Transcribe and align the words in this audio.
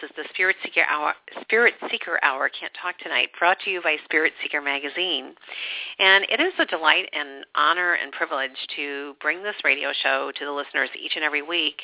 This 0.00 0.10
is 0.10 0.16
the 0.16 0.24
Spirit 0.30 0.56
Seeker 0.64 0.84
Hour. 0.88 1.14
Spirit 1.42 1.74
Seeker 1.90 2.18
Hour. 2.22 2.48
Can't 2.48 2.72
talk 2.80 2.98
tonight. 2.98 3.28
Brought 3.38 3.58
to 3.64 3.70
you 3.70 3.82
by 3.82 3.96
Spirit 4.04 4.32
Seeker 4.42 4.60
Magazine. 4.60 5.34
And 5.98 6.24
it 6.30 6.40
is 6.40 6.52
a 6.58 6.66
delight 6.66 7.08
and 7.12 7.44
honor 7.54 7.94
and 7.94 8.10
privilege 8.12 8.56
to 8.76 9.14
bring 9.20 9.42
this 9.42 9.54
radio 9.62 9.90
show 10.02 10.32
to 10.36 10.44
the 10.44 10.50
listeners 10.50 10.90
each 10.98 11.12
and 11.14 11.24
every 11.24 11.42
week 11.42 11.82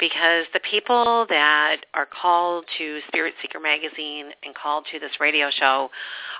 because 0.00 0.46
the 0.52 0.60
people 0.68 1.26
that 1.28 1.78
are 1.94 2.06
called 2.06 2.64
to 2.78 3.00
Spirit 3.08 3.34
Seeker 3.42 3.60
Magazine 3.60 4.30
and 4.44 4.54
called 4.54 4.86
to 4.92 4.98
this 4.98 5.12
radio 5.20 5.48
show 5.50 5.88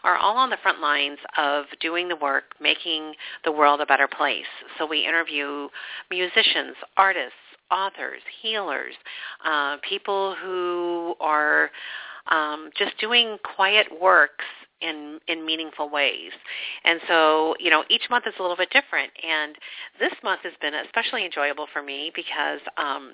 are 0.05 0.17
all 0.17 0.37
on 0.37 0.51
the 0.51 0.59
front 0.63 0.81
lines 0.81 1.19
of 1.37 1.67
doing 1.81 2.09
the 2.09 2.17
work, 2.17 2.45
making 2.61 3.15
the 3.45 3.53
world 3.53 3.81
a 3.81 3.87
better 3.87 4.09
place. 4.09 4.49
So 4.79 4.87
we 4.87 5.07
interview 5.07 5.69
musicians, 6.11 6.75
artists, 6.97 7.37
authors, 7.73 8.21
healers, 8.43 8.95
uh, 9.45 9.79
people 9.89 10.37
who 10.43 11.15
are 11.21 11.71
um, 12.31 12.71
just 12.77 12.99
doing 12.99 13.39
quiet 13.57 13.87
works 14.01 14.45
in 14.81 15.19
in 15.29 15.47
meaningful 15.47 15.89
ways. 15.89 16.33
And 16.85 17.01
so, 17.09 17.55
you 17.59 17.71
know, 17.71 17.85
each 17.89 18.03
month 18.11 18.27
is 18.27 18.35
a 18.39 18.43
little 18.43 18.57
bit 18.57 18.71
different. 18.71 19.11
And 19.23 19.57
this 19.99 20.13
month 20.23 20.41
has 20.43 20.53
been 20.61 20.75
especially 20.75 21.25
enjoyable 21.25 21.67
for 21.73 21.83
me 21.83 22.13
because 22.15 22.61
um, 22.77 23.13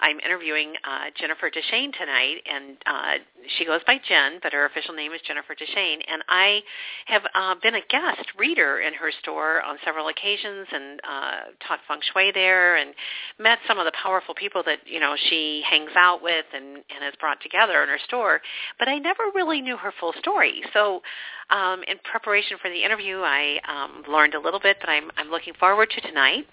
I'm 0.00 0.18
interviewing 0.20 0.74
uh, 0.84 1.10
Jennifer 1.18 1.50
Deschene 1.50 1.92
tonight, 1.92 2.42
and 2.46 2.76
uh, 2.86 3.14
she 3.58 3.64
goes 3.64 3.80
by 3.86 3.98
Jen, 4.08 4.40
but 4.42 4.52
her 4.52 4.66
official 4.66 4.94
name 4.94 5.12
is 5.12 5.20
Jennifer 5.26 5.54
Deschene. 5.54 6.00
And 6.08 6.22
I 6.28 6.60
have 7.06 7.22
uh, 7.34 7.54
been 7.62 7.74
a 7.74 7.80
guest 7.88 8.26
reader 8.38 8.80
in 8.80 8.94
her 8.94 9.10
store 9.22 9.62
on 9.62 9.76
several 9.84 10.08
occasions, 10.08 10.66
and 10.72 11.00
uh, 11.00 11.30
taught 11.66 11.80
feng 11.88 12.00
shui 12.12 12.32
there, 12.32 12.76
and 12.76 12.94
met 13.38 13.58
some 13.66 13.78
of 13.78 13.84
the 13.84 13.92
powerful 14.02 14.34
people 14.34 14.62
that 14.66 14.78
you 14.86 15.00
know 15.00 15.14
she 15.28 15.62
hangs 15.68 15.92
out 15.96 16.22
with 16.22 16.46
and, 16.54 16.76
and 16.76 17.00
has 17.02 17.14
brought 17.20 17.40
together 17.40 17.82
in 17.82 17.88
her 17.88 18.00
store. 18.06 18.40
But 18.78 18.88
I 18.88 18.98
never 18.98 19.24
really 19.34 19.60
knew 19.60 19.76
her 19.76 19.92
full 20.00 20.12
story, 20.20 20.62
so 20.72 21.02
um, 21.50 21.82
in 21.86 21.96
preparation 22.02 22.58
for 22.60 22.68
the 22.68 22.82
interview, 22.82 23.18
I 23.18 23.58
um, 23.68 24.02
learned 24.12 24.34
a 24.34 24.40
little 24.40 24.58
bit 24.58 24.78
that 24.80 24.88
I'm, 24.88 25.10
I'm 25.16 25.30
looking 25.30 25.54
forward 25.54 25.90
to 25.90 26.00
tonight. 26.00 26.46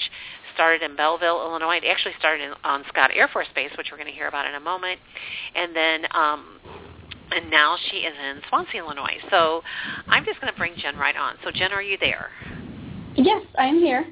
started 0.54 0.82
in 0.82 0.96
Belleville, 0.96 1.42
Illinois. 1.42 1.78
It 1.78 1.86
actually 1.86 2.16
started 2.20 2.44
in, 2.44 2.54
on 2.64 2.84
Scott 2.90 3.12
Air 3.14 3.30
Force 3.30 3.48
Base, 3.56 3.72
which 3.78 3.88
we're 3.92 3.98
going 3.98 4.10
to 4.10 4.14
hear 4.14 4.28
about 4.28 4.48
in 4.48 4.56
a 4.56 4.60
moment, 4.60 5.00
and 5.56 5.76
then 5.76 6.06
um, 6.14 6.60
and 7.32 7.50
now 7.50 7.78
she 7.90 7.98
is 7.98 8.14
in 8.18 8.42
Swansea, 8.50 8.84
Illinois. 8.84 9.18
So 9.30 9.62
I'm 10.08 10.26
just 10.26 10.42
going 10.42 10.52
to 10.52 10.58
bring 10.58 10.74
Jen 10.78 10.98
right 10.98 11.16
on. 11.16 11.36
So 11.44 11.52
Jen, 11.52 11.72
are 11.72 11.82
you 11.82 11.98
there? 12.00 12.30
Yes, 13.16 13.46
I'm 13.58 13.80
here. 13.80 14.06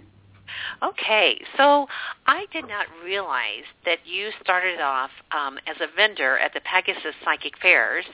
Okay, 0.82 1.40
so 1.58 1.88
I 2.26 2.46
did 2.54 2.68
not 2.68 2.86
realize 3.04 3.66
that 3.86 4.00
you 4.06 4.30
started 4.42 4.80
off 4.80 5.10
um, 5.32 5.58
as 5.68 5.76
a 5.82 5.88
vendor 5.96 6.38
at 6.38 6.54
the 6.54 6.62
Pegasus 6.62 7.16
Psychic 7.26 7.58
Fairs 7.62 8.06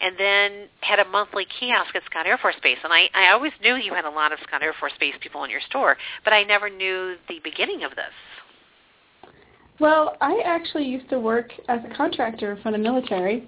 and 0.00 0.16
then 0.18 0.68
had 0.80 0.98
a 0.98 1.04
monthly 1.06 1.46
kiosk 1.58 1.94
at 1.94 2.02
Scott 2.04 2.26
Air 2.26 2.38
Force 2.38 2.56
Base. 2.62 2.78
And 2.84 2.92
I, 2.92 3.08
I 3.14 3.32
always 3.32 3.52
knew 3.62 3.76
you 3.76 3.94
had 3.94 4.04
a 4.04 4.10
lot 4.10 4.32
of 4.32 4.38
Scott 4.46 4.62
Air 4.62 4.74
Force 4.78 4.92
Base 5.00 5.14
people 5.20 5.44
in 5.44 5.50
your 5.50 5.60
store, 5.68 5.96
but 6.24 6.32
I 6.32 6.42
never 6.42 6.68
knew 6.68 7.16
the 7.28 7.40
beginning 7.42 7.84
of 7.84 7.92
this. 7.92 9.32
Well, 9.78 10.16
I 10.20 10.40
actually 10.44 10.84
used 10.84 11.10
to 11.10 11.20
work 11.20 11.50
as 11.68 11.80
a 11.90 11.94
contractor 11.94 12.58
for 12.62 12.72
the 12.72 12.78
military, 12.78 13.46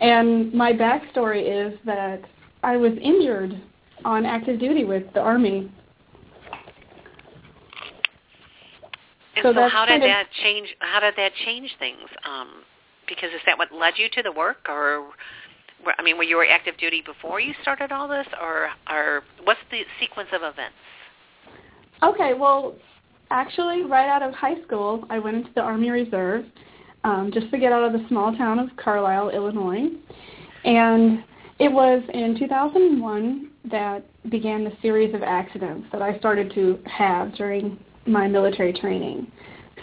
and 0.00 0.52
my 0.52 0.72
backstory 0.72 1.42
is 1.44 1.76
that 1.84 2.20
I 2.62 2.76
was 2.76 2.92
injured 3.02 3.60
on 4.04 4.24
active 4.24 4.60
duty 4.60 4.84
with 4.84 5.04
the 5.14 5.20
Army. 5.20 5.70
And 9.34 9.42
so, 9.42 9.52
so 9.52 9.68
how 9.68 9.84
did 9.86 10.02
that 10.02 10.26
change? 10.42 10.68
How 10.78 11.00
did 11.00 11.14
that 11.16 11.32
change 11.44 11.70
things? 11.78 12.08
Um, 12.24 12.62
because 13.08 13.30
is 13.30 13.40
that 13.46 13.58
what 13.58 13.72
led 13.72 13.94
you 13.96 14.08
to 14.12 14.22
the 14.22 14.32
work, 14.32 14.68
or 14.68 15.08
I 15.98 16.02
mean, 16.02 16.16
were 16.16 16.24
you 16.24 16.44
active 16.48 16.76
duty 16.78 17.02
before 17.04 17.40
you 17.40 17.54
started 17.62 17.92
all 17.92 18.08
this, 18.08 18.26
or 18.40 18.68
or 18.90 19.22
what's 19.44 19.60
the 19.70 19.82
sequence 20.00 20.28
of 20.32 20.42
events? 20.42 20.74
Okay, 22.02 22.34
well, 22.34 22.74
actually, 23.30 23.82
right 23.82 24.08
out 24.08 24.22
of 24.22 24.34
high 24.34 24.62
school, 24.64 25.04
I 25.10 25.18
went 25.18 25.36
into 25.36 25.50
the 25.54 25.62
Army 25.62 25.90
Reserve 25.90 26.44
um, 27.04 27.30
just 27.32 27.50
to 27.50 27.58
get 27.58 27.72
out 27.72 27.84
of 27.84 27.92
the 27.92 28.06
small 28.08 28.36
town 28.36 28.58
of 28.58 28.68
Carlisle, 28.76 29.30
Illinois, 29.30 29.88
and 30.64 31.24
it 31.58 31.72
was 31.72 32.02
in 32.12 32.38
2001 32.38 33.50
that 33.70 34.04
began 34.30 34.64
the 34.64 34.72
series 34.82 35.14
of 35.14 35.22
accidents 35.22 35.86
that 35.92 36.02
I 36.02 36.18
started 36.18 36.52
to 36.54 36.78
have 36.84 37.34
during 37.34 37.78
my 38.06 38.28
military 38.28 38.72
training. 38.72 39.30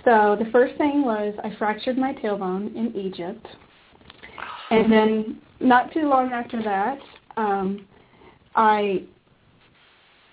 So 0.05 0.35
the 0.37 0.49
first 0.51 0.77
thing 0.77 1.03
was 1.03 1.33
I 1.43 1.55
fractured 1.57 1.97
my 1.97 2.13
tailbone 2.13 2.75
in 2.75 2.95
Egypt. 2.95 3.45
And 4.69 4.91
then 4.91 5.41
not 5.63 5.91
too 5.93 6.07
long 6.07 6.31
after 6.31 6.61
that, 6.63 6.99
um, 7.37 7.85
I 8.55 9.03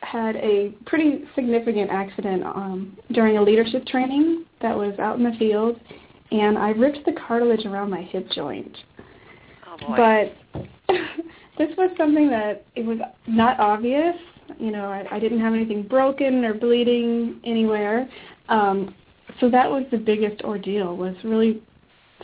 had 0.03 0.37
a 0.37 0.75
pretty 0.87 1.25
significant 1.35 1.91
accident 1.91 2.43
um, 2.45 2.99
during 3.13 3.37
a 3.37 3.43
leadership 3.43 3.87
training 3.87 4.45
that 4.61 4.77
was 4.77 4.99
out 4.99 5.19
in 5.19 5.25
the 5.25 5.37
field, 5.39 5.79
and 6.31 6.59
I 6.59 6.71
ripped 6.71 7.05
the 7.05 7.13
cartilage 7.27 7.65
around 7.65 7.91
my 7.91 8.03
hip 8.03 8.29
joint. 8.31 8.77
Oh 9.67 9.77
boy. 9.87 10.33
But 10.89 10.95
this 11.59 11.69
was 11.77 11.91
something 11.97 12.29
that 12.31 12.65
it 12.77 12.85
was 12.85 12.99
not 13.27 13.61
obvious. 13.61 14.17
You 14.59 14.73
know, 14.73 14.87
I, 14.87 15.07
I 15.13 15.19
didn't 15.19 15.41
have 15.41 15.55
anything 15.55 15.83
broken 15.83 16.45
or 16.45 16.55
bleeding 16.55 17.41
anywhere. 17.45 18.09
Um, 18.49 18.95
so 19.39 19.49
that 19.51 19.71
was 19.71 19.85
the 19.91 19.99
biggest 19.99 20.43
ordeal 20.43 20.97
was 20.97 21.15
really 21.23 21.63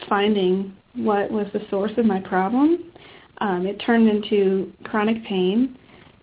finding 0.09 0.75
what 0.95 1.31
was 1.31 1.47
the 1.53 1.61
source 1.71 1.93
of 1.97 2.05
my 2.05 2.21
problem. 2.21 2.93
Um, 3.39 3.67
it 3.67 3.77
turned 3.85 4.09
into 4.09 4.73
chronic 4.85 5.23
pain 5.25 5.77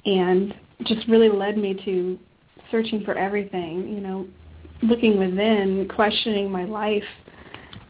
and 0.06 0.54
just 0.86 1.07
really 1.07 1.30
led 1.30 1.57
me 1.57 1.80
to 1.86 2.19
searching 2.71 3.04
for 3.04 3.18
everything, 3.18 3.88
you 3.88 4.01
know, 4.01 4.27
looking 4.81 5.18
within, 5.18 5.88
questioning 5.94 6.51
my 6.51 6.65
life, 6.65 7.04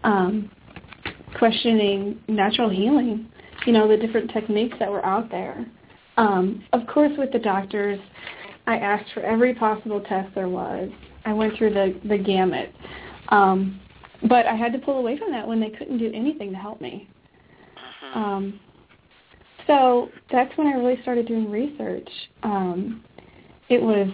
um, 0.03 0.51
questioning 1.37 2.19
natural 2.27 2.69
healing, 2.69 3.27
you 3.65 3.73
know, 3.73 3.87
the 3.87 3.97
different 3.97 4.29
techniques 4.31 4.75
that 4.79 4.91
were 4.91 5.05
out 5.05 5.31
there. 5.31 5.65
Um, 6.17 6.63
of 6.73 6.85
course, 6.87 7.13
with 7.17 7.31
the 7.31 7.39
doctors, 7.39 7.99
I 8.67 8.77
asked 8.77 9.11
for 9.13 9.21
every 9.21 9.55
possible 9.55 10.01
test 10.01 10.33
there 10.35 10.49
was. 10.49 10.89
I 11.25 11.33
went 11.33 11.57
through 11.57 11.73
the, 11.73 11.99
the 12.07 12.17
gamut. 12.17 12.73
Um, 13.29 13.79
but 14.29 14.45
I 14.45 14.55
had 14.55 14.71
to 14.73 14.79
pull 14.79 14.99
away 14.99 15.17
from 15.17 15.31
that 15.31 15.47
when 15.47 15.59
they 15.59 15.69
couldn't 15.69 15.97
do 15.97 16.11
anything 16.13 16.51
to 16.51 16.57
help 16.57 16.79
me. 16.81 17.09
Mhm. 17.77 18.15
Um, 18.15 18.59
so 19.67 20.09
that's 20.31 20.55
when 20.57 20.67
I 20.67 20.71
really 20.71 21.01
started 21.01 21.27
doing 21.27 21.49
research. 21.49 22.09
Um, 22.43 23.03
it 23.69 23.81
was 23.81 24.09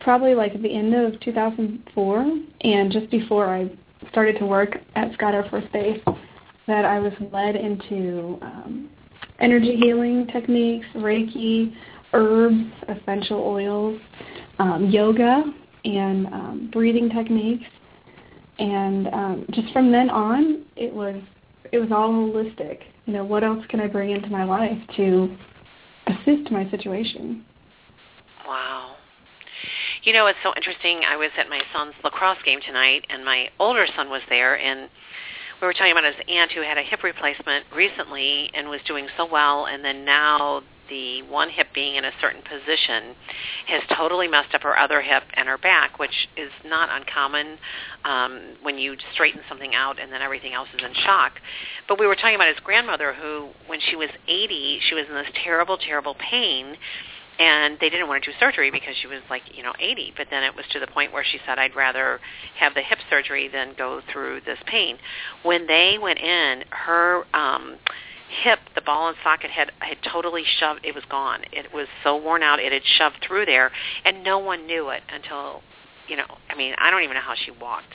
probably 0.00 0.34
like 0.34 0.54
at 0.54 0.62
the 0.62 0.74
end 0.74 0.94
of 0.94 1.18
2004 1.20 2.38
and 2.62 2.92
just 2.92 3.10
before 3.10 3.46
I 3.46 3.70
started 4.10 4.38
to 4.38 4.46
work 4.46 4.76
at 4.94 5.12
Scott 5.14 5.34
Air 5.34 5.46
Force 5.50 5.64
Base 5.72 6.00
that 6.66 6.84
I 6.84 6.98
was 6.98 7.12
led 7.32 7.56
into 7.56 8.38
um, 8.42 8.90
energy 9.40 9.76
healing 9.76 10.26
techniques, 10.28 10.86
Reiki, 10.94 11.74
herbs, 12.12 12.64
essential 12.88 13.40
oils, 13.40 14.00
um, 14.58 14.88
yoga, 14.90 15.44
and 15.84 16.26
um, 16.28 16.70
breathing 16.72 17.08
techniques. 17.10 17.64
And 18.58 19.08
um, 19.08 19.46
just 19.50 19.72
from 19.72 19.92
then 19.92 20.10
on, 20.10 20.64
it 20.76 20.92
was 20.92 21.20
it 21.70 21.78
was 21.78 21.90
all 21.92 22.10
holistic. 22.10 22.80
You 23.08 23.14
know, 23.14 23.24
what 23.24 23.42
else 23.42 23.64
can 23.70 23.80
I 23.80 23.86
bring 23.86 24.10
into 24.10 24.28
my 24.28 24.44
life 24.44 24.76
to 24.96 25.34
assist 26.08 26.50
my 26.50 26.70
situation? 26.70 27.42
Wow. 28.46 28.96
You 30.02 30.12
know, 30.12 30.26
it's 30.26 30.38
so 30.42 30.52
interesting. 30.54 31.00
I 31.08 31.16
was 31.16 31.30
at 31.38 31.48
my 31.48 31.62
son's 31.72 31.94
lacrosse 32.04 32.36
game 32.44 32.60
tonight, 32.60 33.06
and 33.08 33.24
my 33.24 33.48
older 33.58 33.86
son 33.96 34.10
was 34.10 34.20
there, 34.28 34.58
and 34.58 34.90
we 35.62 35.66
were 35.66 35.72
talking 35.72 35.92
about 35.92 36.04
his 36.04 36.16
aunt 36.28 36.52
who 36.52 36.60
had 36.60 36.76
a 36.76 36.82
hip 36.82 37.02
replacement 37.02 37.64
recently 37.74 38.50
and 38.52 38.68
was 38.68 38.80
doing 38.86 39.08
so 39.16 39.24
well, 39.24 39.64
and 39.64 39.82
then 39.82 40.04
now 40.04 40.62
the 40.88 41.22
one 41.22 41.50
hip 41.50 41.68
being 41.74 41.96
in 41.96 42.04
a 42.04 42.12
certain 42.20 42.42
position 42.42 43.14
has 43.66 43.82
totally 43.96 44.28
messed 44.28 44.54
up 44.54 44.62
her 44.62 44.78
other 44.78 45.00
hip 45.00 45.22
and 45.34 45.48
her 45.48 45.58
back, 45.58 45.98
which 45.98 46.28
is 46.36 46.50
not 46.64 46.88
uncommon 46.90 47.58
um, 48.04 48.54
when 48.62 48.78
you 48.78 48.96
straighten 49.12 49.40
something 49.48 49.74
out 49.74 50.00
and 50.00 50.12
then 50.12 50.22
everything 50.22 50.54
else 50.54 50.68
is 50.76 50.84
in 50.84 50.94
shock. 51.04 51.32
But 51.88 51.98
we 51.98 52.06
were 52.06 52.14
talking 52.14 52.34
about 52.34 52.48
his 52.48 52.60
grandmother 52.64 53.14
who, 53.14 53.48
when 53.66 53.80
she 53.80 53.96
was 53.96 54.10
80, 54.26 54.80
she 54.88 54.94
was 54.94 55.04
in 55.08 55.14
this 55.14 55.28
terrible, 55.44 55.76
terrible 55.76 56.14
pain 56.14 56.76
and 57.38 57.78
they 57.80 57.88
didn't 57.88 58.08
want 58.08 58.22
to 58.24 58.32
do 58.32 58.36
surgery 58.40 58.70
because 58.70 58.94
she 59.00 59.06
was 59.06 59.20
like 59.30 59.42
you 59.54 59.62
know 59.62 59.72
80 59.78 60.14
but 60.16 60.26
then 60.30 60.42
it 60.42 60.54
was 60.54 60.64
to 60.72 60.80
the 60.80 60.86
point 60.88 61.12
where 61.12 61.24
she 61.24 61.38
said 61.46 61.58
I'd 61.58 61.76
rather 61.76 62.20
have 62.58 62.74
the 62.74 62.82
hip 62.82 62.98
surgery 63.08 63.48
than 63.48 63.74
go 63.78 64.00
through 64.12 64.40
this 64.44 64.58
pain 64.66 64.98
when 65.44 65.66
they 65.66 65.98
went 66.00 66.18
in 66.18 66.64
her 66.70 67.24
um 67.34 67.76
hip 68.28 68.58
the 68.74 68.80
ball 68.82 69.08
and 69.08 69.16
socket 69.24 69.50
had 69.50 69.72
had 69.80 69.98
totally 70.02 70.42
shoved 70.58 70.80
it 70.84 70.94
was 70.94 71.04
gone. 71.10 71.40
It 71.52 71.72
was 71.72 71.88
so 72.04 72.16
worn 72.16 72.42
out 72.42 72.60
it 72.60 72.72
had 72.72 72.82
shoved 72.84 73.24
through 73.26 73.46
there 73.46 73.70
and 74.04 74.22
no 74.22 74.38
one 74.38 74.66
knew 74.66 74.90
it 74.90 75.02
until 75.12 75.62
you 76.08 76.16
know 76.16 76.26
I 76.50 76.54
mean 76.54 76.74
I 76.78 76.90
don't 76.90 77.02
even 77.02 77.14
know 77.14 77.22
how 77.22 77.34
she 77.34 77.50
walked. 77.50 77.94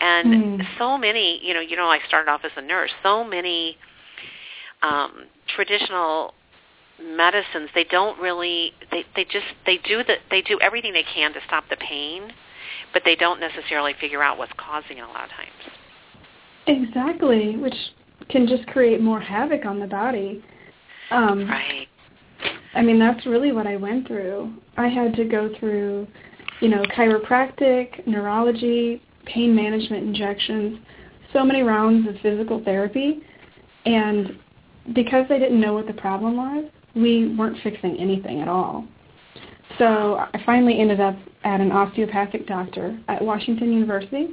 And 0.00 0.28
Mm. 0.28 0.78
so 0.78 0.98
many 0.98 1.44
you 1.44 1.54
know 1.54 1.60
you 1.60 1.76
know 1.76 1.88
I 1.88 2.00
started 2.06 2.30
off 2.30 2.40
as 2.44 2.52
a 2.56 2.62
nurse 2.62 2.90
so 3.02 3.22
many 3.24 3.76
um 4.82 5.26
traditional 5.54 6.34
medicines 7.00 7.70
they 7.74 7.84
don't 7.84 8.18
really 8.20 8.72
they 8.90 9.04
they 9.14 9.24
just 9.24 9.46
they 9.66 9.78
do 9.78 10.02
the 10.04 10.16
they 10.30 10.42
do 10.42 10.58
everything 10.60 10.92
they 10.92 11.04
can 11.04 11.32
to 11.32 11.40
stop 11.46 11.64
the 11.70 11.76
pain 11.76 12.32
but 12.92 13.02
they 13.04 13.16
don't 13.16 13.40
necessarily 13.40 13.94
figure 14.00 14.22
out 14.22 14.38
what's 14.38 14.52
causing 14.56 14.98
it 14.98 15.02
a 15.02 15.08
lot 15.08 15.24
of 15.24 15.30
times. 15.30 15.50
Exactly, 16.66 17.56
which 17.56 17.74
can 18.28 18.46
just 18.46 18.66
create 18.68 19.00
more 19.00 19.20
havoc 19.20 19.64
on 19.64 19.78
the 19.78 19.86
body. 19.86 20.44
Um, 21.10 21.48
right 21.48 21.88
I 22.74 22.82
mean, 22.82 22.98
that's 22.98 23.24
really 23.26 23.52
what 23.52 23.66
I 23.66 23.76
went 23.76 24.06
through. 24.06 24.52
I 24.76 24.88
had 24.88 25.14
to 25.14 25.24
go 25.24 25.50
through, 25.58 26.06
you 26.60 26.68
know, 26.68 26.82
chiropractic, 26.96 28.06
neurology, 28.06 29.00
pain 29.26 29.54
management 29.54 30.04
injections, 30.04 30.78
so 31.32 31.44
many 31.44 31.62
rounds 31.62 32.08
of 32.08 32.16
physical 32.20 32.62
therapy. 32.64 33.22
And 33.86 34.38
because 34.94 35.26
they 35.28 35.38
didn't 35.38 35.60
know 35.60 35.74
what 35.74 35.86
the 35.86 35.94
problem 35.94 36.36
was, 36.36 36.64
we 36.96 37.34
weren't 37.36 37.58
fixing 37.62 37.96
anything 37.96 38.40
at 38.40 38.48
all. 38.48 38.86
So 39.78 40.16
I 40.16 40.42
finally 40.44 40.80
ended 40.80 41.00
up 41.00 41.16
at 41.44 41.60
an 41.60 41.72
osteopathic 41.72 42.46
doctor 42.46 42.98
at 43.08 43.22
Washington 43.22 43.72
University. 43.72 44.28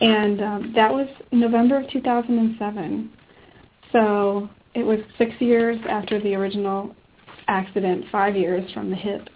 And 0.00 0.42
um, 0.42 0.72
that 0.74 0.92
was 0.92 1.08
November 1.32 1.80
of 1.80 1.90
2007. 1.90 3.10
So 3.92 4.48
it 4.74 4.82
was 4.82 4.98
six 5.18 5.32
years 5.38 5.78
after 5.88 6.20
the 6.20 6.34
original 6.34 6.94
accident, 7.46 8.04
five 8.10 8.36
years 8.36 8.70
from 8.72 8.90
the 8.90 8.96
hip 8.96 9.28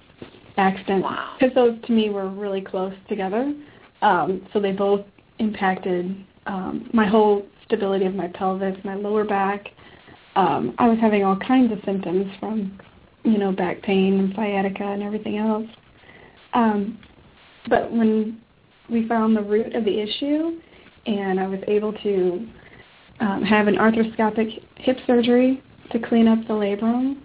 accident. 0.57 1.05
Wow. 1.05 1.37
Because 1.39 1.55
those 1.55 1.79
to 1.87 1.93
me 1.93 2.11
were 2.11 2.29
really 2.29 2.61
close 2.61 2.95
together. 3.09 3.55
Um, 4.03 4.47
so 4.53 4.61
they 4.61 4.73
both 4.73 5.05
impacted 5.39 6.25
um, 6.47 6.91
my 6.93 7.07
whole 7.07 7.47
stability 7.65 8.07
of 8.07 8.15
my 8.15 8.29
pelvis, 8.29 8.77
my 8.85 8.95
lower 8.95 9.25
back. 9.25 9.69
Um, 10.35 10.75
I 10.79 10.89
was 10.89 10.99
having 11.01 11.25
all 11.25 11.37
kinds 11.37 11.73
of 11.73 11.79
symptoms 11.85 12.27
from, 12.41 12.79
you 13.25 13.39
know, 13.39 13.53
back 13.53 13.83
pain 13.83 14.19
and 14.19 14.35
sciatica 14.35 14.85
and 14.85 15.03
everything 15.03 15.37
else. 15.37 15.67
Um, 16.55 16.99
but 17.69 17.93
when 17.93 18.41
we 18.89 19.07
found 19.09 19.37
the 19.37 19.43
root 19.43 19.75
of 19.75 19.85
the 19.85 20.01
issue, 20.01 20.61
and 21.07 21.39
I 21.39 21.47
was 21.47 21.61
able 21.67 21.93
to 21.93 22.49
um, 23.21 23.43
have 23.43 23.69
an 23.69 23.77
arthroscopic 23.77 24.63
hip 24.77 24.99
surgery 25.07 25.63
to 25.91 25.99
clean 25.99 26.29
up 26.29 26.41
the 26.47 26.55
labrum. 26.55 27.19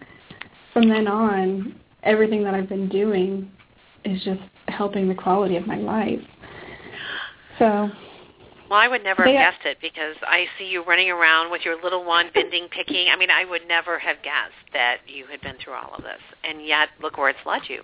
From 0.73 0.89
then 0.89 1.07
on, 1.07 1.79
everything 2.03 2.43
that 2.43 2.53
I've 2.53 2.69
been 2.69 2.89
doing 2.89 3.51
is 4.05 4.23
just 4.23 4.41
helping 4.67 5.07
the 5.07 5.15
quality 5.15 5.55
of 5.55 5.67
my 5.67 5.77
life. 5.77 6.19
So, 7.59 7.89
well 8.69 8.79
I 8.79 8.87
would 8.87 9.03
never 9.03 9.23
have 9.23 9.31
guessed 9.31 9.65
it 9.65 9.77
because 9.81 10.15
I 10.23 10.45
see 10.57 10.65
you 10.65 10.83
running 10.83 11.11
around 11.11 11.51
with 11.51 11.61
your 11.63 11.81
little 11.81 12.03
one 12.03 12.31
bending 12.33 12.67
picking 12.69 13.07
I 13.11 13.15
mean 13.15 13.29
I 13.29 13.45
would 13.45 13.67
never 13.67 13.99
have 13.99 14.17
guessed 14.23 14.73
that 14.73 14.97
you 15.05 15.25
had 15.27 15.41
been 15.41 15.57
through 15.63 15.73
all 15.73 15.93
of 15.95 16.01
this 16.01 16.19
and 16.43 16.65
yet 16.65 16.89
look 16.99 17.17
where 17.17 17.29
it's 17.29 17.39
led 17.45 17.61
you 17.67 17.83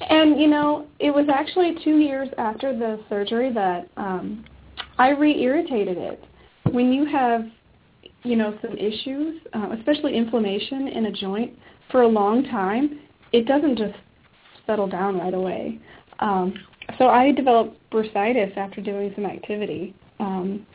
and 0.00 0.40
you 0.40 0.46
know, 0.46 0.86
it 0.98 1.10
was 1.10 1.26
actually 1.32 1.76
two 1.82 1.98
years 1.98 2.28
after 2.38 2.76
the 2.76 3.00
surgery 3.08 3.52
that 3.52 3.88
um, 3.96 4.44
I 4.98 5.10
re-irritated 5.10 5.96
it. 5.96 6.24
When 6.70 6.92
you 6.92 7.06
have, 7.06 7.46
you 8.22 8.36
know, 8.36 8.58
some 8.60 8.76
issues, 8.76 9.40
uh, 9.54 9.74
especially 9.78 10.16
inflammation 10.16 10.88
in 10.88 11.06
a 11.06 11.12
joint 11.12 11.52
for 11.90 12.02
a 12.02 12.08
long 12.08 12.44
time, 12.44 13.00
it 13.32 13.46
doesn't 13.46 13.78
just 13.78 13.94
settle 14.66 14.88
down 14.88 15.18
right 15.18 15.34
away. 15.34 15.78
Um, 16.18 16.54
so 16.98 17.08
I 17.08 17.32
developed 17.32 17.78
bursitis 17.90 18.56
after 18.56 18.80
doing 18.80 19.12
some 19.14 19.24
activity. 19.24 19.94
Um, 20.18 20.66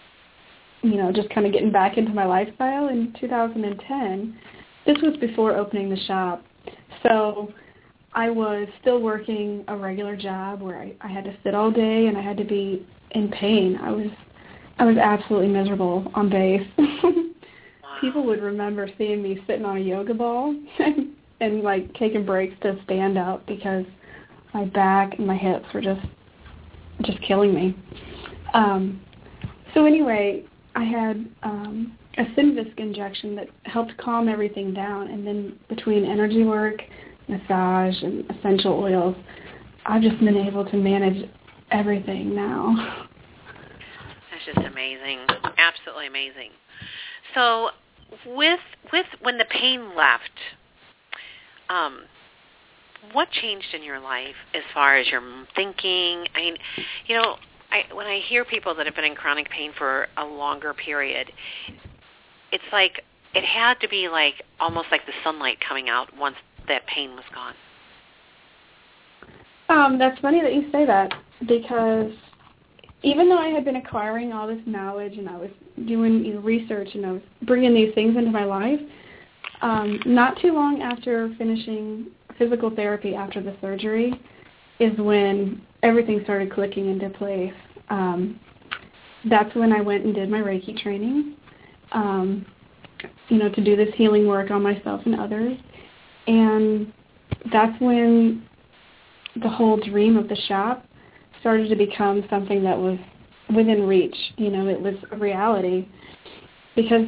you 0.81 0.95
know, 0.95 1.11
just 1.11 1.29
kind 1.29 1.45
of 1.45 1.53
getting 1.53 1.71
back 1.71 1.97
into 1.97 2.11
my 2.11 2.25
lifestyle 2.25 2.89
in 2.89 3.13
2010. 3.19 4.37
This 4.85 4.97
was 5.03 5.15
before 5.17 5.55
opening 5.55 5.89
the 5.89 5.99
shop. 6.05 6.43
So 7.03 7.53
I 8.13 8.29
was 8.29 8.67
still 8.81 9.01
working 9.01 9.63
a 9.67 9.75
regular 9.75 10.15
job 10.15 10.61
where 10.61 10.79
I, 10.79 10.93
I 11.01 11.07
had 11.07 11.23
to 11.23 11.35
sit 11.43 11.55
all 11.55 11.71
day 11.71 12.07
and 12.07 12.17
I 12.17 12.21
had 12.21 12.37
to 12.37 12.43
be 12.43 12.85
in 13.11 13.29
pain. 13.29 13.77
I 13.81 13.91
was 13.91 14.07
I 14.79 14.85
was 14.85 14.97
absolutely 14.97 15.47
miserable 15.47 16.11
on 16.15 16.29
base. 16.29 16.67
People 18.01 18.25
would 18.25 18.41
remember 18.41 18.89
seeing 18.97 19.21
me 19.21 19.39
sitting 19.45 19.63
on 19.63 19.77
a 19.77 19.79
yoga 19.79 20.13
ball 20.13 20.55
and, 20.79 21.09
and 21.39 21.61
like 21.61 21.93
taking 21.95 22.25
breaks 22.25 22.55
to 22.63 22.79
stand 22.85 23.17
up 23.17 23.45
because 23.45 23.85
my 24.53 24.65
back 24.65 25.17
and 25.17 25.27
my 25.27 25.37
hips 25.37 25.65
were 25.73 25.81
just 25.81 26.05
just 27.03 27.21
killing 27.21 27.53
me. 27.53 27.75
Um, 28.53 29.01
so 29.73 29.85
anyway, 29.85 30.43
I 30.75 30.83
had 30.83 31.25
um, 31.43 31.97
a 32.17 32.23
Synvisc 32.37 32.77
injection 32.77 33.35
that 33.35 33.47
helped 33.63 33.97
calm 33.97 34.27
everything 34.27 34.73
down, 34.73 35.07
and 35.07 35.25
then 35.25 35.57
between 35.69 36.05
energy 36.05 36.43
work, 36.43 36.81
massage, 37.31 38.01
and 38.03 38.29
essential 38.29 38.73
oils, 38.73 39.15
I've 39.85 40.01
just 40.01 40.19
been 40.19 40.37
able 40.37 40.65
to 40.65 40.77
manage 40.77 41.29
everything 41.71 42.35
now. 42.35 43.07
That's 44.31 44.45
just 44.45 44.67
amazing, 44.67 45.19
absolutely 45.57 46.07
amazing. 46.07 46.51
So, 47.33 47.69
with 48.25 48.59
with 48.91 49.05
when 49.21 49.37
the 49.37 49.45
pain 49.45 49.95
left, 49.95 50.31
um, 51.69 52.01
what 53.13 53.31
changed 53.31 53.73
in 53.73 53.83
your 53.83 53.99
life 53.99 54.35
as 54.53 54.61
far 54.73 54.97
as 54.97 55.07
your 55.07 55.21
thinking? 55.55 56.25
I 56.35 56.41
mean, 56.41 56.57
you 57.07 57.15
know, 57.15 57.37
I, 57.71 57.93
when 57.93 58.05
I 58.05 58.19
hear 58.19 58.45
people 58.45 58.75
that 58.75 58.85
have 58.85 58.95
been 58.95 59.05
in 59.05 59.15
chronic 59.15 59.49
pain 59.49 59.71
for 59.77 60.07
a 60.17 60.25
longer 60.25 60.73
period, 60.73 61.31
it's 62.51 62.63
like 62.71 63.03
it 63.33 63.45
had 63.45 63.79
to 63.79 63.87
be 63.87 64.09
like 64.09 64.35
almost 64.59 64.87
like 64.91 65.05
the 65.05 65.13
sunlight 65.23 65.57
coming 65.65 65.89
out 65.89 66.15
once 66.17 66.35
that 66.67 66.85
pain 66.87 67.11
was 67.15 67.25
gone. 67.33 67.53
Um, 69.69 69.97
that's 69.97 70.19
funny 70.19 70.41
that 70.41 70.53
you 70.53 70.69
say 70.71 70.85
that 70.85 71.13
because 71.47 72.11
even 73.03 73.29
though 73.29 73.37
I 73.37 73.47
had 73.47 73.65
been 73.65 73.77
acquiring 73.77 74.33
all 74.33 74.47
this 74.47 74.61
knowledge 74.65 75.17
and 75.17 75.29
I 75.29 75.37
was 75.37 75.49
doing 75.87 76.25
you 76.25 76.35
know, 76.35 76.39
research 76.41 76.89
and 76.93 77.05
I 77.05 77.11
was 77.13 77.21
bringing 77.43 77.73
these 77.73 77.93
things 77.95 78.17
into 78.17 78.31
my 78.31 78.43
life, 78.43 78.79
um, 79.61 79.99
not 80.05 80.39
too 80.41 80.53
long 80.53 80.81
after 80.81 81.33
finishing 81.37 82.07
physical 82.37 82.69
therapy 82.75 83.15
after 83.15 83.41
the 83.41 83.55
surgery 83.61 84.19
is 84.79 84.97
when 84.97 85.61
everything 85.83 86.21
started 86.23 86.51
clicking 86.51 86.89
into 86.89 87.09
place. 87.09 87.53
Um, 87.89 88.39
that's 89.29 89.53
when 89.55 89.71
I 89.71 89.81
went 89.81 90.05
and 90.05 90.15
did 90.15 90.29
my 90.29 90.39
Reiki 90.39 90.81
training, 90.81 91.35
um, 91.91 92.45
you 93.29 93.37
know, 93.37 93.49
to 93.49 93.63
do 93.63 93.75
this 93.75 93.93
healing 93.95 94.27
work 94.27 94.49
on 94.49 94.63
myself 94.63 95.01
and 95.05 95.19
others. 95.19 95.57
And 96.27 96.91
that's 97.51 97.79
when 97.81 98.47
the 99.41 99.49
whole 99.49 99.77
dream 99.77 100.17
of 100.17 100.27
the 100.27 100.35
shop 100.47 100.85
started 101.39 101.69
to 101.69 101.75
become 101.75 102.23
something 102.29 102.63
that 102.63 102.77
was 102.77 102.97
within 103.55 103.87
reach. 103.87 104.15
You 104.37 104.49
know, 104.49 104.67
it 104.67 104.79
was 104.79 104.95
a 105.11 105.17
reality 105.17 105.87
because 106.75 107.05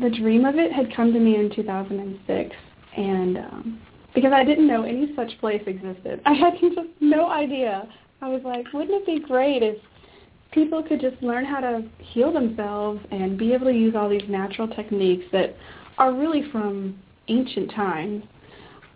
the 0.00 0.10
dream 0.10 0.44
of 0.44 0.56
it 0.56 0.72
had 0.72 0.94
come 0.94 1.12
to 1.12 1.20
me 1.20 1.36
in 1.36 1.54
2006, 1.54 2.56
and 2.96 3.38
um, 3.38 3.80
because 4.14 4.32
I 4.32 4.44
didn't 4.44 4.66
know 4.66 4.82
any 4.82 5.12
such 5.14 5.38
place 5.40 5.62
existed, 5.66 6.20
I 6.26 6.34
had 6.34 6.54
just 6.60 6.88
no 7.00 7.30
idea. 7.30 7.88
I 8.20 8.28
was 8.28 8.42
like, 8.44 8.72
wouldn't 8.72 9.02
it 9.02 9.06
be 9.06 9.20
great 9.20 9.62
if 9.62 9.76
people 10.52 10.82
could 10.82 11.00
just 11.00 11.22
learn 11.22 11.44
how 11.44 11.60
to 11.60 11.82
heal 11.98 12.32
themselves 12.32 13.00
and 13.10 13.38
be 13.38 13.52
able 13.52 13.66
to 13.66 13.72
use 13.72 13.94
all 13.94 14.08
these 14.08 14.28
natural 14.28 14.66
techniques 14.66 15.24
that 15.32 15.54
are 15.98 16.12
really 16.14 16.50
from 16.50 16.98
ancient 17.28 17.70
times. 17.72 18.24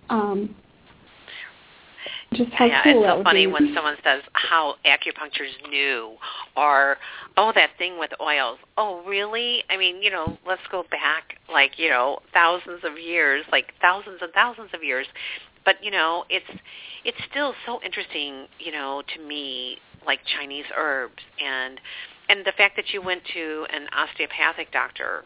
Um, 0.08 0.54
just 2.34 2.52
how 2.52 2.64
yeah, 2.64 2.82
cool 2.82 3.04
it's 3.04 3.12
so 3.12 3.22
funny 3.22 3.46
be. 3.46 3.52
when 3.52 3.74
someone 3.74 3.96
says 4.02 4.22
how 4.32 4.76
acupuncture's 4.86 5.54
new, 5.68 6.16
or 6.56 6.96
oh 7.36 7.52
that 7.54 7.70
thing 7.78 7.98
with 7.98 8.10
oils. 8.20 8.58
Oh 8.76 9.02
really? 9.06 9.62
I 9.68 9.76
mean, 9.76 10.02
you 10.02 10.10
know, 10.10 10.38
let's 10.46 10.62
go 10.70 10.84
back 10.90 11.38
like 11.50 11.78
you 11.78 11.90
know 11.90 12.20
thousands 12.32 12.80
of 12.84 12.98
years, 12.98 13.44
like 13.52 13.72
thousands 13.80 14.18
and 14.22 14.32
thousands 14.32 14.70
of 14.72 14.82
years. 14.82 15.06
But 15.64 15.76
you 15.82 15.90
know, 15.90 16.24
it's 16.30 16.60
it's 17.04 17.18
still 17.30 17.54
so 17.66 17.80
interesting, 17.84 18.46
you 18.58 18.72
know, 18.72 19.02
to 19.14 19.22
me, 19.22 19.78
like 20.06 20.20
Chinese 20.38 20.66
herbs 20.76 21.22
and 21.42 21.80
and 22.28 22.46
the 22.46 22.52
fact 22.52 22.76
that 22.76 22.92
you 22.92 23.02
went 23.02 23.22
to 23.34 23.66
an 23.72 23.86
osteopathic 23.94 24.72
doctor 24.72 25.24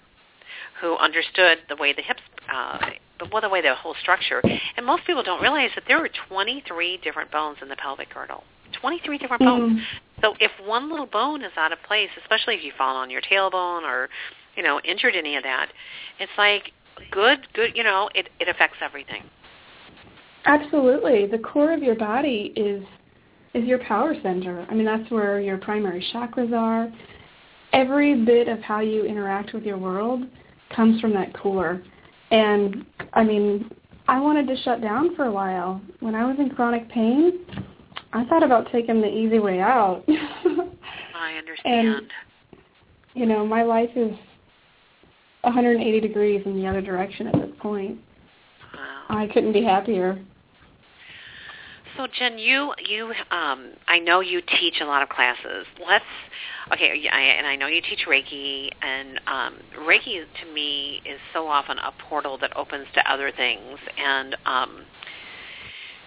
who 0.80 0.96
understood 0.96 1.58
the 1.68 1.76
way 1.76 1.92
the 1.92 2.02
hips 2.02 2.20
uh, 2.52 2.78
well, 3.32 3.40
the 3.40 3.48
way 3.48 3.62
the 3.62 3.74
whole 3.74 3.94
structure. 4.00 4.42
And 4.76 4.84
most 4.84 5.04
people 5.06 5.22
don't 5.22 5.42
realize 5.42 5.70
that 5.74 5.84
there 5.88 6.02
are 6.02 6.08
23 6.28 7.00
different 7.02 7.30
bones 7.30 7.58
in 7.62 7.68
the 7.68 7.76
pelvic 7.76 8.12
girdle. 8.12 8.44
23 8.80 9.18
different 9.18 9.42
bones. 9.42 9.80
Mm. 9.80 9.82
So 10.20 10.34
if 10.40 10.50
one 10.64 10.90
little 10.90 11.06
bone 11.06 11.42
is 11.42 11.52
out 11.56 11.72
of 11.72 11.78
place, 11.86 12.08
especially 12.22 12.54
if 12.54 12.64
you 12.64 12.72
fall 12.76 12.96
on 12.96 13.10
your 13.10 13.20
tailbone 13.20 13.82
or, 13.82 14.08
you 14.56 14.62
know, 14.62 14.80
injured 14.84 15.14
any 15.14 15.36
of 15.36 15.42
that, 15.44 15.68
it's 16.18 16.32
like 16.36 16.72
good, 17.10 17.46
good, 17.54 17.72
you 17.74 17.82
know, 17.82 18.08
it, 18.14 18.28
it 18.40 18.48
affects 18.48 18.78
everything. 18.82 19.22
Absolutely. 20.44 21.26
The 21.26 21.38
core 21.38 21.72
of 21.72 21.82
your 21.82 21.96
body 21.96 22.52
is 22.56 22.82
is 23.54 23.64
your 23.64 23.78
power 23.78 24.14
center. 24.22 24.66
I 24.68 24.74
mean, 24.74 24.84
that's 24.84 25.10
where 25.10 25.40
your 25.40 25.56
primary 25.56 26.06
chakras 26.12 26.52
are. 26.52 26.92
Every 27.72 28.24
bit 28.24 28.48
of 28.48 28.60
how 28.60 28.80
you 28.80 29.04
interact 29.06 29.54
with 29.54 29.62
your 29.62 29.78
world 29.78 30.24
comes 30.74 31.00
from 31.00 31.14
that 31.14 31.34
core. 31.34 31.82
And 32.30 32.84
I 33.12 33.24
mean, 33.24 33.70
I 34.08 34.20
wanted 34.20 34.46
to 34.48 34.56
shut 34.62 34.80
down 34.80 35.14
for 35.16 35.24
a 35.24 35.32
while. 35.32 35.80
When 36.00 36.14
I 36.14 36.24
was 36.24 36.36
in 36.38 36.50
chronic 36.50 36.88
pain, 36.90 37.44
I 38.12 38.24
thought 38.26 38.42
about 38.42 38.70
taking 38.70 39.00
the 39.00 39.08
easy 39.08 39.38
way 39.38 39.60
out. 39.60 40.04
I 40.08 41.34
understand. 41.38 41.88
And, 41.88 42.10
you 43.14 43.26
know, 43.26 43.46
my 43.46 43.62
life 43.62 43.90
is 43.96 44.12
180 45.42 46.00
degrees 46.00 46.42
in 46.44 46.56
the 46.56 46.66
other 46.66 46.80
direction 46.80 47.26
at 47.28 47.34
this 47.34 47.50
point. 47.60 47.98
Wow. 48.74 49.04
I 49.08 49.26
couldn't 49.28 49.52
be 49.52 49.62
happier. 49.62 50.18
So 51.96 52.06
Jen, 52.06 52.38
you 52.38 52.74
you 52.78 53.12
um 53.30 53.72
I 53.88 53.98
know 53.98 54.20
you 54.20 54.42
teach 54.60 54.80
a 54.80 54.84
lot 54.84 55.02
of 55.02 55.08
classes. 55.08 55.66
Let's 55.86 56.04
okay, 56.72 57.08
I, 57.10 57.20
and 57.20 57.46
I 57.46 57.56
know 57.56 57.66
you 57.66 57.80
teach 57.80 58.04
Reiki, 58.08 58.70
and 58.82 59.20
um, 59.26 59.54
Reiki 59.86 60.24
to 60.42 60.52
me 60.52 61.00
is 61.04 61.18
so 61.32 61.46
often 61.48 61.78
a 61.78 61.92
portal 62.08 62.38
that 62.38 62.54
opens 62.56 62.86
to 62.94 63.10
other 63.10 63.30
things, 63.30 63.78
and 63.98 64.36
um, 64.44 64.84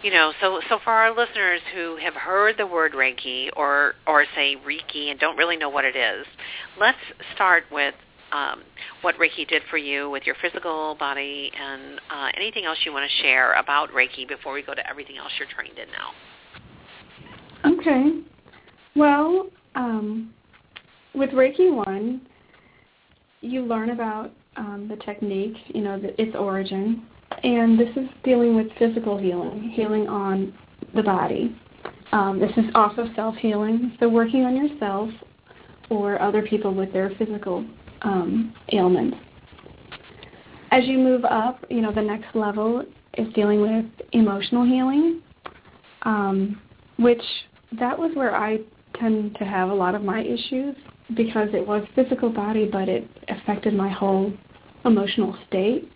you 0.03 0.11
know, 0.11 0.31
so 0.39 0.61
so 0.69 0.79
for 0.83 0.91
our 0.91 1.15
listeners 1.15 1.61
who 1.73 1.97
have 1.97 2.13
heard 2.13 2.55
the 2.57 2.67
word 2.67 2.93
Reiki 2.93 3.49
or 3.55 3.95
or 4.05 4.25
say 4.35 4.55
Reiki 4.57 5.09
and 5.09 5.19
don't 5.19 5.37
really 5.37 5.57
know 5.57 5.69
what 5.69 5.85
it 5.85 5.95
is, 5.95 6.25
let's 6.79 6.99
start 7.33 7.63
with 7.71 7.95
um, 8.31 8.63
what 9.01 9.15
Reiki 9.15 9.47
did 9.47 9.61
for 9.69 9.77
you 9.77 10.09
with 10.09 10.23
your 10.25 10.35
physical 10.41 10.95
body 10.99 11.51
and 11.59 11.99
uh, 12.11 12.29
anything 12.35 12.65
else 12.65 12.77
you 12.85 12.93
want 12.93 13.09
to 13.09 13.23
share 13.23 13.53
about 13.53 13.89
Reiki 13.91 14.27
before 14.27 14.53
we 14.53 14.61
go 14.61 14.73
to 14.73 14.87
everything 14.89 15.17
else 15.17 15.31
you're 15.37 15.47
trained 15.47 15.77
in 15.77 15.87
now. 15.91 16.11
Okay. 17.65 18.21
Well, 18.95 19.47
um, 19.75 20.33
with 21.13 21.31
Reiki 21.31 21.73
1, 21.73 22.21
you 23.41 23.61
learn 23.63 23.91
about 23.91 24.31
um, 24.57 24.87
the 24.89 24.95
technique, 24.97 25.55
you 25.67 25.81
know, 25.81 25.99
the, 25.99 26.19
its 26.21 26.35
origin, 26.35 27.05
and 27.43 27.79
this 27.79 27.89
is 27.95 28.09
dealing 28.23 28.55
with 28.55 28.67
physical 28.77 29.17
healing, 29.17 29.71
healing 29.73 30.07
on 30.07 30.53
the 30.95 31.03
body. 31.03 31.55
Um, 32.11 32.39
this 32.39 32.51
is 32.57 32.65
also 32.73 33.07
self-healing, 33.15 33.97
so 33.99 34.09
working 34.09 34.43
on 34.43 34.55
yourself 34.55 35.09
or 35.89 36.21
other 36.21 36.41
people 36.41 36.73
with 36.73 36.91
their 36.91 37.11
physical 37.17 37.65
um. 38.01 38.53
As 40.71 40.85
you 40.85 40.97
move 40.99 41.25
up, 41.25 41.65
you 41.69 41.81
know, 41.81 41.91
the 41.91 42.01
next 42.01 42.35
level 42.35 42.85
is 43.17 43.33
dealing 43.33 43.61
with 43.61 43.85
emotional 44.11 44.63
healing, 44.63 45.21
um, 46.03 46.61
which 46.97 47.21
that 47.79 47.97
was 47.97 48.11
where 48.15 48.35
I 48.35 48.59
tend 48.95 49.35
to 49.39 49.45
have 49.45 49.69
a 49.69 49.73
lot 49.73 49.95
of 49.95 50.03
my 50.03 50.21
issues 50.21 50.75
because 51.15 51.49
it 51.53 51.65
was 51.65 51.83
physical 51.95 52.29
body, 52.29 52.69
but 52.71 52.87
it 52.87 53.07
affected 53.29 53.73
my 53.73 53.89
whole 53.89 54.31
emotional 54.85 55.35
state, 55.47 55.91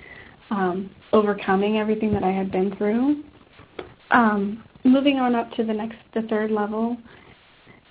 um, 0.50 0.90
overcoming 1.12 1.78
everything 1.78 2.14
that 2.14 2.24
I 2.24 2.32
had 2.32 2.52
been 2.52 2.76
through. 2.76 3.24
Um, 4.12 4.64
moving 4.84 5.20
on 5.20 5.36
up 5.36 5.52
to 5.54 5.64
the 5.64 5.74
next, 5.74 5.98
the 6.14 6.24
third 6.24 6.52
level, 6.52 6.98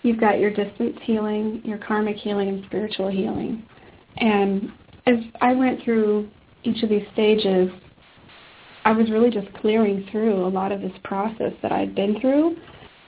you've 0.03 0.21
got 0.21 0.39
your 0.39 0.51
distance 0.51 0.97
healing, 1.03 1.63
your 1.65 1.79
karmic 1.79 2.17
healing, 2.17 2.49
and 2.49 2.65
spiritual 2.67 3.09
healing. 3.09 3.65
And 4.17 4.73
as 5.07 5.17
I 5.41 5.53
went 5.53 5.83
through 5.83 6.29
each 6.65 6.83
of 6.83 6.89
these 6.89 7.07
stages, 7.13 7.71
I 8.85 8.93
was 8.93 9.11
really 9.11 9.31
just 9.31 9.53
clearing 9.55 10.07
through 10.11 10.45
a 10.45 10.49
lot 10.49 10.73
of 10.73 10.81
this 10.81 10.93
process 11.05 11.53
that 11.63 11.73
I'd 11.73 11.95
been 11.95 12.21
through 12.21 12.57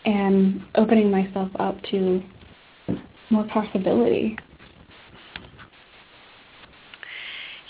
and 0.04 0.62
opening 0.76 1.11
myself 1.11 1.50
up 1.58 1.80
to 1.90 2.23
more 3.30 3.44
possibility. 3.44 4.37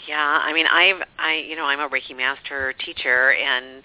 Yeah, 0.07 0.39
I 0.43 0.53
mean, 0.53 0.67
I've 0.67 1.03
I 1.19 1.45
you 1.49 1.57
know 1.57 1.65
I'm 1.65 1.81
a 1.81 1.89
Reiki 1.89 2.17
master 2.17 2.75
teacher, 2.85 3.33
and 3.33 3.83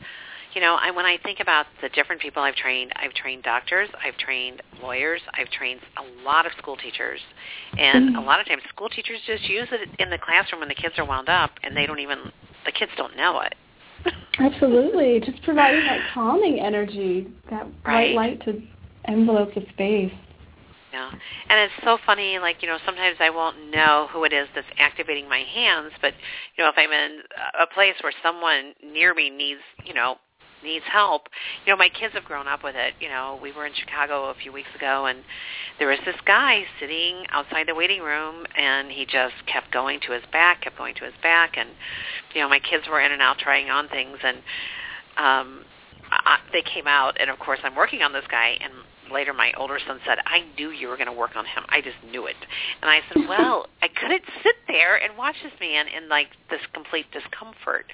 you 0.53 0.61
know 0.61 0.77
I 0.81 0.91
when 0.91 1.05
I 1.05 1.17
think 1.23 1.39
about 1.39 1.65
the 1.81 1.89
different 1.89 2.21
people 2.21 2.41
I've 2.43 2.55
trained, 2.55 2.91
I've 2.95 3.13
trained 3.13 3.43
doctors, 3.43 3.89
I've 4.03 4.17
trained 4.17 4.61
lawyers, 4.81 5.21
I've 5.37 5.49
trained 5.49 5.81
a 5.97 6.23
lot 6.23 6.45
of 6.45 6.51
school 6.57 6.75
teachers, 6.77 7.19
and 7.77 8.09
Mm. 8.15 8.17
a 8.17 8.21
lot 8.21 8.39
of 8.39 8.47
times 8.47 8.63
school 8.69 8.89
teachers 8.89 9.19
just 9.25 9.47
use 9.49 9.67
it 9.71 9.89
in 9.99 10.09
the 10.09 10.17
classroom 10.17 10.59
when 10.61 10.69
the 10.69 10.75
kids 10.75 10.97
are 10.97 11.05
wound 11.05 11.29
up, 11.29 11.51
and 11.63 11.75
they 11.75 11.85
don't 11.85 11.99
even 11.99 12.31
the 12.65 12.71
kids 12.71 12.91
don't 12.97 13.15
know 13.15 13.41
it. 13.41 13.55
Absolutely, 14.39 15.19
just 15.19 15.41
providing 15.43 15.85
that 15.85 15.99
calming 16.13 16.59
energy, 16.59 17.27
that 17.49 17.65
Right. 17.85 18.15
white 18.15 18.39
light 18.39 18.41
to 18.45 18.61
envelope 19.05 19.53
the 19.53 19.65
space. 19.73 20.13
Yeah, 20.91 21.11
and 21.49 21.59
it's 21.59 21.73
so 21.83 21.99
funny. 22.05 22.39
Like 22.39 22.61
you 22.63 22.67
know, 22.67 22.79
sometimes 22.85 23.17
I 23.19 23.29
won't 23.29 23.69
know 23.69 24.07
who 24.11 24.23
it 24.23 24.33
is 24.33 24.47
that's 24.55 24.67
activating 24.79 25.29
my 25.29 25.39
hands, 25.39 25.91
but 26.01 26.13
you 26.57 26.63
know, 26.63 26.69
if 26.69 26.75
I'm 26.77 26.91
in 26.91 27.21
a 27.59 27.67
place 27.67 27.93
where 28.01 28.13
someone 28.23 28.73
near 28.83 29.13
me 29.13 29.29
needs, 29.29 29.61
you 29.85 29.93
know, 29.93 30.17
needs 30.63 30.85
help. 30.91 31.27
You 31.65 31.73
know, 31.73 31.77
my 31.77 31.89
kids 31.89 32.13
have 32.13 32.25
grown 32.25 32.47
up 32.47 32.63
with 32.63 32.75
it. 32.75 32.93
You 32.99 33.09
know, 33.09 33.39
we 33.41 33.51
were 33.51 33.65
in 33.65 33.73
Chicago 33.73 34.29
a 34.29 34.33
few 34.33 34.51
weeks 34.51 34.69
ago, 34.75 35.05
and 35.05 35.19
there 35.77 35.87
was 35.87 35.99
this 36.05 36.15
guy 36.25 36.63
sitting 36.79 37.25
outside 37.29 37.67
the 37.67 37.75
waiting 37.75 38.01
room, 38.01 38.45
and 38.57 38.91
he 38.91 39.05
just 39.05 39.35
kept 39.45 39.71
going 39.71 39.99
to 40.07 40.13
his 40.13 40.23
back, 40.31 40.61
kept 40.61 40.77
going 40.77 40.95
to 40.95 41.05
his 41.05 41.13
back, 41.21 41.57
and 41.57 41.69
you 42.33 42.41
know, 42.41 42.49
my 42.49 42.59
kids 42.59 42.85
were 42.89 43.01
in 43.01 43.11
and 43.11 43.21
out 43.21 43.37
trying 43.37 43.69
on 43.69 43.87
things, 43.89 44.17
and 44.23 44.37
um, 45.17 45.65
I, 46.11 46.39
they 46.51 46.61
came 46.61 46.87
out, 46.87 47.19
and 47.19 47.29
of 47.29 47.39
course, 47.39 47.59
I'm 47.63 47.75
working 47.75 48.01
on 48.01 48.13
this 48.13 48.25
guy, 48.29 48.57
and 48.61 48.73
later 49.11 49.33
my 49.33 49.51
older 49.57 49.79
son 49.85 49.99
said, 50.05 50.17
I 50.25 50.43
knew 50.57 50.69
you 50.71 50.87
were 50.87 50.97
going 50.97 51.07
to 51.07 51.13
work 51.13 51.35
on 51.35 51.45
him. 51.45 51.63
I 51.69 51.81
just 51.81 51.97
knew 52.09 52.27
it. 52.27 52.35
And 52.81 52.89
I 52.89 52.99
said, 53.09 53.27
well, 53.27 53.67
I 53.81 53.87
couldn't 53.87 54.23
sit 54.43 54.55
there 54.67 54.97
and 55.01 55.17
watch 55.17 55.35
this 55.43 55.53
man 55.59 55.87
in 55.87 56.09
like 56.09 56.27
this 56.49 56.61
complete 56.73 57.05
discomfort. 57.11 57.85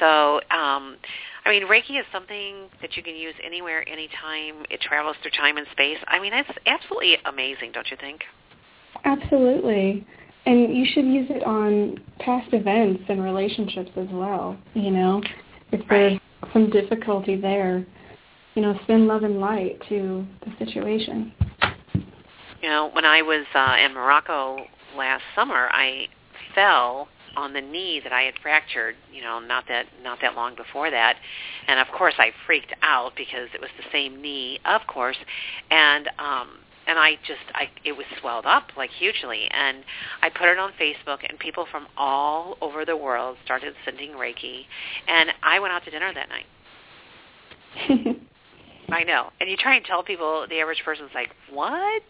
So, 0.00 0.36
um, 0.50 0.96
I 1.44 1.50
mean, 1.50 1.64
Reiki 1.64 1.98
is 1.98 2.06
something 2.12 2.68
that 2.80 2.96
you 2.96 3.02
can 3.02 3.14
use 3.14 3.34
anywhere, 3.44 3.86
anytime. 3.88 4.64
It 4.70 4.80
travels 4.80 5.16
through 5.22 5.32
time 5.32 5.56
and 5.56 5.66
space. 5.72 5.98
I 6.08 6.20
mean, 6.20 6.32
it's 6.32 6.50
absolutely 6.66 7.16
amazing, 7.26 7.72
don't 7.72 7.88
you 7.90 7.96
think? 8.00 8.22
Absolutely. 9.04 10.06
And 10.46 10.76
you 10.76 10.86
should 10.92 11.06
use 11.06 11.28
it 11.30 11.42
on 11.44 11.98
past 12.20 12.52
events 12.52 13.02
and 13.08 13.22
relationships 13.22 13.90
as 13.96 14.08
well, 14.10 14.56
you 14.74 14.90
know, 14.90 15.22
if 15.72 15.80
there's 15.88 16.12
Right. 16.12 16.52
some 16.52 16.70
difficulty 16.70 17.36
there 17.36 17.86
you 18.54 18.62
know, 18.62 18.78
spin 18.84 19.06
love 19.06 19.24
and 19.24 19.40
light 19.40 19.80
to 19.88 20.24
the 20.44 20.64
situation. 20.64 21.32
You 22.62 22.68
know, 22.68 22.90
when 22.92 23.04
I 23.04 23.22
was 23.22 23.46
uh, 23.54 23.76
in 23.84 23.92
Morocco 23.92 24.58
last 24.96 25.22
summer, 25.34 25.68
I 25.72 26.06
fell 26.54 27.08
on 27.36 27.52
the 27.52 27.60
knee 27.60 28.00
that 28.02 28.12
I 28.12 28.22
had 28.22 28.34
fractured, 28.40 28.94
you 29.12 29.20
know, 29.20 29.40
not 29.40 29.64
that 29.68 29.86
not 30.02 30.18
that 30.22 30.34
long 30.34 30.54
before 30.54 30.90
that. 30.90 31.16
And 31.66 31.80
of 31.80 31.88
course 31.88 32.14
I 32.18 32.30
freaked 32.46 32.72
out 32.82 33.12
because 33.16 33.48
it 33.52 33.60
was 33.60 33.70
the 33.76 33.84
same 33.92 34.22
knee, 34.22 34.60
of 34.64 34.82
course. 34.86 35.16
And 35.70 36.08
um 36.18 36.58
and 36.86 36.96
I 36.98 37.16
just 37.26 37.40
I 37.54 37.70
it 37.84 37.92
was 37.92 38.06
swelled 38.20 38.46
up 38.46 38.68
like 38.76 38.90
hugely 38.90 39.48
and 39.50 39.84
I 40.22 40.30
put 40.30 40.48
it 40.48 40.58
on 40.58 40.72
Facebook 40.80 41.28
and 41.28 41.38
people 41.38 41.66
from 41.70 41.86
all 41.96 42.56
over 42.60 42.84
the 42.84 42.96
world 42.96 43.36
started 43.44 43.74
sending 43.84 44.12
Reiki 44.12 44.66
and 45.08 45.30
I 45.42 45.58
went 45.58 45.72
out 45.72 45.84
to 45.84 45.90
dinner 45.90 46.12
that 46.14 46.28
night. 46.28 46.46
I 48.90 49.04
know. 49.04 49.30
And 49.40 49.48
you 49.48 49.56
try 49.56 49.76
and 49.76 49.84
tell 49.84 50.02
people 50.02 50.46
the 50.48 50.60
average 50.60 50.82
person's 50.84 51.10
like, 51.14 51.30
"What?" 51.50 52.02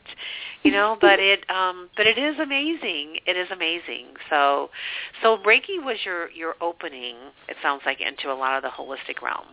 You 0.63 0.73
know, 0.73 0.97
but 1.01 1.21
it 1.21 1.49
um 1.51 1.89
but 1.97 2.07
it 2.07 2.19
is 2.19 2.39
amazing. 2.39 3.19
It 3.27 3.37
is 3.37 3.49
amazing. 3.51 4.07
So 4.31 4.71
so 5.23 5.39
Reiki 5.39 5.83
was 5.83 5.99
your 6.05 6.31
your 6.31 6.55
opening, 6.61 7.17
it 7.49 7.57
sounds 7.63 7.83
like, 7.87 8.01
into 8.01 8.33
a 8.33 8.35
lot 8.35 8.57
of 8.57 8.63
the 8.63 8.69
holistic 8.71 9.23
realm. 9.23 9.47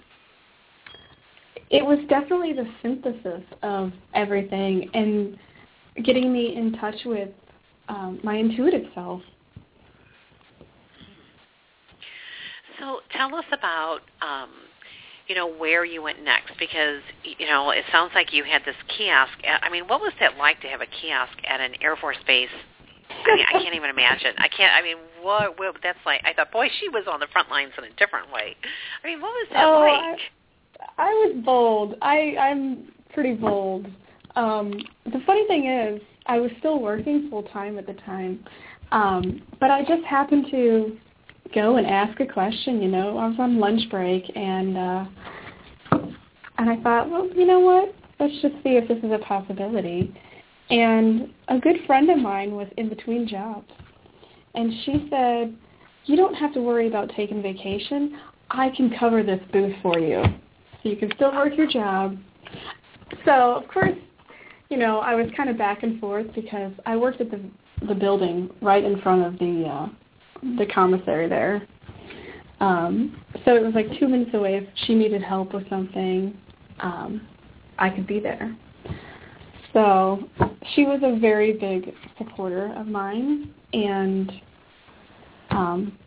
It 1.69 1.85
was 1.85 1.99
definitely 2.09 2.53
the 2.53 2.67
synthesis 2.81 3.43
of 3.63 3.91
everything 4.13 4.89
and 4.93 5.37
getting 6.03 6.31
me 6.31 6.55
in 6.55 6.73
touch 6.73 6.95
with 7.05 7.29
um, 7.87 8.19
my 8.23 8.35
intuitive 8.35 8.85
self. 8.93 9.21
So 12.79 12.99
tell 13.15 13.35
us 13.35 13.45
about 13.51 13.99
um 14.21 14.49
you 15.31 15.37
know 15.37 15.47
where 15.47 15.85
you 15.85 16.01
went 16.01 16.21
next 16.21 16.51
because 16.59 16.99
you 17.23 17.47
know 17.47 17.71
it 17.71 17.85
sounds 17.89 18.11
like 18.13 18.33
you 18.33 18.43
had 18.43 18.63
this 18.65 18.75
kiosk. 18.89 19.31
I 19.47 19.69
mean, 19.69 19.87
what 19.87 20.01
was 20.01 20.11
that 20.19 20.35
like 20.37 20.59
to 20.59 20.67
have 20.67 20.81
a 20.81 20.85
kiosk 20.85 21.37
at 21.47 21.61
an 21.61 21.71
Air 21.81 21.95
Force 21.95 22.17
base? 22.27 22.49
I 23.09 23.35
mean, 23.35 23.45
I 23.47 23.63
can't 23.63 23.73
even 23.73 23.89
imagine. 23.89 24.33
I 24.39 24.49
can't. 24.49 24.75
I 24.75 24.81
mean, 24.81 24.97
what? 25.21 25.57
what 25.57 25.77
that's 25.81 25.99
like. 26.05 26.19
I 26.25 26.33
thought, 26.33 26.51
boy, 26.51 26.67
she 26.81 26.89
was 26.89 27.05
on 27.09 27.21
the 27.21 27.27
front 27.31 27.49
lines 27.49 27.71
in 27.77 27.85
a 27.85 27.95
different 27.95 28.29
way. 28.33 28.57
I 29.01 29.07
mean, 29.07 29.21
what 29.21 29.29
was 29.29 29.47
that 29.53 29.63
oh, 29.63 29.79
like? 29.79 30.19
I, 30.97 31.07
I 31.07 31.09
was 31.11 31.41
bold. 31.45 31.95
I 32.01 32.35
I'm 32.37 32.91
pretty 33.13 33.33
bold. 33.33 33.87
Um, 34.35 34.73
the 35.05 35.21
funny 35.25 35.47
thing 35.47 35.67
is, 35.69 36.01
I 36.25 36.39
was 36.39 36.51
still 36.59 36.81
working 36.81 37.29
full 37.29 37.43
time 37.43 37.77
at 37.77 37.87
the 37.87 37.93
time, 37.93 38.43
um, 38.91 39.41
but 39.61 39.71
I 39.71 39.85
just 39.85 40.03
happened 40.03 40.47
to 40.51 40.97
go 41.53 41.77
and 41.77 41.87
ask 41.87 42.19
a 42.19 42.25
question. 42.25 42.81
You 42.81 42.89
know, 42.89 43.17
I 43.17 43.27
was 43.27 43.35
on 43.39 43.59
lunch 43.59 43.89
break, 43.89 44.23
and 44.35 44.77
uh, 44.77 45.05
and 46.57 46.69
I 46.69 46.81
thought, 46.81 47.09
well, 47.09 47.27
you 47.35 47.45
know 47.45 47.59
what? 47.59 47.93
Let's 48.19 48.33
just 48.41 48.55
see 48.63 48.77
if 48.77 48.87
this 48.87 48.97
is 48.99 49.11
a 49.11 49.19
possibility. 49.19 50.13
And 50.69 51.33
a 51.47 51.59
good 51.59 51.77
friend 51.85 52.09
of 52.09 52.17
mine 52.17 52.55
was 52.55 52.67
in 52.77 52.87
between 52.87 53.27
jobs, 53.27 53.71
and 54.55 54.71
she 54.85 55.07
said, 55.09 55.55
"You 56.05 56.15
don't 56.15 56.35
have 56.35 56.53
to 56.53 56.61
worry 56.61 56.87
about 56.87 57.11
taking 57.15 57.41
vacation. 57.41 58.17
I 58.49 58.69
can 58.69 58.93
cover 58.97 59.23
this 59.23 59.41
booth 59.51 59.75
for 59.81 59.99
you, 59.99 60.23
so 60.23 60.89
you 60.89 60.95
can 60.95 61.11
still 61.15 61.31
work 61.31 61.57
your 61.57 61.67
job." 61.67 62.17
So 63.25 63.55
of 63.55 63.67
course, 63.67 63.97
you 64.69 64.77
know, 64.77 64.99
I 64.99 65.15
was 65.15 65.27
kind 65.35 65.49
of 65.49 65.57
back 65.57 65.83
and 65.83 65.99
forth 65.99 66.27
because 66.33 66.71
I 66.85 66.95
worked 66.95 67.21
at 67.21 67.31
the 67.31 67.41
the 67.87 67.95
building 67.95 68.49
right 68.61 68.83
in 68.83 69.01
front 69.01 69.25
of 69.25 69.39
the 69.39 69.65
uh, 69.67 69.87
the 70.57 70.65
commissary 70.73 71.27
there. 71.27 71.67
Um, 72.59 73.23
so 73.43 73.55
it 73.55 73.63
was 73.63 73.73
like 73.73 73.87
two 73.99 74.07
minutes 74.07 74.31
away. 74.33 74.55
If 74.55 74.65
she 74.85 74.95
needed 74.95 75.23
help 75.23 75.53
with 75.53 75.67
something, 75.69 76.37
um, 76.79 77.27
I 77.79 77.89
could 77.89 78.05
be 78.05 78.19
there. 78.19 78.55
So 79.73 80.29
she 80.75 80.83
was 80.83 80.99
a 81.03 81.19
very 81.19 81.53
big 81.53 81.93
supporter 82.17 82.73
of 82.75 82.87
mine, 82.87 83.53
and 83.73 84.31
um, 85.49 85.97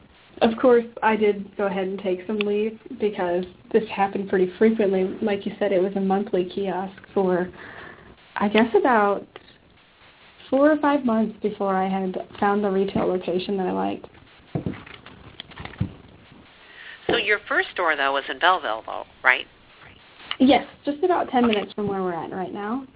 of 0.43 0.57
course 0.61 0.85
I 1.03 1.17
did 1.17 1.57
go 1.57 1.67
ahead 1.67 1.89
and 1.89 1.99
take 1.99 2.21
some 2.27 2.39
leave 2.39 2.79
because 3.01 3.45
this 3.73 3.85
happened 3.89 4.29
pretty 4.29 4.53
frequently. 4.59 5.05
Like 5.23 5.47
you 5.47 5.53
said, 5.59 5.73
it 5.73 5.83
was 5.83 5.93
a 5.97 6.01
monthly 6.01 6.45
kiosk 6.45 6.97
for, 7.15 7.51
I 8.37 8.49
guess, 8.49 8.69
about 8.77 9.27
four 10.51 10.71
or 10.71 10.77
five 10.79 11.05
months 11.05 11.37
before 11.43 11.75
I 11.75 11.89
had 11.89 12.17
found 12.39 12.63
the 12.63 12.71
retail 12.71 13.07
location 13.07 13.57
that 13.57 13.67
I 13.67 13.73
liked. 13.73 14.07
So 17.09 17.17
your 17.17 17.41
first 17.49 17.69
store 17.73 17.97
though 17.97 18.13
was 18.13 18.25
in 18.29 18.39
Belleville, 18.39 18.83
though, 18.87 19.05
right? 19.23 19.47
Yes, 20.39 20.67
just 20.85 21.03
about 21.05 21.29
10 21.31 21.47
minutes 21.47 21.73
from 21.75 21.87
where 21.87 22.03
we're 22.03 22.15
at 22.15 22.33
right 22.33 22.53
now. 22.53 22.87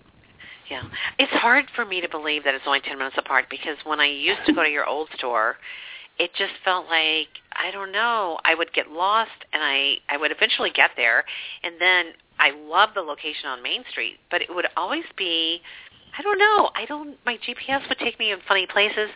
Yeah. 0.70 0.82
It's 1.18 1.32
hard 1.32 1.66
for 1.74 1.84
me 1.84 2.00
to 2.00 2.08
believe 2.08 2.44
that 2.44 2.54
it's 2.54 2.64
only 2.66 2.80
10 2.80 2.98
minutes 2.98 3.16
apart 3.18 3.46
because 3.48 3.76
when 3.84 4.00
I 4.00 4.06
used 4.06 4.40
to 4.46 4.52
go 4.52 4.62
to 4.62 4.68
your 4.68 4.86
old 4.86 5.08
store, 5.16 5.56
it 6.18 6.30
just 6.36 6.52
felt 6.64 6.86
like 6.86 7.28
I 7.52 7.70
don't 7.70 7.92
know, 7.92 8.38
I 8.44 8.54
would 8.54 8.72
get 8.72 8.90
lost 8.90 9.30
and 9.52 9.62
I 9.62 9.96
I 10.08 10.16
would 10.16 10.30
eventually 10.30 10.70
get 10.70 10.90
there 10.96 11.24
and 11.62 11.74
then 11.80 12.06
I 12.38 12.50
love 12.50 12.90
the 12.94 13.00
location 13.00 13.48
on 13.48 13.62
Main 13.62 13.84
Street, 13.90 14.18
but 14.30 14.42
it 14.42 14.48
would 14.50 14.66
always 14.76 15.04
be 15.16 15.60
I 16.18 16.22
don't 16.22 16.38
know. 16.38 16.70
I 16.74 16.84
don't. 16.84 17.16
My 17.24 17.36
GPS 17.36 17.88
would 17.88 17.98
take 17.98 18.18
me 18.18 18.32
in 18.32 18.38
funny 18.48 18.66
places, 18.66 19.08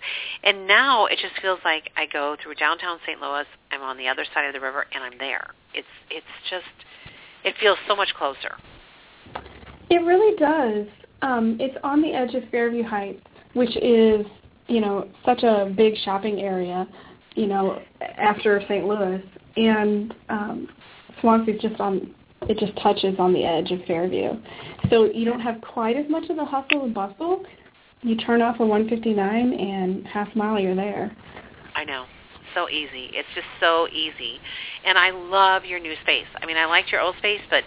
and 0.44 0.68
now 0.68 1.06
it 1.06 1.18
just 1.20 1.40
feels 1.42 1.58
like 1.64 1.90
I 1.96 2.06
go 2.06 2.36
through 2.40 2.54
downtown 2.54 2.98
St. 3.04 3.20
Louis. 3.20 3.44
I'm 3.72 3.82
on 3.82 3.98
the 3.98 4.06
other 4.06 4.24
side 4.32 4.46
of 4.46 4.54
the 4.54 4.60
river, 4.60 4.86
and 4.94 5.02
I'm 5.02 5.18
there. 5.18 5.48
It's 5.74 5.88
it's 6.10 6.24
just 6.48 6.64
it 7.44 7.54
feels 7.60 7.78
so 7.88 7.96
much 7.96 8.14
closer. 8.16 8.54
It 9.90 10.04
really 10.04 10.36
does. 10.36 10.86
Um, 11.22 11.56
it's 11.60 11.76
on 11.82 12.02
the 12.02 12.12
edge 12.12 12.34
of 12.34 12.48
Fairview 12.50 12.84
Heights, 12.84 13.26
which 13.54 13.76
is 13.78 14.24
you 14.68 14.80
know 14.80 15.08
such 15.26 15.42
a 15.42 15.72
big 15.76 15.94
shopping 16.04 16.40
area. 16.40 16.86
You 17.34 17.48
know, 17.48 17.82
after 18.00 18.60
St. 18.68 18.86
Louis, 18.86 19.22
and 19.56 20.14
um, 20.28 20.68
Swansea's 21.20 21.60
just 21.60 21.80
on 21.80 22.14
it 22.48 22.58
just 22.58 22.76
touches 22.82 23.16
on 23.18 23.32
the 23.32 23.44
edge 23.44 23.70
of 23.70 23.84
Fairview. 23.86 24.32
So 24.90 25.04
you 25.12 25.24
don't 25.24 25.40
have 25.40 25.60
quite 25.60 25.96
as 25.96 26.08
much 26.08 26.28
of 26.30 26.36
the 26.36 26.44
hustle 26.44 26.84
and 26.84 26.94
bustle. 26.94 27.44
You 28.02 28.16
turn 28.16 28.42
off 28.42 28.60
a 28.60 28.66
159 28.66 29.52
and 29.52 30.06
half 30.06 30.34
mile 30.34 30.58
you're 30.58 30.74
there. 30.74 31.16
I 31.74 31.84
know. 31.84 32.04
So 32.54 32.68
easy. 32.68 33.10
It's 33.12 33.28
just 33.34 33.46
so 33.60 33.88
easy. 33.88 34.38
And 34.84 34.98
I 34.98 35.10
love 35.10 35.64
your 35.64 35.80
new 35.80 35.94
space. 36.02 36.26
I 36.40 36.46
mean, 36.46 36.56
I 36.56 36.66
liked 36.66 36.90
your 36.90 37.00
old 37.00 37.16
space, 37.18 37.40
but 37.48 37.64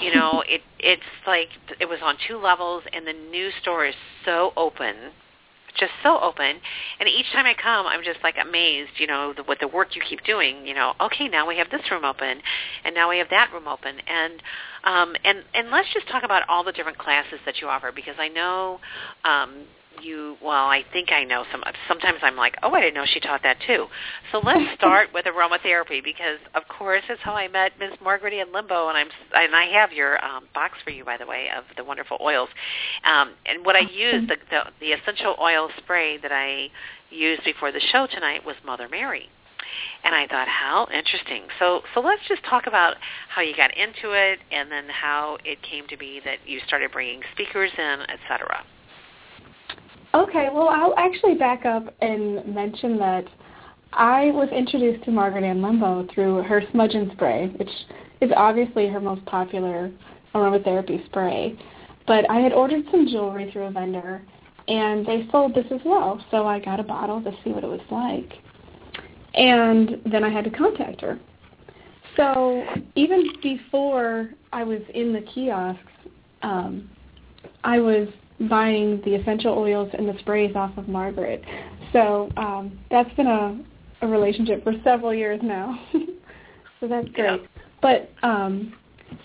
you 0.00 0.14
know, 0.14 0.44
it 0.48 0.60
it's 0.78 1.02
like 1.26 1.48
it 1.80 1.86
was 1.86 1.98
on 2.02 2.16
two 2.28 2.36
levels 2.36 2.84
and 2.92 3.06
the 3.06 3.12
new 3.12 3.50
store 3.60 3.86
is 3.86 3.94
so 4.24 4.52
open 4.56 4.94
just 5.78 5.92
so 6.02 6.18
open. 6.20 6.60
And 6.98 7.08
each 7.08 7.30
time 7.32 7.46
i 7.46 7.54
come 7.54 7.86
i'm 7.86 8.04
just 8.04 8.20
like 8.22 8.36
amazed 8.40 8.92
you 8.98 9.06
know 9.06 9.32
the, 9.34 9.42
with 9.42 9.58
the 9.60 9.68
work 9.68 9.96
you 9.96 10.02
keep 10.08 10.24
doing 10.24 10.66
you 10.66 10.74
know 10.74 10.94
okay 11.00 11.28
now 11.28 11.46
we 11.46 11.56
have 11.58 11.70
this 11.70 11.82
room 11.90 12.04
open 12.04 12.40
and 12.84 12.94
now 12.94 13.08
we 13.08 13.18
have 13.18 13.28
that 13.30 13.52
room 13.52 13.68
open. 13.68 13.96
And 14.06 14.42
um 14.84 15.14
and 15.24 15.44
and 15.54 15.70
let's 15.70 15.88
just 15.92 16.08
talk 16.08 16.22
about 16.24 16.42
all 16.48 16.64
the 16.64 16.72
different 16.72 16.98
classes 16.98 17.40
that 17.46 17.60
you 17.60 17.68
offer 17.68 17.92
because 17.94 18.16
i 18.18 18.28
know 18.28 18.80
um 19.24 19.64
you 20.02 20.36
well 20.42 20.66
i 20.66 20.82
think 20.92 21.10
i 21.12 21.24
know 21.24 21.44
some 21.50 21.62
sometimes 21.88 22.18
i'm 22.22 22.36
like 22.36 22.56
oh 22.62 22.72
i 22.72 22.80
didn't 22.80 22.94
know 22.94 23.04
she 23.06 23.20
taught 23.20 23.42
that 23.42 23.56
too 23.66 23.86
so 24.32 24.38
let's 24.38 24.64
start 24.74 25.08
with 25.12 25.24
aromatherapy 25.26 26.02
because 26.02 26.38
of 26.54 26.62
course 26.68 27.02
it's 27.08 27.20
how 27.22 27.34
i 27.34 27.48
met 27.48 27.72
ms 27.78 27.92
margaret 28.02 28.32
ann 28.32 28.52
limbo 28.52 28.88
and 28.88 28.96
i'm 28.96 29.08
and 29.34 29.54
i 29.54 29.64
have 29.64 29.92
your 29.92 30.22
um, 30.24 30.44
box 30.54 30.78
for 30.84 30.90
you 30.90 31.04
by 31.04 31.16
the 31.16 31.26
way 31.26 31.48
of 31.56 31.64
the 31.76 31.84
wonderful 31.84 32.18
oils 32.20 32.48
um, 33.04 33.32
and 33.46 33.64
what 33.64 33.76
i 33.76 33.80
used 33.80 34.28
the, 34.28 34.36
the 34.50 34.62
the 34.80 34.92
essential 34.92 35.34
oil 35.40 35.68
spray 35.78 36.18
that 36.18 36.32
i 36.32 36.68
used 37.10 37.42
before 37.44 37.72
the 37.72 37.80
show 37.92 38.06
tonight 38.06 38.44
was 38.44 38.56
mother 38.64 38.88
mary 38.88 39.28
and 40.02 40.14
I 40.14 40.26
thought, 40.26 40.48
how 40.48 40.88
interesting. 40.92 41.42
So, 41.58 41.82
so 41.94 42.00
let's 42.00 42.22
just 42.26 42.42
talk 42.44 42.66
about 42.66 42.96
how 43.28 43.42
you 43.42 43.54
got 43.54 43.76
into 43.76 44.12
it, 44.12 44.40
and 44.50 44.70
then 44.70 44.84
how 44.88 45.38
it 45.44 45.62
came 45.62 45.86
to 45.88 45.96
be 45.96 46.20
that 46.24 46.38
you 46.46 46.60
started 46.66 46.90
bringing 46.92 47.20
speakers 47.32 47.70
in, 47.76 48.00
etc. 48.08 48.64
Okay, 50.12 50.48
well, 50.52 50.68
I'll 50.68 50.94
actually 50.96 51.34
back 51.34 51.64
up 51.64 51.94
and 52.00 52.44
mention 52.52 52.98
that 52.98 53.24
I 53.92 54.32
was 54.32 54.48
introduced 54.50 55.04
to 55.04 55.12
Margaret 55.12 55.44
Ann 55.44 55.62
Limbo 55.62 56.06
through 56.12 56.42
her 56.42 56.62
Smudge 56.72 56.94
and 56.94 57.12
Spray, 57.12 57.48
which 57.56 57.70
is 58.20 58.30
obviously 58.36 58.88
her 58.88 59.00
most 59.00 59.24
popular 59.26 59.90
aromatherapy 60.34 61.04
spray. 61.06 61.56
But 62.06 62.28
I 62.28 62.40
had 62.40 62.52
ordered 62.52 62.84
some 62.90 63.06
jewelry 63.06 63.50
through 63.52 63.66
a 63.66 63.70
vendor, 63.70 64.22
and 64.66 65.06
they 65.06 65.28
sold 65.30 65.54
this 65.54 65.66
as 65.70 65.80
well, 65.84 66.22
so 66.30 66.46
I 66.46 66.58
got 66.58 66.80
a 66.80 66.84
bottle 66.84 67.22
to 67.22 67.30
see 67.44 67.50
what 67.50 67.62
it 67.62 67.68
was 67.68 67.80
like. 67.90 68.32
And 69.34 70.02
then 70.10 70.24
I 70.24 70.28
had 70.28 70.44
to 70.44 70.50
contact 70.50 71.00
her. 71.02 71.20
So 72.16 72.64
even 72.96 73.28
before 73.42 74.30
I 74.52 74.64
was 74.64 74.80
in 74.92 75.12
the 75.12 75.20
kiosks, 75.20 75.80
um, 76.42 76.90
I 77.62 77.78
was 77.78 78.08
buying 78.48 79.00
the 79.04 79.14
essential 79.14 79.56
oils 79.58 79.90
and 79.92 80.08
the 80.08 80.18
sprays 80.20 80.54
off 80.56 80.76
of 80.78 80.88
Margaret. 80.88 81.44
So 81.92 82.30
um, 82.36 82.78
that's 82.90 83.12
been 83.14 83.26
a, 83.26 83.58
a 84.02 84.06
relationship 84.06 84.64
for 84.64 84.72
several 84.82 85.12
years 85.12 85.40
now. 85.42 85.78
so 86.80 86.88
that's 86.88 87.08
great. 87.10 87.40
Yeah. 87.40 87.46
But 87.82 88.10
um, 88.22 88.74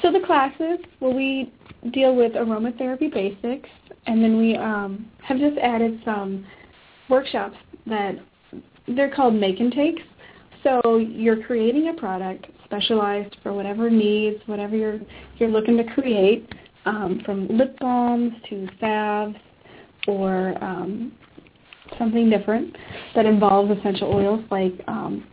so 0.01 0.11
the 0.11 0.21
classes, 0.25 0.79
well, 0.99 1.13
we 1.13 1.53
deal 1.91 2.15
with 2.15 2.33
aromatherapy 2.33 3.13
basics, 3.13 3.69
and 4.07 4.23
then 4.23 4.37
we 4.37 4.55
um, 4.55 5.09
have 5.23 5.37
just 5.37 5.57
added 5.57 6.01
some 6.03 6.45
workshops 7.09 7.55
that 7.85 8.15
they're 8.87 9.13
called 9.13 9.35
make 9.35 9.59
and 9.59 9.71
takes. 9.71 10.01
So 10.63 10.97
you're 10.97 11.43
creating 11.43 11.89
a 11.89 11.93
product 11.93 12.47
specialized 12.65 13.35
for 13.43 13.53
whatever 13.53 13.89
needs, 13.89 14.37
whatever 14.47 14.75
you're 14.75 14.99
you're 15.37 15.49
looking 15.49 15.77
to 15.77 15.83
create, 15.83 16.49
um, 16.85 17.21
from 17.25 17.47
lip 17.47 17.77
balms 17.79 18.33
to 18.49 18.67
salves 18.79 19.35
or 20.07 20.63
um, 20.63 21.11
something 21.97 22.29
different 22.29 22.75
that 23.15 23.25
involves 23.25 23.77
essential 23.77 24.11
oils 24.13 24.43
like 24.51 24.73
um, 24.87 25.25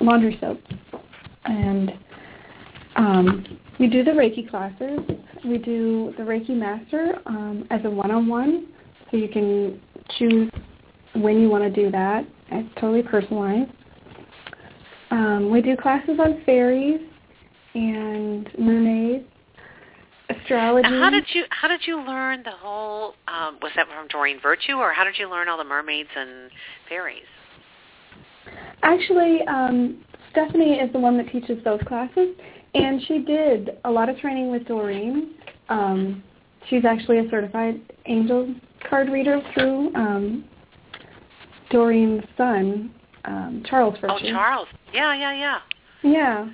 laundry 0.00 0.38
soap. 0.40 0.60
And 1.44 1.92
um, 2.96 3.58
we 3.78 3.88
do 3.88 4.04
the 4.04 4.10
Reiki 4.10 4.48
classes. 4.48 5.00
We 5.44 5.58
do 5.58 6.12
the 6.16 6.24
Reiki 6.24 6.50
Master 6.50 7.20
um, 7.26 7.66
as 7.70 7.80
a 7.84 7.90
one-on-one, 7.90 8.66
so 9.10 9.16
you 9.16 9.28
can 9.28 9.80
choose 10.18 10.50
when 11.14 11.40
you 11.40 11.48
want 11.48 11.64
to 11.64 11.70
do 11.70 11.90
that. 11.90 12.26
It's 12.50 12.68
totally 12.80 13.02
personalized. 13.02 13.70
Um, 15.10 15.50
we 15.50 15.62
do 15.62 15.76
classes 15.76 16.18
on 16.18 16.42
fairies 16.44 17.00
and 17.74 18.48
mermaids 18.58 19.26
astrology. 20.40 20.88
Now, 20.88 21.00
how 21.02 21.10
did 21.10 21.24
you 21.32 21.44
how 21.50 21.68
did 21.68 21.80
you 21.86 22.00
learn 22.02 22.42
the 22.44 22.52
whole? 22.52 23.14
Um, 23.26 23.58
was 23.62 23.72
that 23.76 23.86
from 23.88 24.08
Doreen 24.08 24.40
Virtue, 24.40 24.74
or 24.74 24.92
how 24.92 25.04
did 25.04 25.14
you 25.18 25.30
learn 25.30 25.48
all 25.48 25.58
the 25.58 25.64
mermaids 25.64 26.08
and 26.16 26.50
fairies? 26.88 27.22
Actually, 28.82 29.42
um, 29.46 30.04
Stephanie 30.30 30.74
is 30.78 30.92
the 30.92 30.98
one 30.98 31.16
that 31.18 31.30
teaches 31.30 31.62
those 31.64 31.80
classes, 31.86 32.34
and 32.74 33.02
she 33.06 33.18
did 33.20 33.78
a 33.84 33.90
lot 33.90 34.08
of 34.08 34.18
training 34.18 34.50
with 34.50 34.66
Doreen. 34.66 35.34
Um, 35.68 36.22
she's 36.68 36.84
actually 36.84 37.18
a 37.18 37.30
certified 37.30 37.80
angel 38.06 38.54
card 38.88 39.08
reader 39.10 39.40
through 39.54 39.94
um, 39.94 40.44
Doreen's 41.70 42.24
son, 42.36 42.90
um, 43.24 43.62
Charles 43.68 43.94
Virtue. 44.00 44.14
Oh, 44.26 44.30
Charles. 44.30 44.68
Yeah, 44.92 45.14
yeah, 45.14 45.34
yeah. 45.34 45.58
Yeah. 46.02 46.48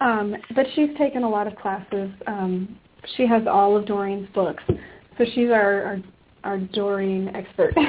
Um, 0.00 0.34
but 0.54 0.66
she's 0.74 0.90
taken 0.96 1.24
a 1.24 1.28
lot 1.28 1.46
of 1.46 1.56
classes 1.56 2.10
um, 2.26 2.78
she 3.16 3.26
has 3.26 3.46
all 3.46 3.76
of 3.76 3.86
Doreen's 3.86 4.28
books, 4.34 4.62
so 4.68 5.24
she's 5.34 5.50
our 5.50 5.84
our, 5.84 5.98
our 6.44 6.58
Doreen 6.58 7.28
expert. 7.34 7.74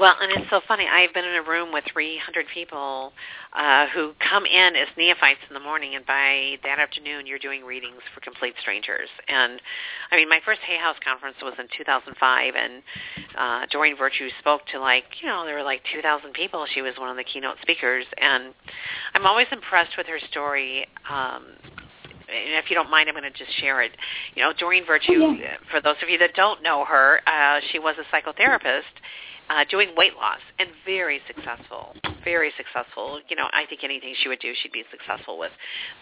Well, 0.00 0.16
and 0.18 0.32
it's 0.32 0.48
so 0.48 0.62
funny. 0.66 0.86
I've 0.88 1.12
been 1.12 1.26
in 1.26 1.34
a 1.34 1.42
room 1.42 1.74
with 1.74 1.84
300 1.92 2.46
people 2.54 3.12
uh, 3.52 3.84
who 3.92 4.12
come 4.30 4.46
in 4.46 4.74
as 4.74 4.88
neophytes 4.96 5.40
in 5.46 5.52
the 5.52 5.60
morning, 5.60 5.94
and 5.94 6.06
by 6.06 6.56
that 6.62 6.78
afternoon, 6.78 7.26
you're 7.26 7.38
doing 7.38 7.64
readings 7.66 8.00
for 8.14 8.20
complete 8.20 8.54
strangers. 8.62 9.10
And 9.28 9.60
I 10.10 10.16
mean, 10.16 10.26
my 10.26 10.40
first 10.42 10.60
Hay 10.66 10.78
House 10.78 10.96
conference 11.04 11.36
was 11.42 11.52
in 11.58 11.66
2005, 11.76 12.54
and 12.54 12.82
uh, 13.36 13.66
Doreen 13.70 13.94
Virtue 13.94 14.30
spoke 14.38 14.62
to 14.72 14.80
like, 14.80 15.04
you 15.20 15.28
know, 15.28 15.44
there 15.44 15.56
were 15.56 15.62
like 15.62 15.82
2,000 15.92 16.32
people. 16.32 16.64
She 16.72 16.80
was 16.80 16.94
one 16.96 17.10
of 17.10 17.16
the 17.16 17.24
keynote 17.24 17.56
speakers, 17.60 18.06
and 18.16 18.54
I'm 19.12 19.26
always 19.26 19.48
impressed 19.52 19.98
with 19.98 20.06
her 20.06 20.20
story. 20.30 20.86
Um, 21.10 21.44
and 22.30 22.54
if 22.54 22.70
you 22.70 22.76
don't 22.76 22.90
mind, 22.90 23.08
I'm 23.08 23.14
going 23.14 23.30
to 23.30 23.36
just 23.36 23.56
share 23.58 23.82
it. 23.82 23.92
You 24.34 24.42
know, 24.42 24.52
Doreen 24.58 24.86
Virtue, 24.86 25.20
oh, 25.20 25.32
yeah. 25.32 25.56
for 25.70 25.80
those 25.80 25.96
of 26.02 26.08
you 26.08 26.18
that 26.18 26.34
don't 26.34 26.62
know 26.62 26.84
her, 26.84 27.20
uh, 27.26 27.60
she 27.72 27.78
was 27.78 27.96
a 27.98 28.14
psychotherapist 28.14 28.82
uh, 29.50 29.64
doing 29.68 29.90
weight 29.96 30.14
loss 30.14 30.38
and 30.60 30.70
very 30.86 31.20
successful, 31.26 31.96
very 32.22 32.52
successful. 32.56 33.18
You 33.28 33.34
know, 33.34 33.50
I 33.52 33.66
think 33.66 33.82
anything 33.82 34.14
she 34.22 34.28
would 34.28 34.38
do, 34.38 34.54
she'd 34.62 34.70
be 34.70 34.84
successful 34.90 35.38
with. 35.38 35.50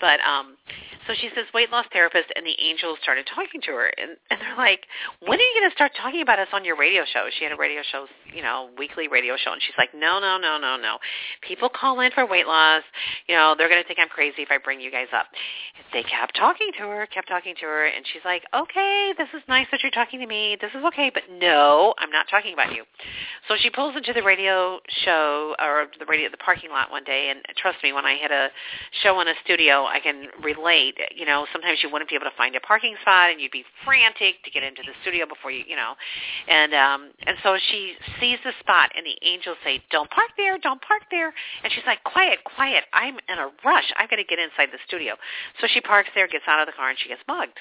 But 0.01 0.21
um, 0.21 0.61
so 1.09 1.15
she 1.17 1.31
says 1.35 1.47
weight 1.55 1.73
loss 1.73 1.87
therapist, 1.91 2.29
and 2.37 2.45
the 2.45 2.55
angels 2.61 2.99
started 3.03 3.27
talking 3.35 3.63
to 3.65 3.73
her, 3.73 3.89
and, 3.97 4.21
and 4.29 4.37
they're 4.37 4.57
like, 4.61 4.85
"When 5.25 5.41
are 5.41 5.43
you 5.43 5.55
going 5.57 5.71
to 5.71 5.75
start 5.75 5.93
talking 5.97 6.21
about 6.21 6.39
us 6.39 6.49
on 6.53 6.65
your 6.65 6.77
radio 6.77 7.05
show?" 7.09 7.33
She 7.39 7.45
had 7.45 7.53
a 7.53 7.57
radio 7.57 7.81
show, 7.91 8.05
you 8.35 8.43
know, 8.43 8.69
weekly 8.77 9.09
radio 9.09 9.41
show, 9.41 9.57
and 9.57 9.63
she's 9.65 9.79
like, 9.81 9.97
"No, 9.97 10.21
no, 10.21 10.37
no, 10.37 10.61
no, 10.61 10.77
no. 10.77 10.99
People 11.41 11.73
call 11.73 12.01
in 12.01 12.13
for 12.13 12.27
weight 12.29 12.47
loss. 12.47 12.85
You 13.27 13.35
know, 13.35 13.55
they're 13.57 13.73
going 13.73 13.81
to 13.81 13.89
think 13.89 13.99
I'm 13.99 14.13
crazy 14.13 14.45
if 14.45 14.53
I 14.53 14.59
bring 14.61 14.79
you 14.81 14.93
guys 14.93 15.09
up." 15.17 15.27
And 15.81 15.89
They 15.97 16.05
kept 16.05 16.37
talking 16.37 16.69
to 16.77 16.85
her, 16.85 17.09
kept 17.09 17.29
talking 17.29 17.55
to 17.57 17.65
her, 17.65 17.87
and 17.89 18.05
she's 18.13 18.25
like, 18.29 18.45
"Okay, 18.53 19.15
this 19.17 19.29
is 19.33 19.41
nice 19.49 19.67
that 19.73 19.81
you're 19.83 19.97
talking 19.97 20.21
to 20.21 20.27
me. 20.27 20.59
This 20.61 20.73
is 20.77 20.85
okay, 20.93 21.09
but 21.09 21.25
no, 21.33 21.95
I'm 21.97 22.11
not 22.13 22.29
talking 22.29 22.53
about 22.53 22.77
you." 22.77 22.85
So 23.47 23.55
she 23.59 23.71
pulls 23.71 23.97
into 23.97 24.13
the 24.13 24.23
radio 24.23 24.81
show 25.05 25.55
or 25.59 25.87
the 25.99 26.07
radio 26.07 26.31
the 26.31 26.37
parking 26.39 26.71
lot 26.71 26.91
one 26.91 27.05
day, 27.05 27.31
and 27.31 27.41
trust 27.57 27.79
me, 27.83 27.93
when 27.93 28.05
I 28.05 28.15
had 28.15 28.31
a 28.31 28.49
show 29.03 29.21
in 29.21 29.29
a 29.29 29.35
studio, 29.45 29.85
I 29.87 30.01
can 30.01 30.29
relate. 30.43 30.99
You 31.15 31.27
know, 31.27 31.47
sometimes 31.53 31.79
you 31.83 31.91
wouldn't 31.91 32.11
be 32.11 32.17
able 32.17 32.27
to 32.27 32.37
find 32.37 32.57
a 32.57 32.61
parking 32.61 32.97
spot, 33.03 33.31
and 33.31 33.41
you'd 33.41 33.53
be 33.53 33.65
frantic 33.85 34.43
to 34.45 34.51
get 34.51 34.63
into 34.63 34.83
the 34.83 34.93
studio 35.03 35.27
before 35.27 35.51
you, 35.51 35.65
you 35.67 35.77
know, 35.77 35.95
and 36.49 36.75
um, 36.75 37.11
and 37.27 37.37
so 37.43 37.57
she 37.71 37.95
sees 38.21 38.39
the 38.45 38.53
spot, 38.61 38.91
and 38.97 39.07
the 39.07 39.17
angels 39.23 39.57
say, 39.65 39.83
"Don't 39.91 40.11
park 40.11 40.31
there, 40.37 40.59
don't 40.59 40.81
park 40.83 41.03
there," 41.11 41.33
and 41.63 41.73
she's 41.73 41.87
like, 41.87 42.03
"Quiet, 42.05 42.43
quiet! 42.45 42.85
I'm 42.93 43.17
in 43.29 43.39
a 43.39 43.51
rush. 43.65 43.93
I've 43.97 44.11
got 44.11 44.17
to 44.17 44.25
get 44.25 44.39
inside 44.39 44.69
the 44.73 44.83
studio." 44.87 45.15
So 45.61 45.67
she 45.67 45.81
parks 45.81 46.11
there, 46.15 46.27
gets 46.29 46.45
out 46.47 46.61
of 46.61 46.67
the 46.67 46.73
car, 46.73 46.91
and 46.91 46.99
she 46.99 47.09
gets 47.09 47.23
mugged. 47.29 47.59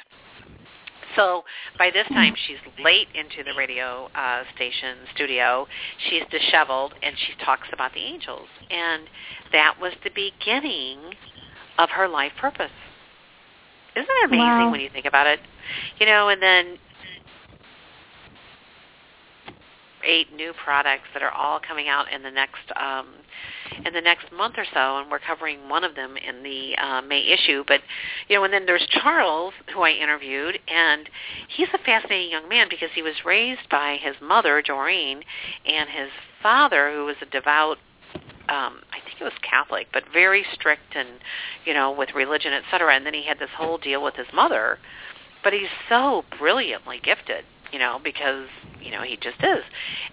So 1.18 1.44
by 1.78 1.90
this 1.92 2.08
time, 2.10 2.36
she's 2.48 2.60
late 2.82 3.08
into 3.14 3.44
the 3.44 3.58
radio 3.58 4.08
uh, 4.16 4.44
station 4.56 4.98
studio. 5.14 5.68
She's 6.10 6.24
disheveled, 6.32 6.94
and 7.04 7.16
she 7.18 7.44
talks 7.44 7.68
about 7.74 7.94
the 7.94 8.00
angels. 8.00 8.48
And 8.70 9.04
that 9.52 9.76
was 9.82 9.94
the 10.04 10.12
beginning 10.12 11.00
of 11.78 11.90
her 11.90 12.08
life 12.08 12.32
purpose. 12.40 12.72
Isn't 13.96 14.08
it 14.10 14.26
amazing 14.28 14.46
Wow. 14.46 14.72
when 14.72 14.80
you 14.80 14.90
think 14.94 15.06
about 15.06 15.26
it? 15.26 15.40
You 16.00 16.06
know, 16.06 16.30
and 16.30 16.42
then 16.42 16.78
eight 20.06 20.34
new 20.34 20.54
products 20.64 21.08
that 21.14 21.24
are 21.24 21.32
all 21.32 21.60
coming 21.60 21.88
out 21.88 22.12
in 22.12 22.24
the 22.24 22.32
next 22.32 22.72
um, 22.76 23.08
in 23.86 23.94
the 23.94 24.02
next 24.02 24.32
month 24.32 24.56
or 24.58 24.66
so, 24.74 24.98
and 25.00 25.12
we're 25.12 25.20
covering 25.20 25.70
one 25.70 25.84
of 25.84 25.96
them 25.96 26.16
in 26.18 26.44
the 26.44 26.76
uh, 26.78 27.02
May 27.02 27.28
issue. 27.28 27.64
But 27.68 27.82
you 28.28 28.36
know, 28.36 28.44
and 28.44 28.54
then 28.54 28.66
there's 28.66 28.88
Charles, 28.90 29.54
who 29.74 29.82
I 29.82 29.92
interviewed, 29.92 30.60
and 30.68 31.10
he's 31.48 31.68
a 31.74 31.78
fascinating 31.80 32.32
young 32.32 32.48
man 32.50 32.68
because 32.70 32.90
he 32.94 33.02
was 33.02 33.14
raised 33.26 33.70
by 33.70 33.98
his 34.02 34.16
mother 34.22 34.62
Doreen 34.62 35.22
and 35.66 35.90
his 35.90 36.10
father, 36.42 36.92
who 36.92 37.06
was 37.06 37.16
a 37.22 37.26
devout. 37.26 37.78
Um, 38.50 38.80
I 38.94 39.02
think 39.04 39.20
it 39.20 39.26
was 39.26 39.34
Catholic, 39.42 39.88
but 39.92 40.04
very 40.14 40.46
strict 40.54 40.96
and, 40.96 41.10
you 41.66 41.74
know, 41.74 41.92
with 41.92 42.16
religion, 42.16 42.54
et 42.54 42.64
cetera. 42.72 42.96
And 42.96 43.06
then 43.06 43.14
he 43.14 43.26
had 43.26 43.40
this 43.40 43.50
whole 43.54 43.78
deal 43.78 44.02
with 44.02 44.16
his 44.16 44.28
mother, 44.34 44.80
but 45.44 45.52
he's 45.52 45.68
so 45.90 46.24
brilliantly 46.40 47.02
gifted 47.04 47.44
you 47.72 47.80
know, 47.80 48.00
because 48.04 48.48
you 48.82 48.92
know 48.92 49.02
he 49.04 49.16
just 49.18 49.40
is. 49.42 49.64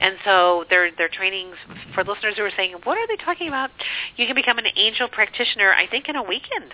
And 0.00 0.16
so 0.24 0.64
they're 0.70 0.90
they're 0.96 1.08
trainings 1.08 1.56
for 1.94 2.04
listeners 2.04 2.34
who 2.36 2.44
are 2.44 2.50
saying, 2.56 2.74
"What 2.84 2.96
are 2.98 3.06
they 3.06 3.22
talking 3.22 3.48
about?" 3.48 3.70
You 4.16 4.26
can 4.26 4.34
become 4.34 4.58
an 4.58 4.66
angel 4.76 5.08
practitioner, 5.08 5.72
I 5.72 5.86
think, 5.86 6.08
in 6.08 6.16
a 6.16 6.22
weekend. 6.22 6.72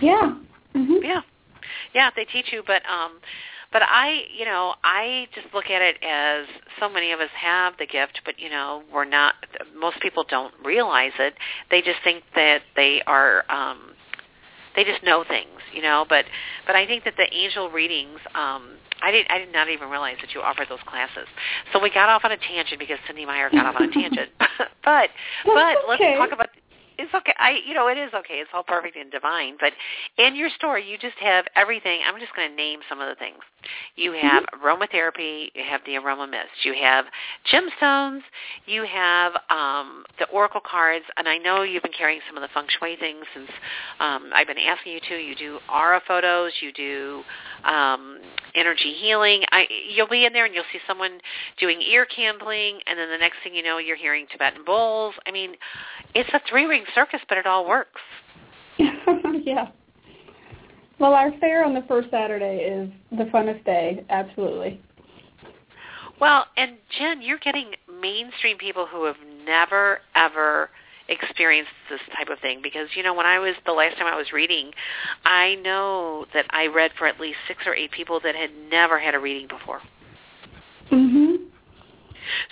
yeah. 0.00 0.34
hmm 0.72 0.96
Yeah, 1.02 1.22
yeah, 1.94 2.10
they 2.14 2.24
teach 2.24 2.52
you. 2.52 2.62
But 2.66 2.82
um, 2.86 3.20
but 3.72 3.82
I, 3.82 4.22
you 4.36 4.44
know, 4.44 4.74
I 4.82 5.28
just 5.34 5.54
look 5.54 5.66
at 5.70 5.80
it 5.80 5.96
as 6.02 6.46
so 6.80 6.88
many 6.88 7.12
of 7.12 7.20
us 7.20 7.30
have 7.40 7.74
the 7.78 7.86
gift, 7.86 8.20
but 8.24 8.38
you 8.38 8.50
know, 8.50 8.82
we're 8.92 9.04
not. 9.04 9.34
Most 9.78 10.00
people 10.00 10.24
don't 10.28 10.52
realize 10.64 11.12
it. 11.18 11.34
They 11.70 11.80
just 11.80 11.98
think 12.04 12.24
that 12.34 12.62
they 12.76 13.02
are. 13.06 13.44
um 13.50 13.78
they 14.80 14.90
just 14.90 15.04
know 15.04 15.24
things, 15.28 15.60
you 15.74 15.82
know. 15.82 16.06
But 16.08 16.24
but 16.66 16.74
I 16.74 16.86
think 16.86 17.04
that 17.04 17.14
the 17.16 17.28
angel 17.34 17.70
readings, 17.70 18.18
um, 18.34 18.76
I 19.02 19.10
did 19.10 19.26
I 19.28 19.38
did 19.38 19.52
not 19.52 19.68
even 19.68 19.90
realize 19.90 20.16
that 20.20 20.34
you 20.34 20.40
offered 20.40 20.68
those 20.68 20.80
classes. 20.86 21.28
So 21.72 21.80
we 21.80 21.90
got 21.90 22.08
off 22.08 22.22
on 22.24 22.32
a 22.32 22.36
tangent 22.36 22.78
because 22.78 22.98
Cynde 23.06 23.26
Meyer 23.26 23.50
got 23.50 23.66
off 23.66 23.76
on 23.76 23.88
a 23.88 23.92
tangent. 23.92 24.30
but 24.84 25.10
but 25.44 25.76
let's 25.88 26.00
talk 26.00 26.32
about 26.32 26.48
it's 27.00 27.14
okay. 27.14 27.34
I 27.38 27.60
you 27.66 27.74
know 27.74 27.88
it 27.88 27.98
is 27.98 28.12
okay. 28.14 28.34
It's 28.34 28.50
all 28.52 28.62
perfect 28.62 28.96
and 28.96 29.10
divine. 29.10 29.56
But 29.58 29.72
in 30.18 30.36
your 30.36 30.50
store, 30.50 30.78
you 30.78 30.98
just 30.98 31.16
have 31.20 31.46
everything. 31.56 32.00
I'm 32.06 32.20
just 32.20 32.34
going 32.36 32.50
to 32.50 32.56
name 32.56 32.80
some 32.88 33.00
of 33.00 33.08
the 33.08 33.14
things. 33.14 33.38
You 33.96 34.12
have 34.12 34.44
aromatherapy. 34.62 35.48
You 35.54 35.64
have 35.68 35.80
the 35.86 35.96
aroma 35.96 36.26
mist. 36.26 36.64
You 36.64 36.74
have 36.80 37.06
gemstones. 37.50 38.20
You 38.66 38.84
have 38.84 39.32
um, 39.50 40.04
the 40.18 40.26
oracle 40.26 40.60
cards. 40.60 41.04
And 41.16 41.28
I 41.28 41.38
know 41.38 41.62
you've 41.62 41.82
been 41.82 41.92
carrying 41.96 42.20
some 42.28 42.36
of 42.36 42.42
the 42.42 42.48
feng 42.52 42.66
shui 42.78 42.96
things 42.96 43.24
since 43.34 43.50
um, 43.98 44.30
I've 44.34 44.46
been 44.46 44.58
asking 44.58 44.92
you 44.92 45.00
to. 45.08 45.14
You 45.16 45.34
do 45.34 45.58
aura 45.72 46.00
photos. 46.06 46.52
You 46.60 46.72
do 46.72 47.22
um, 47.64 48.18
energy 48.54 48.94
healing. 48.94 49.42
I, 49.52 49.66
you'll 49.94 50.08
be 50.08 50.24
in 50.24 50.32
there 50.32 50.44
and 50.44 50.54
you'll 50.54 50.64
see 50.72 50.80
someone 50.86 51.20
doing 51.58 51.80
ear 51.82 52.06
candling, 52.06 52.80
and 52.86 52.98
then 52.98 53.10
the 53.10 53.18
next 53.18 53.36
thing 53.42 53.54
you 53.54 53.62
know, 53.62 53.78
you're 53.78 53.96
hearing 53.96 54.26
Tibetan 54.30 54.64
bowls. 54.64 55.14
I 55.26 55.30
mean, 55.30 55.54
it's 56.14 56.30
a 56.32 56.40
three-ring 56.48 56.84
circus, 56.94 57.20
but 57.28 57.38
it 57.38 57.46
all 57.46 57.66
works. 57.66 58.00
yeah. 58.78 59.68
Well, 60.98 61.14
our 61.14 61.32
fair 61.38 61.64
on 61.64 61.74
the 61.74 61.82
first 61.88 62.10
Saturday 62.10 62.58
is 62.58 62.90
the 63.18 63.24
funnest 63.24 63.64
day, 63.64 64.04
absolutely. 64.10 64.80
Well, 66.20 66.44
and 66.58 66.76
Jen, 66.98 67.22
you're 67.22 67.38
getting 67.38 67.72
mainstream 68.00 68.58
people 68.58 68.86
who 68.86 69.04
have 69.04 69.16
never 69.46 70.00
ever 70.14 70.68
experienced 71.08 71.72
this 71.88 72.00
type 72.16 72.28
of 72.28 72.38
thing 72.38 72.60
because 72.62 72.88
you 72.94 73.02
know 73.02 73.12
when 73.12 73.26
I 73.26 73.38
was 73.38 73.54
the 73.66 73.72
last 73.72 73.96
time 73.96 74.06
I 74.06 74.16
was 74.16 74.32
reading, 74.32 74.70
I 75.24 75.56
know 75.56 76.26
that 76.34 76.46
I 76.50 76.66
read 76.66 76.92
for 76.96 77.06
at 77.06 77.18
least 77.18 77.38
6 77.48 77.62
or 77.66 77.74
8 77.74 77.90
people 77.90 78.20
that 78.22 78.36
had 78.36 78.50
never 78.70 78.98
had 78.98 79.14
a 79.14 79.18
reading 79.18 79.48
before. 79.48 79.80
Mhm. 80.90 81.39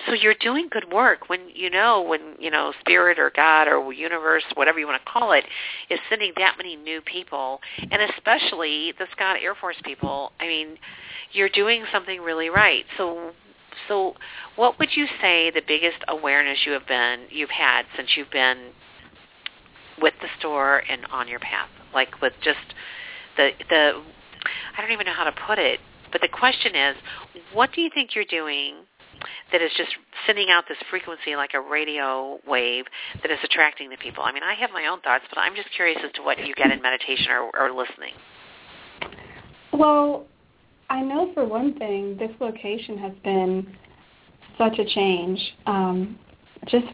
So 0.07 0.13
you're 0.13 0.35
doing 0.41 0.69
good 0.71 0.93
work 0.93 1.29
when 1.29 1.41
you 1.55 1.71
know 1.71 2.03
when 2.03 2.37
you 2.39 2.51
know 2.51 2.73
spirit 2.81 3.19
or 3.19 3.31
God 3.35 3.69
or 3.69 3.93
universe, 3.93 4.45
whatever 4.55 4.79
you 4.79 4.87
want 4.87 5.03
to 5.05 5.11
call 5.11 5.33
it, 5.33 5.45
is 5.91 5.99
sending 6.09 6.33
that 6.37 6.57
many 6.57 6.77
new 6.77 7.01
people, 7.01 7.61
and 7.79 8.03
especially 8.11 8.93
the 8.99 9.07
Scott 9.13 9.37
Air 9.43 9.55
Force 9.55 9.77
people. 9.85 10.33
I 10.41 10.47
mean, 10.47 10.79
you're 11.33 11.49
doing 11.49 11.85
something 11.93 12.21
really 12.21 12.49
right. 12.49 12.85
So, 12.97 13.33
so 13.87 14.15
what 14.57 14.79
would 14.79 14.91
you 14.95 15.07
say 15.21 15.51
the 15.51 15.63
biggest 15.67 15.99
awareness 16.09 16.59
you 16.67 16.73
have 16.73 16.87
been 16.87 17.25
you've 17.31 17.51
had 17.51 17.83
since 17.97 18.11
you've 18.17 18.31
been 18.31 18.71
with 20.01 20.15
the 20.21 20.29
store 20.39 20.83
and 20.89 21.07
on 21.11 21.29
your 21.29 21.41
path, 21.41 21.69
like 21.95 22.21
with 22.21 22.33
just 22.43 22.75
the 23.37 23.51
the 23.69 24.03
I 24.77 24.81
don't 24.81 24.93
even 24.93 25.07
know 25.07 25.13
how 25.13 25.25
to 25.25 25.35
put 25.47 25.59
it, 25.59 25.81
but 26.13 26.21
the 26.21 26.29
question 26.29 26.75
is, 26.75 26.97
what 27.53 27.73
do 27.73 27.81
you 27.81 27.91
think 27.93 28.15
you're 28.15 28.25
doing 28.25 28.77
that 29.53 29.63
is 29.63 29.71
just 29.77 29.91
sending 30.27 30.49
out 30.51 30.65
this 30.69 30.79
frequency 30.91 31.37
like 31.37 31.55
a 31.55 31.61
radio 31.61 32.39
wave 32.47 32.85
that 33.23 33.31
is 33.31 33.39
attracting 33.45 33.91
the 33.91 33.97
people? 33.97 34.25
I 34.25 34.33
mean, 34.33 34.43
I 34.43 34.55
have 34.55 34.71
my 34.73 34.87
own 34.87 35.01
thoughts, 35.01 35.25
but 35.29 35.39
I'm 35.39 35.55
just 35.55 35.69
curious 35.75 35.99
as 36.05 36.13
to 36.13 36.23
what 36.23 36.45
you 36.47 36.55
get 36.55 36.71
in 36.71 36.83
meditation 36.83 37.31
or, 37.31 37.51
or 37.59 37.71
listening. 37.71 38.15
Well, 39.73 40.27
I 40.91 41.03
know 41.03 41.33
for 41.35 41.45
one 41.45 41.79
thing, 41.79 42.17
this 42.17 42.31
location 42.41 42.99
has 42.99 43.13
been 43.23 43.77
such 44.57 44.79
a 44.79 44.85
change. 44.85 45.41
Um, 45.67 46.19
just 46.67 46.87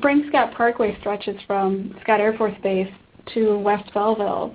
Frank 0.00 0.26
Scott 0.28 0.54
Parkway 0.54 0.98
stretches 1.00 1.36
from 1.46 1.96
Scott 2.02 2.20
Air 2.20 2.36
Force 2.36 2.54
Base 2.62 2.92
to 3.34 3.58
West 3.58 3.92
Belleville, 3.92 4.54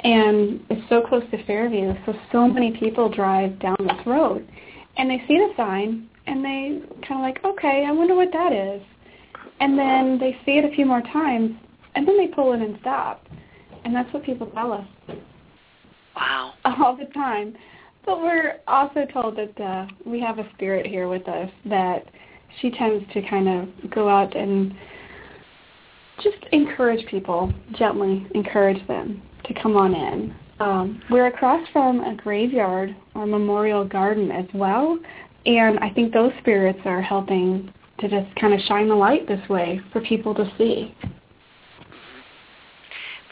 and 0.00 0.60
it's 0.70 0.88
so 0.88 1.02
close 1.02 1.24
to 1.30 1.44
Fairview, 1.44 1.94
so 2.04 2.14
so 2.32 2.48
many 2.48 2.76
people 2.78 3.08
drive 3.08 3.58
down 3.58 3.76
this 3.80 4.06
road, 4.06 4.48
and 4.96 5.10
they 5.10 5.22
see 5.28 5.38
the 5.38 5.52
sign, 5.56 6.08
and 6.26 6.44
they 6.44 6.80
kind 7.06 7.20
of 7.20 7.20
like, 7.20 7.44
okay, 7.44 7.84
I 7.86 7.92
wonder 7.92 8.14
what 8.14 8.32
that 8.32 8.52
is, 8.52 8.82
and 9.60 9.78
then 9.78 10.18
they 10.18 10.36
see 10.44 10.58
it 10.58 10.64
a 10.64 10.74
few 10.74 10.86
more 10.86 11.02
times, 11.02 11.52
and 11.94 12.06
then 12.06 12.16
they 12.16 12.28
pull 12.28 12.52
in 12.52 12.62
and 12.62 12.76
stop, 12.80 13.26
and 13.84 13.94
that's 13.94 14.12
what 14.12 14.24
people 14.24 14.46
tell 14.48 14.72
us 14.72 14.86
Wow. 16.16 16.54
all 16.64 16.96
the 16.96 17.06
time. 17.12 17.56
But 18.04 18.20
we're 18.20 18.60
also 18.68 19.04
told 19.12 19.36
that 19.36 19.60
uh, 19.60 19.86
we 20.04 20.20
have 20.20 20.38
a 20.38 20.48
spirit 20.54 20.86
here 20.86 21.08
with 21.08 21.28
us 21.28 21.50
that 21.66 22.06
she 22.60 22.70
tends 22.70 23.04
to 23.12 23.22
kind 23.28 23.48
of 23.48 23.90
go 23.90 24.08
out 24.08 24.34
and 24.36 24.72
just 26.22 26.38
encourage 26.52 27.04
people, 27.08 27.52
gently 27.76 28.26
encourage 28.34 28.86
them 28.86 29.22
to 29.44 29.54
come 29.54 29.76
on 29.76 29.94
in. 29.94 30.34
Um, 30.58 31.02
we're 31.10 31.26
across 31.26 31.66
from 31.72 32.00
a 32.00 32.14
graveyard 32.14 32.96
or 33.14 33.26
memorial 33.26 33.84
garden 33.84 34.30
as 34.30 34.46
well, 34.54 34.98
and 35.44 35.78
I 35.80 35.90
think 35.90 36.12
those 36.12 36.32
spirits 36.40 36.78
are 36.84 37.02
helping 37.02 37.72
to 38.00 38.08
just 38.08 38.34
kind 38.36 38.54
of 38.54 38.60
shine 38.60 38.88
the 38.88 38.94
light 38.94 39.28
this 39.28 39.46
way 39.48 39.80
for 39.92 40.00
people 40.00 40.34
to 40.34 40.50
see. 40.56 40.94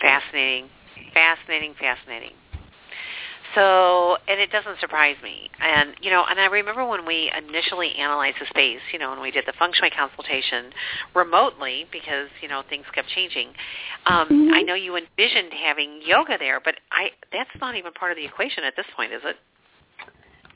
Fascinating. 0.00 0.68
Fascinating, 1.14 1.74
fascinating. 1.80 2.32
So, 3.54 4.16
and 4.26 4.40
it 4.40 4.50
doesn't 4.50 4.80
surprise 4.80 5.16
me. 5.22 5.48
And, 5.60 5.94
you 6.00 6.10
know, 6.10 6.24
and 6.28 6.40
I 6.40 6.46
remember 6.46 6.84
when 6.86 7.06
we 7.06 7.30
initially 7.36 7.94
analyzed 7.94 8.36
the 8.40 8.46
space, 8.46 8.80
you 8.92 8.98
know, 8.98 9.10
when 9.10 9.20
we 9.20 9.30
did 9.30 9.44
the 9.46 9.52
feng 9.58 9.70
shui 9.72 9.90
consultation 9.90 10.72
remotely 11.14 11.86
because, 11.92 12.28
you 12.42 12.48
know, 12.48 12.62
things 12.68 12.84
kept 12.94 13.08
changing. 13.08 13.48
Um, 14.06 14.28
Mhm. 14.28 14.54
I 14.54 14.62
know 14.62 14.74
you 14.74 14.96
envisioned 14.96 15.52
having 15.52 16.02
yoga 16.02 16.36
there, 16.38 16.58
but 16.60 16.76
I 16.90 17.12
that's 17.32 17.50
not 17.60 17.76
even 17.76 17.92
part 17.92 18.10
of 18.10 18.16
the 18.16 18.24
equation 18.24 18.64
at 18.64 18.74
this 18.76 18.86
point, 18.96 19.12
is 19.12 19.22
it? 19.24 19.36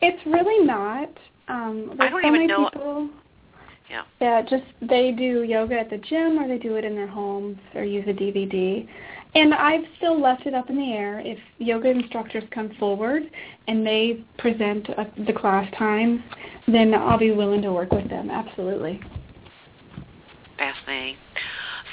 It's 0.00 0.24
really 0.26 0.64
not. 0.64 1.08
Um, 1.48 1.86
there's 1.96 2.00
I 2.00 2.08
don't 2.10 2.22
so 2.22 2.28
even 2.28 2.32
many 2.32 2.46
know- 2.46 2.68
people 2.70 3.10
Yeah. 3.90 4.02
that 4.18 4.48
just 4.48 4.64
they 4.82 5.12
do 5.12 5.44
yoga 5.44 5.78
at 5.78 5.88
the 5.88 5.98
gym 5.98 6.38
or 6.38 6.46
they 6.46 6.58
do 6.58 6.76
it 6.76 6.84
in 6.84 6.94
their 6.94 7.06
homes 7.06 7.58
or 7.74 7.84
use 7.84 8.06
a 8.06 8.12
DVD. 8.12 8.86
And 9.34 9.54
I've 9.54 9.84
still 9.98 10.20
left 10.20 10.46
it 10.46 10.54
up 10.54 10.70
in 10.70 10.76
the 10.76 10.92
air. 10.92 11.20
If 11.20 11.38
yoga 11.58 11.90
instructors 11.90 12.44
come 12.50 12.74
forward 12.78 13.24
and 13.66 13.86
they 13.86 14.24
present 14.38 14.88
uh 14.90 15.04
the 15.26 15.32
class 15.32 15.70
times, 15.76 16.20
then 16.66 16.94
I'll 16.94 17.18
be 17.18 17.30
willing 17.30 17.62
to 17.62 17.72
work 17.72 17.92
with 17.92 18.08
them. 18.08 18.30
Absolutely. 18.30 19.00
Fascinating. 20.56 21.16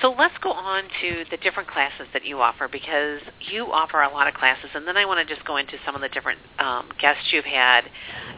So 0.02 0.13
let's 0.17 0.38
go 0.41 0.52
on 0.52 0.84
to 1.02 1.24
the 1.32 1.38
different 1.38 1.69
classes 1.69 2.08
that 2.13 2.26
you 2.26 2.41
offer 2.41 2.67
because 2.67 3.21
you 3.39 3.71
offer 3.71 4.02
a 4.02 4.10
lot 4.10 4.28
of 4.28 4.34
classes, 4.34 4.69
and 4.74 4.86
then 4.86 4.98
I 4.98 5.06
want 5.06 5.26
to 5.26 5.34
just 5.34 5.48
go 5.48 5.58
into 5.58 5.78
some 5.86 5.95
of 5.95 6.02
the 6.02 6.10
different 6.10 6.39
um, 6.60 6.89
guests 7.00 7.32
you've 7.32 7.45
had 7.45 7.86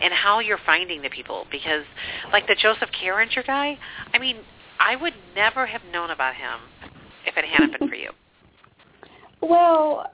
and 0.02 0.14
how 0.14 0.40
you're 0.40 0.60
finding 0.66 1.02
the 1.02 1.10
people. 1.10 1.48
Because, 1.50 1.84
like 2.32 2.48
the 2.48 2.56
Joseph 2.56 2.90
Carringer 2.92 3.46
guy, 3.46 3.78
I 4.14 4.20
mean, 4.20 4.38
I 4.80 4.96
would 4.96 5.14
never 5.36 5.66
have 5.66 5.82
known 5.92 6.12
about 6.12 6.36
him 6.36 6.60
if 7.26 7.36
it 7.38 7.46
hadn't 7.46 7.80
been 7.80 7.90
for 7.90 7.96
you. 7.96 8.12
Well, 9.42 10.12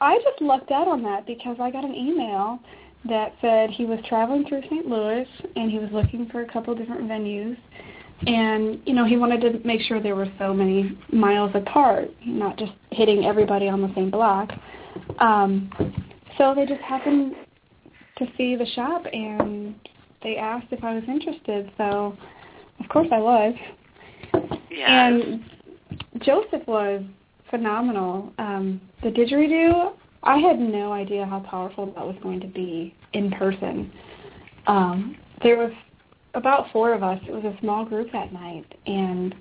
I 0.00 0.18
just 0.18 0.40
lucked 0.40 0.70
out 0.70 0.88
on 0.88 1.02
that 1.04 1.26
because 1.26 1.56
I 1.60 1.70
got 1.70 1.84
an 1.84 1.94
email 1.94 2.60
that 3.08 3.34
said 3.40 3.70
he 3.70 3.84
was 3.84 3.98
traveling 4.08 4.44
through 4.48 4.62
St. 4.62 4.86
Louis 4.86 5.26
and 5.54 5.70
he 5.70 5.78
was 5.78 5.88
looking 5.92 6.28
for 6.30 6.42
a 6.42 6.52
couple 6.52 6.74
different 6.74 7.02
venues. 7.02 7.56
And, 8.26 8.80
you 8.86 8.94
know, 8.94 9.04
he 9.04 9.16
wanted 9.16 9.40
to 9.42 9.66
make 9.66 9.82
sure 9.82 10.00
there 10.00 10.16
were 10.16 10.30
so 10.38 10.54
many 10.54 10.98
miles 11.12 11.50
apart, 11.54 12.10
not 12.24 12.58
just 12.58 12.72
hitting 12.90 13.24
everybody 13.24 13.68
on 13.68 13.82
the 13.82 13.92
same 13.94 14.10
block. 14.10 14.50
Um, 15.18 15.70
so 16.38 16.54
they 16.54 16.66
just 16.66 16.80
happened 16.80 17.34
to 18.18 18.26
see 18.36 18.56
the 18.56 18.66
shop 18.74 19.04
and 19.12 19.74
they 20.22 20.36
asked 20.36 20.68
if 20.70 20.82
I 20.82 20.94
was 20.94 21.04
interested. 21.06 21.70
So, 21.76 22.16
of 22.80 22.88
course 22.88 23.08
I 23.12 23.18
was. 23.18 23.54
Yeah. 24.70 25.08
And 25.08 25.44
Joseph 26.22 26.66
was 26.66 27.02
phenomenal. 27.50 28.32
Um, 28.38 28.80
the 29.02 29.10
didgeridoo, 29.10 29.92
I 30.22 30.38
had 30.38 30.58
no 30.58 30.92
idea 30.92 31.24
how 31.24 31.40
powerful 31.40 31.86
that 31.86 32.04
was 32.04 32.16
going 32.22 32.40
to 32.40 32.46
be 32.46 32.94
in 33.12 33.30
person. 33.32 33.92
Um, 34.66 35.16
there 35.42 35.56
was 35.56 35.72
about 36.34 36.70
four 36.72 36.92
of 36.92 37.02
us. 37.02 37.20
It 37.26 37.32
was 37.32 37.44
a 37.44 37.56
small 37.60 37.84
group 37.84 38.10
that 38.12 38.32
night, 38.32 38.66
and 38.86 39.34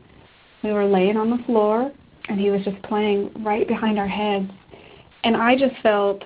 we 0.63 0.71
were 0.71 0.85
laying 0.85 1.17
on 1.17 1.29
the 1.29 1.43
floor, 1.45 1.91
and 2.29 2.39
he 2.39 2.51
was 2.51 2.63
just 2.63 2.81
playing 2.83 3.31
right 3.43 3.67
behind 3.67 3.99
our 3.99 4.07
heads. 4.07 4.49
And 5.23 5.35
I 5.35 5.55
just 5.55 5.75
felt 5.81 6.23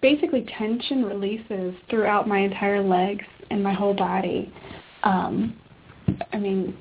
basically 0.00 0.46
tension 0.58 1.04
releases 1.04 1.74
throughout 1.88 2.26
my 2.26 2.38
entire 2.38 2.82
legs 2.82 3.24
and 3.50 3.62
my 3.62 3.72
whole 3.72 3.94
body. 3.94 4.52
Um, 5.02 5.56
I 6.32 6.38
mean, 6.38 6.76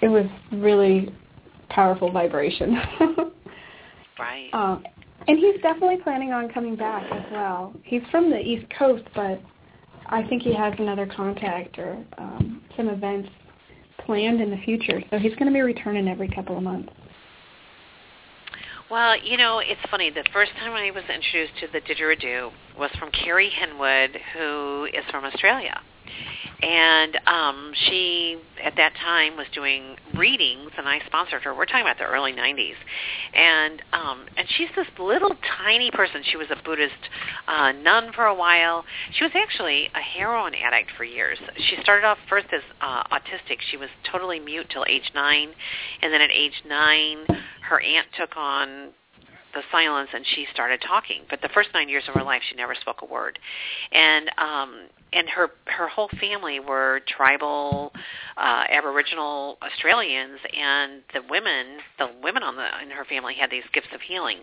it 0.00 0.08
was 0.08 0.26
really 0.52 1.14
powerful 1.68 2.10
vibration. 2.10 2.74
right. 4.18 4.48
um, 4.52 4.84
And 5.28 5.38
he's 5.38 5.60
definitely 5.62 5.98
planning 6.02 6.32
on 6.32 6.48
coming 6.48 6.76
back 6.76 7.10
as 7.12 7.24
well. 7.32 7.74
He's 7.82 8.02
from 8.10 8.30
the 8.30 8.38
East 8.38 8.66
Coast, 8.78 9.04
but 9.14 9.40
I 10.06 10.22
think 10.28 10.42
he 10.42 10.54
has 10.54 10.74
another 10.78 11.06
contact 11.06 11.78
or 11.78 12.04
um, 12.18 12.62
some 12.76 12.88
events 12.88 13.28
planned 14.04 14.40
in 14.40 14.50
the 14.50 14.58
future. 14.58 15.02
So 15.10 15.18
he's 15.18 15.34
going 15.34 15.46
to 15.46 15.52
be 15.52 15.62
returning 15.62 16.08
every 16.08 16.28
couple 16.28 16.56
of 16.56 16.62
months. 16.62 16.92
Well, 18.88 19.20
you 19.20 19.36
know, 19.36 19.58
it's 19.58 19.80
funny. 19.90 20.10
The 20.10 20.24
first 20.32 20.52
time 20.60 20.72
I 20.72 20.92
was 20.92 21.02
introduced 21.12 21.58
to 21.60 21.66
the 21.72 21.80
didgeridoo 21.80 22.52
was 22.78 22.90
from 23.00 23.10
Carrie 23.10 23.50
Henwood, 23.50 24.16
who 24.32 24.84
is 24.84 25.04
from 25.10 25.24
Australia 25.24 25.80
and 26.62 27.18
um 27.26 27.72
she 27.86 28.38
at 28.64 28.74
that 28.76 28.94
time 28.96 29.36
was 29.36 29.46
doing 29.52 29.96
readings 30.16 30.70
and 30.78 30.88
I 30.88 31.00
sponsored 31.06 31.42
her. 31.42 31.54
We're 31.54 31.66
talking 31.66 31.82
about 31.82 31.98
the 31.98 32.04
early 32.04 32.32
90s. 32.32 32.74
And 33.34 33.82
um 33.92 34.26
and 34.36 34.46
she's 34.56 34.68
this 34.74 34.86
little 34.98 35.36
tiny 35.58 35.90
person. 35.90 36.22
She 36.30 36.36
was 36.36 36.48
a 36.50 36.56
Buddhist 36.64 36.94
uh 37.46 37.72
nun 37.72 38.12
for 38.14 38.26
a 38.26 38.34
while. 38.34 38.84
She 39.12 39.24
was 39.24 39.32
actually 39.34 39.90
a 39.94 40.00
heroin 40.00 40.54
addict 40.54 40.90
for 40.96 41.04
years. 41.04 41.38
She 41.56 41.76
started 41.82 42.06
off 42.06 42.18
first 42.28 42.46
as 42.52 42.62
uh 42.80 43.04
autistic. 43.04 43.58
She 43.70 43.76
was 43.76 43.90
totally 44.10 44.40
mute 44.40 44.68
till 44.72 44.84
age 44.88 45.10
9 45.14 45.48
and 46.02 46.12
then 46.12 46.20
at 46.20 46.30
age 46.30 46.62
9 46.66 47.26
her 47.68 47.80
aunt 47.80 48.06
took 48.16 48.36
on 48.36 48.92
the 49.56 49.62
silence 49.72 50.10
and 50.14 50.24
she 50.34 50.46
started 50.52 50.80
talking. 50.86 51.22
But 51.28 51.40
the 51.40 51.48
first 51.48 51.70
nine 51.74 51.88
years 51.88 52.04
of 52.08 52.14
her 52.14 52.22
life, 52.22 52.42
she 52.48 52.54
never 52.54 52.74
spoke 52.74 53.00
a 53.02 53.06
word, 53.06 53.38
and 53.90 54.30
um, 54.38 54.88
and 55.12 55.28
her 55.28 55.50
her 55.66 55.88
whole 55.88 56.10
family 56.20 56.60
were 56.60 57.00
tribal, 57.06 57.92
uh, 58.36 58.64
Aboriginal 58.70 59.58
Australians, 59.62 60.38
and 60.52 61.02
the 61.14 61.22
women, 61.30 61.78
the 61.98 62.10
women 62.22 62.42
on 62.42 62.56
the 62.56 62.66
in 62.82 62.90
her 62.90 63.04
family 63.04 63.34
had 63.34 63.50
these 63.50 63.64
gifts 63.72 63.88
of 63.94 64.00
healing. 64.00 64.38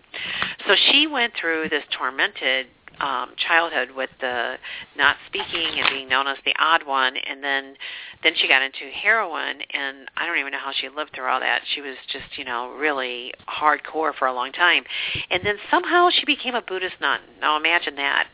So 0.66 0.74
she 0.90 1.06
went 1.06 1.34
through 1.40 1.68
this 1.68 1.84
tormented 1.96 2.66
um, 3.00 3.30
childhood 3.36 3.90
with 3.96 4.10
the 4.20 4.54
not 4.96 5.16
speaking 5.26 5.80
and 5.80 5.90
being 5.90 6.08
known 6.08 6.26
as 6.26 6.36
the 6.44 6.54
odd 6.58 6.86
one, 6.86 7.16
and 7.16 7.42
then 7.42 7.74
then 8.22 8.32
she 8.36 8.48
got 8.48 8.62
into 8.62 8.90
heroin, 8.92 9.60
and 9.72 10.08
I 10.16 10.26
don't 10.26 10.38
even 10.38 10.52
know 10.52 10.58
how 10.58 10.72
she 10.72 10.88
lived 10.88 11.10
through 11.14 11.26
all 11.26 11.40
that. 11.40 11.62
She 11.74 11.80
was 11.80 11.96
just 12.12 12.38
you 12.38 12.44
know 12.44 12.74
really 12.78 13.32
hardcore 13.48 14.14
for 14.14 14.26
a 14.26 14.32
long 14.32 14.52
time, 14.52 14.84
and 15.30 15.44
then 15.44 15.56
somehow 15.70 16.10
she 16.10 16.24
became 16.24 16.54
a 16.54 16.62
Buddhist 16.62 16.96
nun. 17.00 17.20
Now 17.40 17.56
imagine 17.56 17.96
that. 17.96 18.28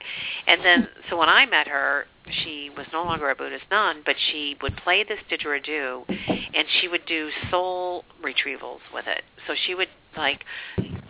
And 0.46 0.64
then 0.64 0.88
so 1.08 1.16
when 1.16 1.28
I 1.28 1.46
met 1.46 1.68
her, 1.68 2.06
she 2.32 2.70
was 2.76 2.86
no 2.92 3.04
longer 3.04 3.30
a 3.30 3.34
Buddhist 3.34 3.64
nun, 3.70 4.02
but 4.04 4.16
she 4.30 4.56
would 4.62 4.76
play 4.76 5.04
this 5.04 5.18
didgeridoo, 5.30 6.04
and 6.08 6.66
she 6.80 6.88
would 6.88 7.04
do 7.06 7.30
soul 7.50 8.04
retrievals 8.22 8.80
with 8.92 9.06
it. 9.06 9.22
So 9.46 9.54
she 9.66 9.74
would 9.74 9.88
like 10.16 10.44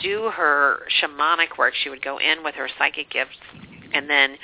do 0.02 0.30
her 0.34 0.80
shamanic 1.00 1.58
work. 1.58 1.74
She 1.82 1.88
would 1.88 2.02
go 2.02 2.18
in 2.18 2.42
with 2.44 2.54
her 2.54 2.68
psychic 2.78 3.10
gifts 3.10 3.36
and 3.92 4.08
then 4.08 4.36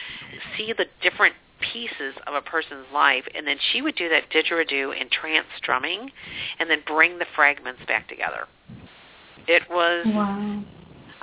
see 0.57 0.73
the 0.73 0.87
different 1.03 1.35
pieces 1.73 2.15
of 2.27 2.35
a 2.35 2.43
person's 2.43 2.87
life, 2.93 3.25
and 3.35 3.47
then 3.47 3.57
she 3.73 3.81
would 3.81 3.97
do 3.97 4.09
that 4.09 4.31
didgeridoo 4.31 5.01
in 5.01 5.09
trance 5.09 5.47
drumming, 5.63 6.11
and 6.59 6.69
then 6.69 6.83
bring 6.87 7.19
the 7.19 7.27
fragments 7.35 7.81
back 7.87 8.09
together. 8.09 8.47
It 9.49 9.63
was. 9.71 10.07
Wow. 10.07 10.65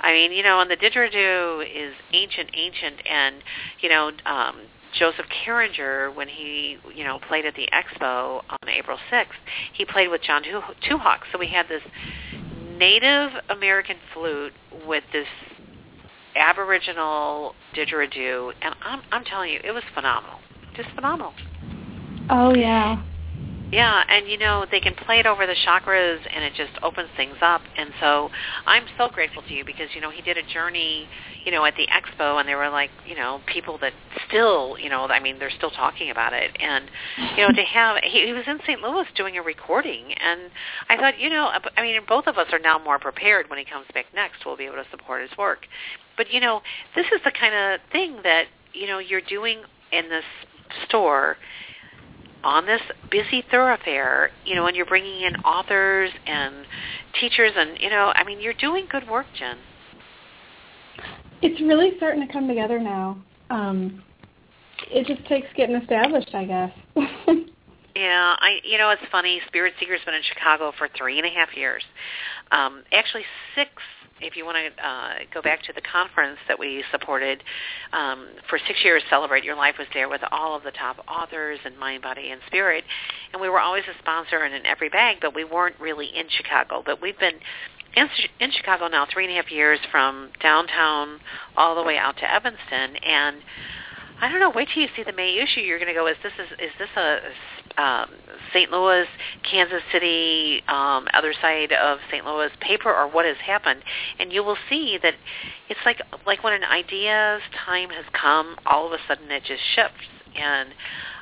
I 0.00 0.12
mean, 0.12 0.32
you 0.32 0.42
know, 0.42 0.60
and 0.60 0.70
the 0.70 0.76
didgeridoo 0.76 1.64
is 1.64 1.94
ancient, 2.12 2.50
ancient, 2.52 2.96
and 3.06 3.36
you 3.80 3.88
know, 3.88 4.10
um, 4.26 4.56
Joseph 4.98 5.26
Carringer, 5.44 6.14
when 6.14 6.28
he, 6.28 6.78
you 6.94 7.04
know, 7.04 7.18
played 7.28 7.46
at 7.46 7.54
the 7.54 7.68
Expo 7.72 8.42
on 8.48 8.68
April 8.68 8.98
6th, 9.10 9.26
he 9.72 9.84
played 9.84 10.08
with 10.08 10.22
John 10.22 10.42
Hawks. 10.44 11.26
So 11.32 11.38
we 11.38 11.48
had 11.48 11.68
this 11.68 11.82
Native 12.78 13.30
American 13.50 13.96
flute 14.12 14.52
with 14.86 15.04
this 15.12 15.28
Aboriginal 16.36 17.54
didgeridoo, 17.76 18.52
and 18.62 18.74
I'm 18.82 19.02
I'm 19.12 19.24
telling 19.24 19.52
you, 19.52 19.60
it 19.62 19.70
was 19.70 19.84
phenomenal, 19.94 20.38
just 20.76 20.88
phenomenal. 20.94 21.32
Oh 22.30 22.54
yeah. 22.54 23.02
Yeah, 23.74 24.04
and 24.08 24.28
you 24.28 24.38
know 24.38 24.66
they 24.70 24.78
can 24.78 24.94
play 24.94 25.18
it 25.18 25.26
over 25.26 25.48
the 25.48 25.56
chakras, 25.66 26.20
and 26.32 26.44
it 26.44 26.52
just 26.56 26.70
opens 26.80 27.08
things 27.16 27.34
up. 27.42 27.60
And 27.76 27.90
so 28.00 28.30
I'm 28.66 28.84
so 28.96 29.08
grateful 29.08 29.42
to 29.42 29.52
you 29.52 29.64
because 29.64 29.88
you 29.96 30.00
know 30.00 30.10
he 30.10 30.22
did 30.22 30.36
a 30.38 30.46
journey, 30.46 31.08
you 31.44 31.50
know, 31.50 31.64
at 31.64 31.74
the 31.74 31.88
expo, 31.88 32.38
and 32.38 32.48
there 32.48 32.56
were 32.56 32.70
like 32.70 32.90
you 33.04 33.16
know 33.16 33.40
people 33.52 33.76
that 33.78 33.92
still, 34.28 34.78
you 34.78 34.88
know, 34.88 35.08
I 35.08 35.18
mean 35.18 35.40
they're 35.40 35.50
still 35.50 35.72
talking 35.72 36.10
about 36.10 36.32
it, 36.32 36.56
and 36.60 36.84
you 37.36 37.48
know 37.48 37.52
to 37.52 37.62
have 37.62 37.96
he, 38.04 38.26
he 38.26 38.32
was 38.32 38.44
in 38.46 38.60
St. 38.64 38.80
Louis 38.80 39.06
doing 39.16 39.38
a 39.38 39.42
recording, 39.42 40.12
and 40.22 40.52
I 40.88 40.96
thought, 40.96 41.18
you 41.18 41.28
know, 41.28 41.50
I 41.76 41.82
mean 41.82 42.00
both 42.08 42.28
of 42.28 42.38
us 42.38 42.46
are 42.52 42.60
now 42.60 42.78
more 42.78 43.00
prepared 43.00 43.50
when 43.50 43.58
he 43.58 43.64
comes 43.64 43.86
back 43.92 44.06
next. 44.14 44.46
We'll 44.46 44.56
be 44.56 44.66
able 44.66 44.76
to 44.76 44.86
support 44.92 45.28
his 45.28 45.36
work, 45.36 45.66
but 46.16 46.32
you 46.32 46.38
know 46.38 46.62
this 46.94 47.06
is 47.06 47.20
the 47.24 47.32
kind 47.32 47.54
of 47.56 47.80
thing 47.90 48.20
that 48.22 48.44
you 48.72 48.86
know 48.86 49.00
you're 49.00 49.20
doing 49.20 49.62
in 49.90 50.08
this 50.10 50.24
store 50.86 51.38
on 52.44 52.66
this 52.66 52.80
busy 53.10 53.42
thoroughfare, 53.50 54.30
you 54.44 54.54
know, 54.54 54.66
and 54.66 54.76
you're 54.76 54.86
bringing 54.86 55.22
in 55.22 55.36
authors 55.36 56.10
and 56.26 56.66
teachers 57.18 57.52
and, 57.56 57.78
you 57.80 57.90
know, 57.90 58.12
I 58.14 58.24
mean, 58.24 58.40
you're 58.40 58.54
doing 58.54 58.86
good 58.90 59.08
work, 59.08 59.26
Jen. 59.38 59.56
It's 61.42 61.60
really 61.60 61.92
starting 61.96 62.26
to 62.26 62.32
come 62.32 62.46
together 62.46 62.78
now. 62.78 63.18
Um, 63.50 64.02
it 64.90 65.06
just 65.06 65.26
takes 65.28 65.48
getting 65.56 65.76
established, 65.76 66.34
I 66.34 66.44
guess. 66.44 66.72
yeah, 67.94 68.36
I 68.38 68.60
you 68.64 68.78
know 68.78 68.90
it's 68.90 69.02
funny. 69.10 69.40
Spirit 69.46 69.74
Seeker's 69.78 70.00
been 70.04 70.14
in 70.14 70.22
Chicago 70.22 70.72
for 70.76 70.88
three 70.96 71.18
and 71.18 71.26
a 71.26 71.30
half 71.30 71.56
years. 71.56 71.82
Um, 72.50 72.82
actually, 72.92 73.24
six 73.54 73.70
if 74.26 74.36
you 74.36 74.44
want 74.44 74.56
to 74.56 74.86
uh, 74.86 75.14
go 75.32 75.42
back 75.42 75.62
to 75.64 75.72
the 75.72 75.80
conference 75.80 76.38
that 76.48 76.58
we 76.58 76.82
supported 76.90 77.42
um, 77.92 78.28
for 78.48 78.58
six 78.66 78.82
years, 78.82 79.02
Celebrate 79.10 79.44
Your 79.44 79.56
Life 79.56 79.76
was 79.78 79.86
there 79.92 80.08
with 80.08 80.22
all 80.32 80.56
of 80.56 80.62
the 80.62 80.70
top 80.70 80.96
authors 81.06 81.58
and 81.64 81.78
Mind, 81.78 82.02
Body, 82.02 82.30
and 82.30 82.40
Spirit. 82.46 82.84
And 83.32 83.40
we 83.40 83.48
were 83.48 83.60
always 83.60 83.84
a 83.84 83.98
sponsor 83.98 84.38
and 84.38 84.54
in 84.54 84.64
every 84.66 84.88
bag, 84.88 85.18
but 85.20 85.34
we 85.34 85.44
weren't 85.44 85.78
really 85.78 86.06
in 86.06 86.26
Chicago. 86.28 86.82
But 86.84 87.02
we've 87.02 87.18
been 87.18 87.38
in, 87.96 88.08
in 88.40 88.50
Chicago 88.50 88.88
now 88.88 89.06
three 89.12 89.24
and 89.24 89.32
a 89.32 89.36
half 89.36 89.50
years 89.50 89.78
from 89.90 90.30
downtown 90.40 91.20
all 91.56 91.74
the 91.74 91.82
way 91.82 91.98
out 91.98 92.16
to 92.18 92.32
Evanston. 92.32 92.96
And 92.96 93.36
I 94.20 94.30
don't 94.30 94.40
know. 94.40 94.50
Wait 94.50 94.68
till 94.72 94.82
you 94.82 94.88
see 94.96 95.02
the 95.02 95.12
May 95.12 95.38
issue. 95.38 95.60
You're 95.60 95.78
going 95.78 95.92
to 95.92 95.94
go, 95.94 96.06
is 96.06 96.16
this 96.22 96.32
is, 96.38 96.52
is 96.52 96.72
this 96.78 96.88
a 96.96 97.18
um, 97.76 98.06
St. 98.52 98.70
Louis, 98.70 99.06
Kansas 99.50 99.82
City, 99.90 100.62
um, 100.68 101.08
other 101.12 101.34
side 101.40 101.72
of 101.72 101.98
St. 102.10 102.24
Louis 102.24 102.50
paper, 102.60 102.94
or 102.94 103.08
what 103.08 103.24
has 103.24 103.36
happened? 103.44 103.82
And 104.18 104.32
you 104.32 104.44
will 104.44 104.56
see 104.68 104.98
that 105.02 105.14
it's 105.68 105.80
like 105.84 106.00
like 106.26 106.44
when 106.44 106.52
an 106.52 106.64
idea's 106.64 107.42
time 107.66 107.90
has 107.90 108.04
come, 108.12 108.56
all 108.66 108.86
of 108.86 108.92
a 108.92 108.98
sudden 109.08 109.30
it 109.30 109.44
just 109.44 109.62
shifts. 109.74 110.06
And 110.36 110.70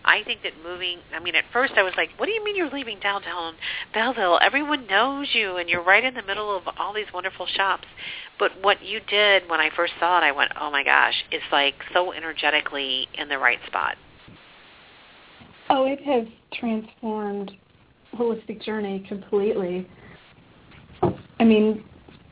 I 0.05 0.23
think 0.25 0.43
that 0.43 0.53
moving, 0.65 0.99
I 1.15 1.21
mean, 1.21 1.35
at 1.35 1.45
first 1.53 1.75
I 1.77 1.83
was 1.83 1.93
like, 1.97 2.11
what 2.17 2.27
do 2.27 2.33
you 2.33 2.43
mean 2.43 2.57
you're 2.57 2.71
leaving 2.71 2.99
downtown 2.99 3.55
Belleville? 3.93 4.39
Everyone 4.41 4.87
knows 4.87 5.29
you 5.33 5.57
and 5.59 5.69
you're 5.69 5.83
right 5.83 6.03
in 6.03 6.15
the 6.15 6.23
middle 6.23 6.57
of 6.57 6.63
all 6.79 6.93
these 6.93 7.07
wonderful 7.13 7.47
shops. 7.47 7.87
But 8.39 8.53
what 8.63 8.83
you 8.83 9.01
did 9.01 9.49
when 9.49 9.61
I 9.61 9.71
first 9.77 9.93
saw 10.01 10.19
it, 10.19 10.23
I 10.25 10.33
went, 10.33 10.53
oh 10.59 10.71
my 10.71 10.83
gosh, 10.83 11.25
it's 11.31 11.45
like 11.53 11.75
so 11.93 12.13
energetically 12.13 13.07
in 13.15 13.29
the 13.29 13.39
right 13.39 13.59
spot. 13.67 13.97
Oh, 15.75 15.87
it 15.87 16.03
has 16.03 16.27
transformed 16.53 17.51
Holistic 18.15 18.63
Journey 18.63 19.07
completely. 19.09 19.89
I 21.41 21.45
mean, 21.45 21.83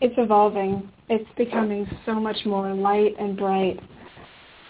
it's 0.02 0.14
evolving. 0.18 0.90
It's 1.08 1.28
becoming 1.38 1.88
so 2.04 2.20
much 2.20 2.36
more 2.44 2.74
light 2.74 3.14
and 3.18 3.38
bright. 3.38 3.80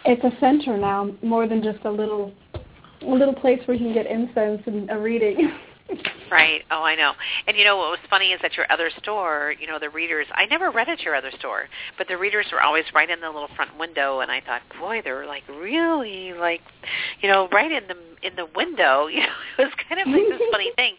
It's 0.04 0.22
a 0.22 0.30
center 0.38 0.76
now, 0.76 1.10
more 1.20 1.48
than 1.48 1.64
just 1.64 1.84
a 1.84 1.90
little 1.90 2.32
a 2.54 3.06
little 3.06 3.34
place 3.34 3.58
where 3.64 3.76
you 3.76 3.86
can 3.86 3.92
get 3.92 4.06
incense 4.06 4.62
and 4.66 4.88
a 4.88 4.96
reading. 4.96 5.50
Right. 6.30 6.62
Oh, 6.70 6.82
I 6.82 6.94
know. 6.94 7.12
And 7.46 7.56
you 7.56 7.64
know 7.64 7.76
what 7.76 7.90
was 7.90 7.98
funny 8.08 8.32
is 8.32 8.40
that 8.42 8.56
your 8.56 8.66
other 8.70 8.90
store, 8.98 9.54
you 9.58 9.66
know, 9.66 9.78
the 9.78 9.90
readers. 9.90 10.26
I 10.34 10.46
never 10.46 10.70
read 10.70 10.88
at 10.88 11.00
your 11.00 11.14
other 11.14 11.30
store, 11.38 11.64
but 11.98 12.06
the 12.06 12.16
readers 12.16 12.46
were 12.52 12.62
always 12.62 12.84
right 12.94 13.10
in 13.10 13.20
the 13.20 13.30
little 13.30 13.48
front 13.56 13.76
window, 13.78 14.20
and 14.20 14.30
I 14.30 14.40
thought, 14.40 14.62
boy, 14.78 15.00
they're 15.02 15.26
like 15.26 15.42
really 15.48 16.32
like, 16.32 16.60
you 17.20 17.28
know, 17.28 17.48
right 17.50 17.70
in 17.70 17.88
the 17.88 17.96
in 18.22 18.36
the 18.36 18.46
window. 18.54 19.08
You 19.20 19.26
know, 19.26 19.32
it 19.58 19.62
was 19.64 19.72
kind 19.88 20.00
of 20.00 20.06
like 20.06 20.28
this 20.28 20.48
funny 20.52 20.70
thing. 20.76 20.94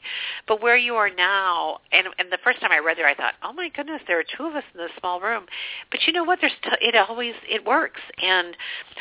But 0.47 0.61
where 0.61 0.77
you 0.77 0.95
are 0.95 1.09
now, 1.09 1.79
and 1.91 2.07
and 2.19 2.31
the 2.31 2.37
first 2.43 2.59
time 2.59 2.71
I 2.71 2.79
read 2.79 2.97
there, 2.97 3.07
I 3.07 3.15
thought, 3.15 3.33
oh 3.41 3.53
my 3.53 3.69
goodness, 3.69 4.01
there 4.05 4.19
are 4.19 4.23
two 4.37 4.45
of 4.45 4.53
us 4.55 4.63
in 4.73 4.79
this 4.79 4.91
small 4.99 5.19
room. 5.21 5.45
But 5.89 6.01
you 6.05 6.13
know 6.13 6.23
what? 6.23 6.39
There's 6.41 6.51
t- 6.63 6.69
it 6.85 6.95
always 6.95 7.33
it 7.49 7.65
works. 7.65 8.01
And 8.21 8.55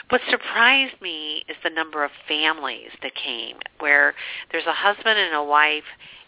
what 0.09 0.21
surprised 0.31 1.01
me 1.03 1.45
is 1.49 1.57
the 1.65 1.71
number 1.71 2.05
of 2.05 2.11
families 2.29 2.91
that 3.03 3.13
came, 3.15 3.57
where 3.81 4.15
there's 4.53 4.67
a 4.67 4.73
husband 4.73 5.19
and 5.19 5.35
a 5.35 5.43
wife 5.43 5.80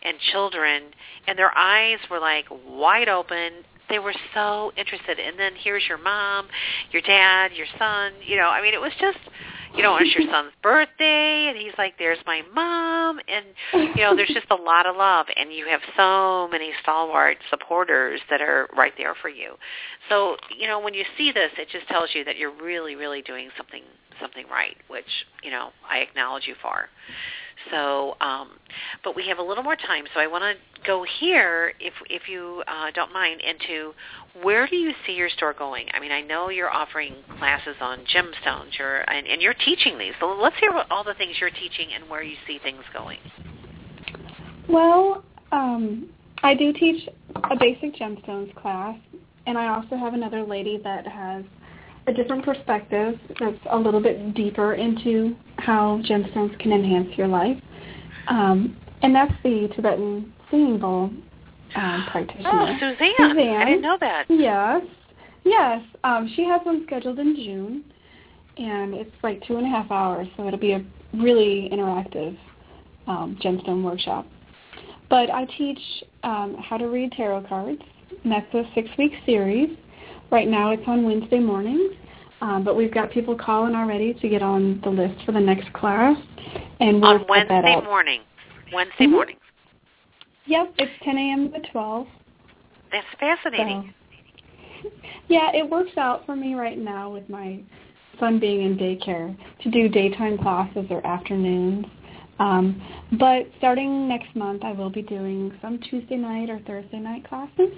and 0.02 0.18
children, 0.32 0.82
and 1.26 1.38
their 1.38 1.56
eyes 1.56 1.98
were 2.10 2.18
like 2.18 2.46
wide 2.66 3.08
open. 3.08 3.64
They 3.88 3.98
were 3.98 4.14
so 4.34 4.72
interested. 4.76 5.18
And 5.18 5.38
then 5.38 5.52
here's 5.62 5.84
your 5.88 5.98
mom, 5.98 6.48
your 6.92 7.02
dad, 7.02 7.52
your 7.54 7.66
son. 7.78 8.12
You 8.24 8.36
know, 8.36 8.48
I 8.48 8.62
mean, 8.62 8.74
it 8.74 8.80
was 8.80 8.92
just, 8.98 9.18
you 9.74 9.82
know, 9.82 9.96
it's 9.96 10.14
your 10.14 10.28
son's 10.32 10.52
birthday, 10.62 11.48
and 11.48 11.56
he's 11.58 11.74
like, 11.76 11.98
"There's 11.98 12.18
my 12.26 12.42
mom," 12.54 13.20
and 13.28 13.46
you 13.96 14.02
know, 14.02 14.16
there's 14.16 14.32
just 14.32 14.50
a 14.50 14.54
lot 14.54 14.86
of 14.86 14.96
love, 14.96 15.26
and 15.36 15.52
you 15.52 15.66
have 15.66 15.80
so 15.96 16.48
many 16.50 16.72
stalwart 16.82 17.36
supporters 17.50 18.20
that 18.30 18.40
are 18.40 18.68
right 18.76 18.92
there 18.96 19.14
for 19.20 19.28
you. 19.28 19.54
So, 20.08 20.36
you 20.56 20.66
know, 20.66 20.80
when 20.80 20.94
you 20.94 21.04
see 21.16 21.32
this, 21.32 21.50
it 21.58 21.68
just 21.70 21.86
tells 21.88 22.10
you 22.14 22.24
that 22.24 22.36
you're 22.36 22.54
really, 22.62 22.96
really 22.96 23.22
doing 23.22 23.50
something 23.56 23.82
something 24.20 24.46
right, 24.48 24.76
which 24.88 25.04
you 25.42 25.50
know 25.50 25.70
I 25.88 25.98
acknowledge 25.98 26.46
you 26.46 26.54
for. 26.62 26.88
So, 27.70 28.16
um, 28.20 28.50
but 29.04 29.14
we 29.16 29.26
have 29.28 29.38
a 29.38 29.42
little 29.42 29.62
more 29.62 29.76
time, 29.76 30.04
so 30.14 30.20
I 30.20 30.26
want 30.26 30.42
to 30.42 30.82
go 30.86 31.04
here, 31.20 31.72
if 31.80 31.92
if 32.10 32.28
you 32.28 32.62
uh, 32.66 32.90
don't 32.94 33.12
mind, 33.12 33.40
into 33.40 33.92
where 34.42 34.66
do 34.66 34.76
you 34.76 34.92
see 35.06 35.12
your 35.12 35.28
store 35.28 35.54
going? 35.56 35.86
I 35.92 36.00
mean, 36.00 36.12
I 36.12 36.22
know 36.22 36.48
you're 36.48 36.70
offering 36.70 37.14
classes 37.38 37.76
on 37.80 38.00
gemstones, 38.00 38.78
you're 38.78 39.08
and, 39.10 39.26
and 39.26 39.40
you're 39.40 39.54
teaching 39.54 39.98
these. 39.98 40.12
So 40.20 40.26
let's 40.40 40.56
hear 40.58 40.72
what, 40.72 40.90
all 40.90 41.04
the 41.04 41.14
things 41.14 41.36
you're 41.40 41.50
teaching 41.50 41.88
and 41.94 42.08
where 42.10 42.22
you 42.22 42.36
see 42.46 42.58
things 42.62 42.82
going. 42.92 43.18
Well, 44.68 45.24
um, 45.52 46.08
I 46.42 46.54
do 46.54 46.72
teach 46.72 47.08
a 47.50 47.56
basic 47.56 47.94
gemstones 47.94 48.54
class, 48.56 48.98
and 49.46 49.56
I 49.56 49.68
also 49.68 49.96
have 49.96 50.14
another 50.14 50.42
lady 50.44 50.80
that 50.82 51.06
has 51.06 51.44
a 52.06 52.12
different 52.12 52.44
perspective 52.44 53.18
that's 53.38 53.58
a 53.70 53.78
little 53.78 54.00
bit 54.00 54.34
deeper 54.34 54.74
into 54.74 55.36
how 55.58 56.00
gemstones 56.08 56.58
can 56.58 56.72
enhance 56.72 57.16
your 57.16 57.28
life. 57.28 57.56
Um, 58.28 58.76
and 59.02 59.14
that's 59.14 59.32
the 59.42 59.68
Tibetan 59.74 60.32
singing 60.50 60.78
bowl 60.78 61.10
um, 61.76 62.06
practitioner. 62.10 62.50
Oh, 62.52 62.66
Suzanne. 62.80 63.14
Suzanne. 63.16 63.56
I 63.56 63.64
didn't 63.64 63.82
know 63.82 63.96
that. 64.00 64.26
Yes. 64.28 64.82
Yes. 65.44 65.82
Um, 66.04 66.30
she 66.34 66.44
has 66.44 66.60
one 66.64 66.84
scheduled 66.86 67.18
in 67.18 67.36
June, 67.36 67.84
and 68.56 68.94
it's 68.94 69.14
like 69.22 69.42
two 69.46 69.56
and 69.56 69.66
a 69.66 69.68
half 69.68 69.90
hours, 69.90 70.28
so 70.36 70.46
it'll 70.46 70.58
be 70.58 70.72
a 70.72 70.84
really 71.14 71.68
interactive 71.72 72.36
um, 73.06 73.38
gemstone 73.42 73.82
workshop. 73.82 74.26
But 75.08 75.30
I 75.30 75.44
teach 75.44 75.80
um, 76.22 76.56
how 76.58 76.78
to 76.78 76.86
read 76.86 77.12
tarot 77.12 77.44
cards, 77.48 77.82
and 78.22 78.32
that's 78.32 78.54
a 78.54 78.62
six-week 78.74 79.12
series. 79.26 79.76
Right 80.32 80.48
now 80.48 80.70
it's 80.70 80.82
on 80.86 81.04
Wednesday 81.04 81.38
mornings, 81.38 81.92
um, 82.40 82.64
but 82.64 82.74
we've 82.74 82.92
got 82.92 83.10
people 83.10 83.36
calling 83.36 83.74
already 83.74 84.14
to 84.14 84.28
get 84.30 84.42
on 84.42 84.80
the 84.82 84.88
list 84.88 85.22
for 85.26 85.32
the 85.32 85.40
next 85.40 85.70
class. 85.74 86.16
And 86.80 87.02
we'll 87.02 87.10
on 87.10 87.26
Wednesday 87.28 87.80
morning. 87.84 88.22
Wednesday 88.72 89.04
mm-hmm. 89.04 89.12
mornings. 89.12 89.40
Yep, 90.46 90.72
it's 90.78 90.92
10 91.04 91.16
a.m. 91.18 91.52
to 91.52 91.70
12. 91.70 92.06
That's 92.90 93.06
fascinating. 93.20 93.92
So, 94.82 94.90
yeah, 95.28 95.50
it 95.52 95.68
works 95.68 95.92
out 95.98 96.24
for 96.24 96.34
me 96.34 96.54
right 96.54 96.78
now 96.78 97.10
with 97.10 97.28
my 97.28 97.60
son 98.18 98.40
being 98.40 98.62
in 98.62 98.78
daycare 98.78 99.36
to 99.62 99.70
do 99.70 99.90
daytime 99.90 100.38
classes 100.38 100.86
or 100.88 101.06
afternoons. 101.06 101.84
Um, 102.38 102.82
but 103.18 103.46
starting 103.58 104.08
next 104.08 104.34
month, 104.34 104.64
I 104.64 104.72
will 104.72 104.90
be 104.90 105.02
doing 105.02 105.52
some 105.60 105.78
Tuesday 105.90 106.16
night 106.16 106.48
or 106.48 106.58
Thursday 106.66 106.98
night 106.98 107.28
classes. 107.28 107.70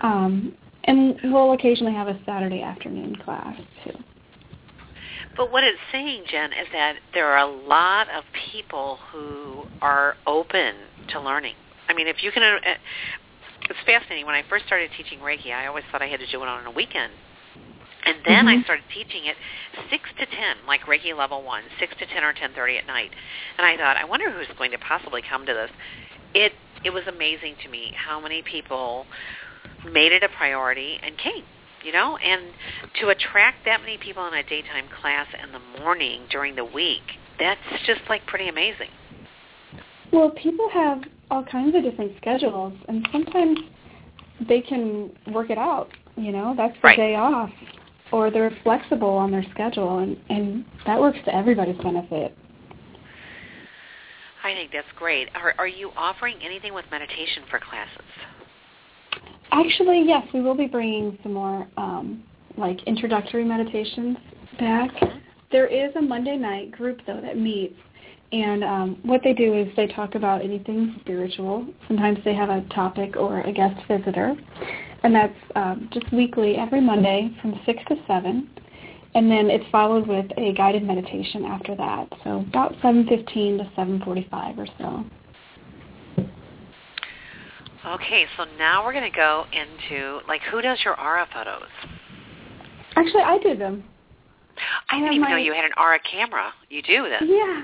Um, 0.00 0.56
and 0.86 1.18
we'll 1.24 1.52
occasionally 1.52 1.92
have 1.92 2.08
a 2.08 2.18
Saturday 2.24 2.62
afternoon 2.62 3.16
class 3.16 3.56
too. 3.84 3.92
But 5.36 5.52
what 5.52 5.64
it's 5.64 5.78
saying, 5.92 6.24
Jen, 6.30 6.52
is 6.52 6.66
that 6.72 6.96
there 7.12 7.26
are 7.26 7.46
a 7.46 7.50
lot 7.50 8.08
of 8.08 8.24
people 8.52 8.98
who 9.12 9.64
are 9.82 10.16
open 10.26 10.74
to 11.08 11.20
learning. 11.20 11.54
I 11.88 11.94
mean, 11.94 12.06
if 12.06 12.22
you 12.22 12.32
can, 12.32 12.42
uh, 12.42 12.58
it's 13.68 13.78
fascinating. 13.84 14.24
When 14.24 14.34
I 14.34 14.42
first 14.48 14.64
started 14.66 14.90
teaching 14.96 15.18
Reiki, 15.18 15.52
I 15.52 15.66
always 15.66 15.84
thought 15.92 16.00
I 16.00 16.06
had 16.06 16.20
to 16.20 16.26
do 16.30 16.42
it 16.42 16.48
on 16.48 16.66
a 16.66 16.70
weekend. 16.70 17.12
And 18.06 18.16
then 18.24 18.46
mm-hmm. 18.46 18.60
I 18.60 18.62
started 18.62 18.84
teaching 18.94 19.26
it 19.26 19.36
six 19.90 20.04
to 20.18 20.26
ten, 20.26 20.56
like 20.66 20.82
Reiki 20.82 21.16
level 21.16 21.42
one, 21.42 21.64
six 21.78 21.92
to 21.98 22.06
ten 22.06 22.22
or 22.22 22.32
ten 22.32 22.54
thirty 22.54 22.78
at 22.78 22.86
night. 22.86 23.10
And 23.58 23.66
I 23.66 23.76
thought, 23.76 23.96
I 23.96 24.04
wonder 24.04 24.30
who's 24.30 24.46
going 24.56 24.70
to 24.70 24.78
possibly 24.78 25.22
come 25.28 25.44
to 25.44 25.52
this. 25.52 25.70
It 26.34 26.52
it 26.84 26.90
was 26.90 27.02
amazing 27.08 27.56
to 27.64 27.68
me 27.68 27.92
how 27.96 28.20
many 28.20 28.42
people 28.42 29.06
made 29.92 30.12
it 30.12 30.22
a 30.22 30.28
priority 30.28 30.98
and 31.02 31.16
came 31.18 31.44
you 31.84 31.92
know 31.92 32.16
and 32.16 32.42
to 33.00 33.08
attract 33.08 33.64
that 33.64 33.80
many 33.80 33.98
people 33.98 34.26
in 34.26 34.34
a 34.34 34.42
daytime 34.42 34.86
class 35.00 35.26
in 35.42 35.52
the 35.52 35.80
morning 35.80 36.22
during 36.30 36.54
the 36.56 36.64
week 36.64 37.02
that's 37.38 37.60
just 37.86 38.00
like 38.08 38.24
pretty 38.26 38.48
amazing 38.48 38.88
well 40.12 40.30
people 40.30 40.68
have 40.72 41.02
all 41.30 41.44
kinds 41.44 41.74
of 41.74 41.82
different 41.82 42.12
schedules 42.16 42.72
and 42.88 43.08
sometimes 43.12 43.58
they 44.48 44.60
can 44.60 45.10
work 45.32 45.50
it 45.50 45.58
out 45.58 45.88
you 46.16 46.32
know 46.32 46.54
that's 46.56 46.74
the 46.74 46.88
right. 46.88 46.96
day 46.96 47.14
off 47.14 47.50
or 48.12 48.30
they're 48.30 48.56
flexible 48.62 49.10
on 49.10 49.30
their 49.30 49.44
schedule 49.52 49.98
and 49.98 50.16
and 50.28 50.64
that 50.86 50.98
works 50.98 51.18
to 51.24 51.34
everybody's 51.34 51.78
benefit 51.78 52.36
I 54.44 54.54
think 54.54 54.70
that's 54.70 54.86
great. 54.94 55.28
Are, 55.34 55.54
are 55.58 55.66
you 55.66 55.90
offering 55.96 56.36
anything 56.40 56.72
with 56.72 56.84
meditation 56.92 57.42
for 57.50 57.58
classes? 57.58 58.04
Actually, 59.52 60.02
yes, 60.06 60.26
we 60.34 60.40
will 60.40 60.56
be 60.56 60.66
bringing 60.66 61.18
some 61.22 61.32
more 61.32 61.66
um, 61.76 62.22
like 62.56 62.82
introductory 62.84 63.44
meditations 63.44 64.16
back. 64.58 64.90
There 65.52 65.66
is 65.66 65.94
a 65.96 66.02
Monday 66.02 66.36
night 66.36 66.72
group 66.72 67.00
though 67.06 67.20
that 67.20 67.38
meets, 67.38 67.78
and 68.32 68.64
um, 68.64 68.98
what 69.02 69.20
they 69.22 69.32
do 69.32 69.54
is 69.54 69.68
they 69.76 69.86
talk 69.86 70.14
about 70.14 70.42
anything 70.42 70.96
spiritual. 71.00 71.66
Sometimes 71.86 72.18
they 72.24 72.34
have 72.34 72.50
a 72.50 72.62
topic 72.74 73.16
or 73.16 73.40
a 73.42 73.52
guest 73.52 73.80
visitor, 73.86 74.34
and 75.02 75.14
that's 75.14 75.38
um, 75.54 75.88
just 75.92 76.12
weekly 76.12 76.56
every 76.56 76.80
Monday 76.80 77.30
from 77.40 77.58
six 77.64 77.82
to 77.88 77.96
seven, 78.06 78.50
and 79.14 79.30
then 79.30 79.48
it's 79.48 79.64
followed 79.70 80.06
with 80.06 80.26
a 80.36 80.52
guided 80.54 80.82
meditation 80.82 81.44
after 81.44 81.76
that. 81.76 82.08
So 82.24 82.40
about 82.40 82.74
seven 82.82 83.06
fifteen 83.06 83.58
to 83.58 83.70
seven 83.76 84.02
forty-five 84.04 84.58
or 84.58 84.66
so. 84.78 85.04
Okay, 87.86 88.26
so 88.36 88.44
now 88.58 88.84
we're 88.84 88.92
going 88.92 89.10
to 89.10 89.16
go 89.16 89.44
into 89.52 90.18
like 90.26 90.40
who 90.50 90.60
does 90.60 90.78
your 90.84 91.00
aura 91.00 91.26
photos? 91.32 91.68
Actually, 92.96 93.22
I 93.22 93.38
do 93.38 93.56
them. 93.56 93.84
I 94.90 94.98
didn't 94.98 95.12
even 95.12 95.20
my... 95.22 95.30
know 95.30 95.36
you 95.36 95.52
had 95.52 95.64
an 95.64 95.70
aura 95.76 96.00
camera. 96.10 96.52
You 96.68 96.82
do 96.82 97.04
this. 97.04 97.22
Yeah, 97.24 97.62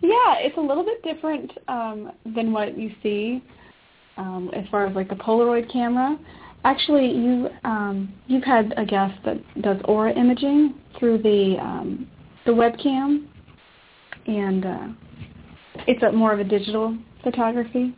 yeah. 0.00 0.34
It's 0.38 0.56
a 0.56 0.60
little 0.60 0.84
bit 0.84 1.02
different 1.04 1.52
um, 1.68 2.10
than 2.34 2.52
what 2.52 2.76
you 2.76 2.90
see 3.00 3.44
um, 4.16 4.50
as 4.54 4.64
far 4.70 4.86
as 4.86 4.96
like 4.96 5.08
the 5.08 5.14
Polaroid 5.14 5.70
camera. 5.72 6.18
Actually, 6.64 7.12
you 7.12 7.48
um, 7.62 8.12
you've 8.26 8.42
had 8.42 8.74
a 8.76 8.84
guest 8.84 9.14
that 9.24 9.38
does 9.62 9.76
aura 9.84 10.12
imaging 10.12 10.74
through 10.98 11.18
the 11.18 11.56
um, 11.60 12.08
the 12.44 12.50
webcam, 12.50 13.26
and 14.26 14.66
uh, 14.66 14.88
it's 15.86 16.02
a 16.02 16.10
more 16.10 16.32
of 16.32 16.40
a 16.40 16.44
digital 16.44 16.96
photography. 17.22 17.94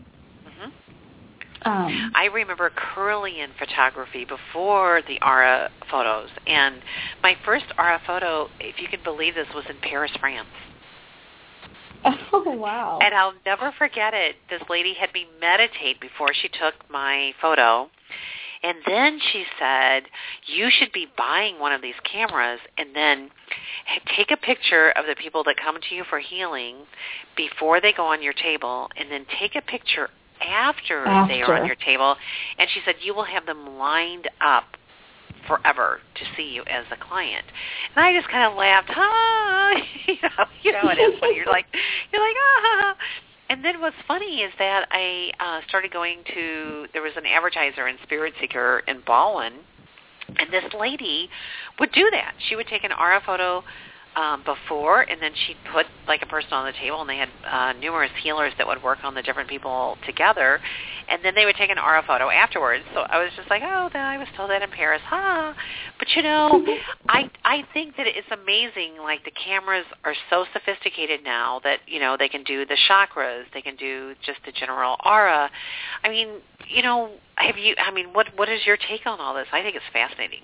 Um, 1.66 2.12
I 2.14 2.26
remember 2.32 2.70
Kirlian 2.70 3.48
photography 3.58 4.24
before 4.24 5.02
the 5.08 5.18
Aura 5.20 5.68
photos, 5.90 6.28
and 6.46 6.76
my 7.24 7.36
first 7.44 7.64
Aura 7.76 8.00
photo, 8.06 8.48
if 8.60 8.80
you 8.80 8.86
can 8.86 9.00
believe 9.02 9.34
this, 9.34 9.48
was 9.52 9.64
in 9.68 9.76
Paris, 9.82 10.12
France. 10.20 10.48
Oh 12.32 12.52
wow! 12.52 13.00
And 13.02 13.14
I'll 13.14 13.34
never 13.44 13.72
forget 13.76 14.14
it. 14.14 14.36
This 14.48 14.62
lady 14.70 14.94
had 14.94 15.12
me 15.12 15.26
meditate 15.40 16.00
before 16.00 16.28
she 16.32 16.48
took 16.48 16.74
my 16.88 17.32
photo, 17.40 17.90
and 18.62 18.78
then 18.86 19.18
she 19.32 19.44
said, 19.58 20.04
"You 20.46 20.70
should 20.70 20.92
be 20.92 21.08
buying 21.16 21.58
one 21.58 21.72
of 21.72 21.82
these 21.82 21.98
cameras, 22.04 22.60
and 22.78 22.94
then 22.94 23.30
take 24.16 24.30
a 24.30 24.36
picture 24.36 24.90
of 24.90 25.06
the 25.06 25.16
people 25.16 25.42
that 25.44 25.56
come 25.56 25.80
to 25.80 25.94
you 25.96 26.04
for 26.08 26.20
healing 26.20 26.76
before 27.36 27.80
they 27.80 27.92
go 27.92 28.06
on 28.06 28.22
your 28.22 28.34
table, 28.34 28.88
and 28.96 29.10
then 29.10 29.26
take 29.40 29.56
a 29.56 29.62
picture 29.62 30.10
after, 30.40 31.06
after, 31.06 31.32
they 31.32 31.42
are 31.42 31.60
on 31.60 31.66
your 31.66 31.76
table. 31.76 32.16
And 32.58 32.68
she 32.72 32.80
said 32.84 32.96
you 33.02 33.14
will 33.14 33.24
have 33.24 33.46
them 33.46 33.78
lined 33.78 34.28
up 34.40 34.64
forever 35.46 36.00
to 36.14 36.24
see 36.36 36.50
you 36.54 36.62
as 36.62 36.84
a 36.90 36.96
client. 36.96 37.44
And 37.94 38.04
I 38.04 38.16
just 38.16 38.28
kind 38.30 38.50
of 38.50 38.56
laughed, 38.56 38.90
ha, 38.90 39.74
you 40.06 40.16
know, 40.22 40.44
you 40.62 40.72
know 40.72 40.90
it 40.90 40.98
is 40.98 41.20
when 41.20 41.34
you're 41.34 41.46
like, 41.46 41.66
you're 42.12 42.22
like, 42.22 42.36
ah. 42.38 42.96
And 43.48 43.64
then 43.64 43.80
what's 43.80 43.96
funny 44.08 44.40
is 44.40 44.52
that 44.58 44.88
I 44.90 45.30
uh, 45.38 45.60
started 45.68 45.92
going 45.92 46.18
to, 46.34 46.86
there 46.92 47.02
was 47.02 47.12
an 47.16 47.26
advertiser 47.26 47.86
in 47.86 47.96
Spirit 48.02 48.34
Seeker 48.40 48.82
in 48.88 49.02
Baldwin, 49.06 49.52
and 50.36 50.52
this 50.52 50.64
lady 50.76 51.28
would 51.78 51.92
do 51.92 52.08
that. 52.10 52.34
She 52.48 52.56
would 52.56 52.66
take 52.66 52.82
an 52.82 52.90
aura 52.92 53.22
photo 53.24 53.62
um, 54.16 54.42
before, 54.44 55.02
and 55.02 55.20
then 55.20 55.32
she'd 55.46 55.58
put 55.72 55.84
like 56.08 56.22
a 56.22 56.26
person 56.26 56.52
on 56.52 56.64
the 56.64 56.72
table, 56.72 57.02
and 57.02 57.10
they 57.10 57.18
had 57.18 57.28
uh, 57.44 57.72
numerous 57.78 58.10
healers 58.22 58.52
that 58.56 58.66
would 58.66 58.82
work 58.82 58.98
on 59.04 59.14
the 59.14 59.20
different 59.20 59.48
people 59.48 59.98
together, 60.06 60.58
and 61.08 61.22
then 61.22 61.34
they 61.34 61.44
would 61.44 61.56
take 61.56 61.68
an 61.68 61.78
aura 61.78 62.02
photo 62.06 62.30
afterwards. 62.30 62.82
So 62.94 63.00
I 63.00 63.22
was 63.22 63.30
just 63.36 63.50
like, 63.50 63.62
oh, 63.62 63.90
I 63.92 64.16
was 64.16 64.26
told 64.34 64.50
that 64.50 64.62
in 64.62 64.70
Paris, 64.70 65.02
huh? 65.04 65.52
But 65.98 66.08
you 66.16 66.22
know, 66.22 66.64
I 67.08 67.30
I 67.44 67.64
think 67.74 67.96
that 67.98 68.06
it's 68.06 68.28
amazing. 68.32 68.96
Like 69.02 69.22
the 69.24 69.32
cameras 69.32 69.84
are 70.04 70.14
so 70.30 70.46
sophisticated 70.52 71.20
now 71.22 71.60
that 71.64 71.80
you 71.86 72.00
know 72.00 72.16
they 72.18 72.28
can 72.28 72.42
do 72.42 72.64
the 72.64 72.76
chakras, 72.88 73.42
they 73.52 73.60
can 73.60 73.76
do 73.76 74.14
just 74.24 74.38
the 74.46 74.52
general 74.52 74.96
aura. 75.04 75.50
I 76.02 76.08
mean, 76.08 76.40
you 76.68 76.82
know, 76.82 77.10
have 77.36 77.58
you? 77.58 77.74
I 77.78 77.90
mean, 77.90 78.14
what 78.14 78.28
what 78.36 78.48
is 78.48 78.60
your 78.64 78.78
take 78.78 79.04
on 79.04 79.20
all 79.20 79.34
this? 79.34 79.46
I 79.52 79.60
think 79.60 79.76
it's 79.76 79.84
fascinating. 79.92 80.40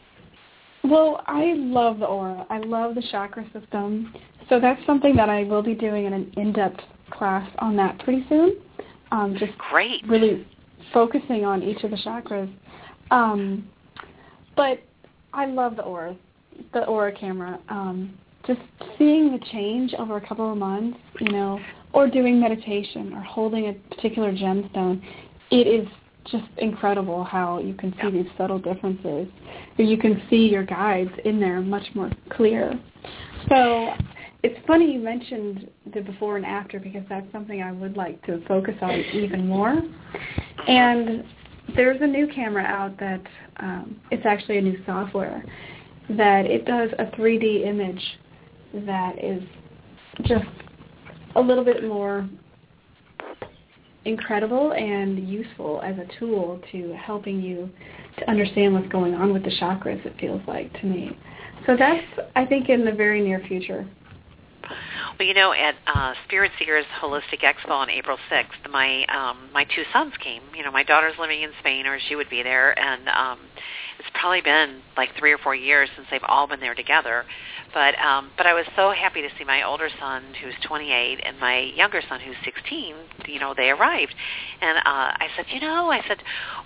Well, 0.84 1.22
I 1.26 1.54
love 1.56 1.98
the 2.00 2.06
aura. 2.06 2.46
I 2.50 2.58
love 2.58 2.94
the 2.94 3.02
chakra 3.10 3.44
system. 3.52 4.14
So 4.48 4.58
that's 4.58 4.84
something 4.84 5.14
that 5.16 5.28
I 5.28 5.44
will 5.44 5.62
be 5.62 5.74
doing 5.74 6.06
in 6.06 6.12
an 6.12 6.32
in-depth 6.36 6.80
class 7.10 7.48
on 7.58 7.76
that 7.76 7.98
pretty 8.00 8.24
soon. 8.28 8.56
Um, 9.12 9.36
just 9.38 9.56
Great. 9.58 10.06
really 10.08 10.46
focusing 10.92 11.44
on 11.44 11.62
each 11.62 11.84
of 11.84 11.90
the 11.90 11.96
chakras. 11.98 12.52
Um, 13.10 13.68
but 14.56 14.82
I 15.32 15.46
love 15.46 15.76
the 15.76 15.82
aura, 15.82 16.16
the 16.72 16.84
aura 16.86 17.12
camera. 17.12 17.60
Um, 17.68 18.18
just 18.46 18.60
seeing 18.98 19.32
the 19.32 19.44
change 19.52 19.94
over 19.98 20.16
a 20.16 20.26
couple 20.26 20.50
of 20.50 20.58
months, 20.58 20.98
you 21.20 21.30
know, 21.30 21.60
or 21.92 22.08
doing 22.08 22.40
meditation 22.40 23.12
or 23.14 23.20
holding 23.20 23.68
a 23.68 23.72
particular 23.94 24.32
gemstone, 24.32 25.00
it 25.50 25.66
is 25.66 25.86
just 26.30 26.44
incredible 26.58 27.24
how 27.24 27.58
you 27.58 27.74
can 27.74 27.94
see 28.00 28.10
these 28.10 28.30
subtle 28.38 28.58
differences. 28.58 29.28
You 29.76 29.96
can 29.96 30.22
see 30.30 30.48
your 30.48 30.64
guides 30.64 31.10
in 31.24 31.40
there 31.40 31.60
much 31.60 31.86
more 31.94 32.10
clear. 32.30 32.78
So 33.48 33.92
it's 34.42 34.58
funny 34.66 34.92
you 34.92 35.00
mentioned 35.00 35.68
the 35.92 36.00
before 36.00 36.36
and 36.36 36.46
after 36.46 36.80
because 36.80 37.02
that's 37.08 37.30
something 37.32 37.62
I 37.62 37.72
would 37.72 37.96
like 37.96 38.24
to 38.26 38.44
focus 38.46 38.74
on 38.80 38.92
even 39.12 39.46
more. 39.48 39.80
And 40.68 41.24
there's 41.74 42.00
a 42.00 42.06
new 42.06 42.26
camera 42.26 42.64
out 42.64 42.98
that 42.98 43.22
um, 43.58 44.00
it's 44.10 44.26
actually 44.26 44.58
a 44.58 44.62
new 44.62 44.78
software 44.84 45.44
that 46.10 46.46
it 46.46 46.64
does 46.64 46.90
a 46.98 47.04
3D 47.16 47.66
image 47.66 48.02
that 48.86 49.22
is 49.22 49.42
just 50.24 50.44
a 51.36 51.40
little 51.40 51.64
bit 51.64 51.84
more 51.86 52.28
incredible 54.04 54.72
and 54.72 55.28
useful 55.28 55.80
as 55.82 55.96
a 55.98 56.06
tool 56.18 56.60
to 56.72 56.92
helping 56.94 57.40
you 57.40 57.70
to 58.18 58.30
understand 58.30 58.74
what's 58.74 58.88
going 58.88 59.14
on 59.14 59.32
with 59.32 59.44
the 59.44 59.52
chakras, 59.60 60.04
it 60.04 60.14
feels 60.20 60.40
like 60.46 60.72
to 60.80 60.86
me. 60.86 61.16
So 61.66 61.76
that's, 61.76 62.04
I 62.34 62.44
think, 62.44 62.68
in 62.68 62.84
the 62.84 62.92
very 62.92 63.22
near 63.22 63.40
future. 63.46 63.88
Well, 65.18 65.28
you 65.28 65.34
know, 65.34 65.52
at 65.52 65.74
uh, 65.86 66.14
Spirit 66.26 66.50
Seekers 66.58 66.84
Holistic 67.00 67.42
Expo 67.42 67.70
on 67.70 67.90
April 67.90 68.16
6th, 68.30 68.70
my 68.70 69.04
um, 69.04 69.50
my 69.52 69.64
two 69.64 69.82
sons 69.92 70.12
came. 70.22 70.42
You 70.56 70.64
know, 70.64 70.72
my 70.72 70.82
daughter's 70.82 71.14
living 71.18 71.42
in 71.42 71.50
Spain, 71.60 71.86
or 71.86 71.98
she 72.08 72.16
would 72.16 72.30
be 72.30 72.42
there, 72.42 72.76
and 72.78 73.08
um, 73.08 73.38
it's 74.02 74.10
probably 74.18 74.40
been 74.40 74.82
like 74.96 75.10
three 75.16 75.32
or 75.32 75.38
four 75.38 75.54
years 75.54 75.88
since 75.94 76.08
they've 76.10 76.24
all 76.26 76.48
been 76.48 76.58
there 76.58 76.74
together. 76.74 77.24
But 77.72 77.96
um, 77.98 78.30
but 78.36 78.46
I 78.46 78.52
was 78.52 78.66
so 78.76 78.90
happy 78.90 79.22
to 79.22 79.28
see 79.38 79.44
my 79.44 79.62
older 79.62 79.88
son, 79.98 80.22
who's 80.42 80.54
28, 80.66 81.20
and 81.24 81.38
my 81.38 81.60
younger 81.60 82.02
son, 82.06 82.20
who's 82.20 82.36
16. 82.44 82.94
You 83.26 83.38
know, 83.38 83.54
they 83.56 83.70
arrived, 83.70 84.14
and 84.60 84.78
uh, 84.78 84.82
I 84.84 85.28
said, 85.36 85.46
you 85.48 85.60
know, 85.60 85.90
I 85.90 86.02
said, 86.06 86.18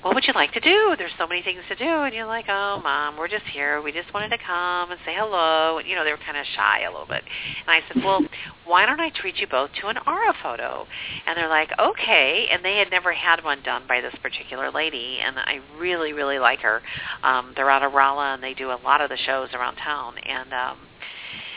what 0.02 0.14
would 0.14 0.24
you 0.26 0.32
like 0.34 0.52
to 0.54 0.60
do? 0.60 0.94
There's 0.98 1.12
so 1.18 1.26
many 1.26 1.42
things 1.42 1.60
to 1.68 1.76
do, 1.76 1.84
and 1.84 2.14
you're 2.14 2.26
like, 2.26 2.46
oh, 2.48 2.80
mom, 2.82 3.18
we're 3.18 3.28
just 3.28 3.44
here. 3.52 3.80
We 3.82 3.92
just 3.92 4.12
wanted 4.14 4.30
to 4.30 4.38
come 4.38 4.90
and 4.90 4.98
say 5.04 5.14
hello. 5.14 5.78
And, 5.78 5.86
you 5.86 5.94
know, 5.94 6.04
they 6.04 6.10
were 6.10 6.24
kind 6.24 6.38
of 6.38 6.46
shy 6.56 6.82
a 6.84 6.90
little 6.90 7.06
bit, 7.06 7.22
and 7.22 7.70
I 7.70 7.80
said, 7.86 8.02
well, 8.02 8.22
why 8.64 8.84
don't 8.86 9.00
I 9.00 9.10
treat 9.10 9.36
you 9.36 9.46
both 9.46 9.70
to 9.80 9.88
an 9.88 9.98
aura 10.06 10.34
photo? 10.42 10.86
And 11.26 11.36
they're 11.36 11.48
like, 11.48 11.70
okay. 11.78 12.48
And 12.50 12.64
they 12.64 12.78
had 12.78 12.90
never 12.90 13.12
had 13.12 13.44
one 13.44 13.62
done 13.62 13.82
by 13.86 14.00
this 14.00 14.14
particular 14.22 14.72
lady, 14.72 15.18
and 15.24 15.38
I 15.38 15.60
really, 15.78 16.12
really 16.12 16.38
like 16.40 16.60
her. 16.60 16.82
Um, 17.26 17.52
they're 17.56 17.70
out 17.70 17.82
of 17.82 17.92
Rolla, 17.92 18.34
and 18.34 18.42
they 18.42 18.54
do 18.54 18.70
a 18.70 18.78
lot 18.84 19.00
of 19.00 19.10
the 19.10 19.16
shows 19.16 19.48
around 19.52 19.76
town, 19.76 20.14
and 20.18 20.52
um, 20.52 20.78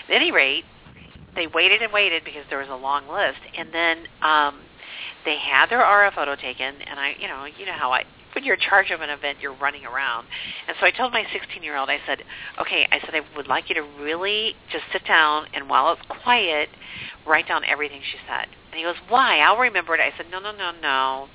at 0.07 0.15
any 0.15 0.31
rate, 0.31 0.65
they 1.35 1.45
waited 1.45 1.83
and 1.83 1.93
waited 1.93 2.23
because 2.25 2.43
there 2.49 2.57
was 2.57 2.69
a 2.69 2.75
long 2.75 3.07
list, 3.07 3.39
and 3.55 3.69
then 3.71 3.97
um, 4.23 4.61
they 5.25 5.37
had 5.37 5.69
their 5.69 5.85
aura 5.85 6.11
photo 6.13 6.35
taken, 6.35 6.81
and 6.81 6.99
I, 6.99 7.13
you 7.19 7.27
know, 7.27 7.45
you 7.45 7.67
know 7.67 7.77
how 7.77 7.91
I 7.91 8.03
when 8.33 8.43
you're 8.43 8.55
in 8.55 8.61
charge 8.61 8.91
of 8.91 9.01
an 9.01 9.09
event, 9.09 9.39
you're 9.41 9.55
running 9.55 9.85
around. 9.85 10.27
And 10.67 10.77
so 10.79 10.85
I 10.85 10.91
told 10.91 11.11
my 11.11 11.23
16-year-old, 11.23 11.89
I 11.89 11.97
said, 12.05 12.19
okay, 12.61 12.87
I 12.91 12.99
said, 12.99 13.15
I 13.15 13.21
would 13.35 13.47
like 13.47 13.69
you 13.69 13.75
to 13.75 13.81
really 13.81 14.53
just 14.71 14.83
sit 14.93 15.05
down 15.05 15.47
and 15.53 15.67
while 15.67 15.91
it's 15.93 16.01
quiet, 16.23 16.69
write 17.27 17.47
down 17.47 17.63
everything 17.65 18.01
she 18.01 18.17
said. 18.27 18.47
And 18.71 18.77
he 18.77 18.83
goes, 18.83 18.95
why? 19.07 19.39
I'll 19.39 19.57
remember 19.57 19.95
it. 19.95 19.99
I 20.01 20.15
said, 20.15 20.27
no, 20.31 20.39
no, 20.39 20.51
no, 20.51 20.71
no. 20.81 21.27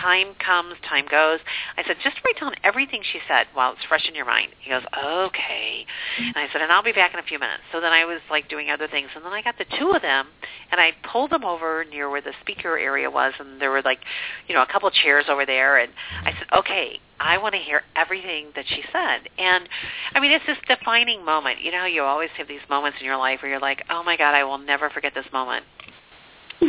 Time 0.00 0.34
comes, 0.44 0.74
time 0.88 1.04
goes. 1.08 1.38
I 1.76 1.84
said, 1.86 1.96
just 2.02 2.16
write 2.24 2.40
down 2.40 2.54
everything 2.64 3.02
she 3.04 3.20
said 3.28 3.46
while 3.54 3.72
it's 3.72 3.84
fresh 3.84 4.08
in 4.08 4.14
your 4.14 4.24
mind. 4.24 4.48
He 4.58 4.70
goes, 4.70 4.82
okay. 4.96 5.86
And 6.18 6.36
I 6.36 6.48
said, 6.52 6.62
and 6.62 6.72
I'll 6.72 6.82
be 6.82 6.92
back 6.92 7.12
in 7.12 7.20
a 7.20 7.22
few 7.22 7.38
minutes. 7.38 7.62
So 7.70 7.80
then 7.80 7.92
I 7.92 8.04
was 8.04 8.20
like 8.30 8.48
doing 8.48 8.70
other 8.70 8.88
things. 8.88 9.10
And 9.14 9.24
then 9.24 9.32
I 9.32 9.42
got 9.42 9.58
the 9.58 9.66
two 9.78 9.92
of 9.92 10.02
them, 10.02 10.26
and 10.72 10.80
I 10.80 10.92
pulled 11.12 11.30
them 11.30 11.44
over 11.44 11.84
near 11.84 12.10
where 12.10 12.22
the 12.22 12.32
speaker 12.40 12.76
area 12.78 13.10
was, 13.10 13.34
and 13.38 13.60
there 13.60 13.70
were 13.70 13.82
like, 13.82 14.00
you 14.48 14.54
know, 14.54 14.62
a 14.62 14.66
couple 14.66 14.90
chairs 14.90 15.26
over 15.28 15.46
there. 15.46 15.78
And 15.78 15.92
I 16.24 16.32
said, 16.32 16.46
okay, 16.58 16.98
I 17.20 17.38
want 17.38 17.54
to 17.54 17.60
hear 17.60 17.82
everything 17.94 18.46
that 18.56 18.64
she 18.66 18.82
said. 18.90 19.28
And 19.38 19.68
I 20.14 20.20
mean, 20.20 20.32
it's 20.32 20.46
this 20.46 20.58
defining 20.66 21.24
moment. 21.24 21.60
You 21.62 21.70
know, 21.70 21.84
you 21.84 22.02
always 22.02 22.30
have 22.38 22.48
these 22.48 22.64
moments 22.68 22.98
in 22.98 23.06
your 23.06 23.18
life 23.18 23.40
where 23.42 23.50
you're 23.50 23.60
like, 23.60 23.84
oh 23.90 24.02
my 24.02 24.16
God, 24.16 24.34
I 24.34 24.42
will 24.42 24.58
never 24.58 24.90
forget 24.90 25.12
this 25.14 25.26
moment. 25.32 25.64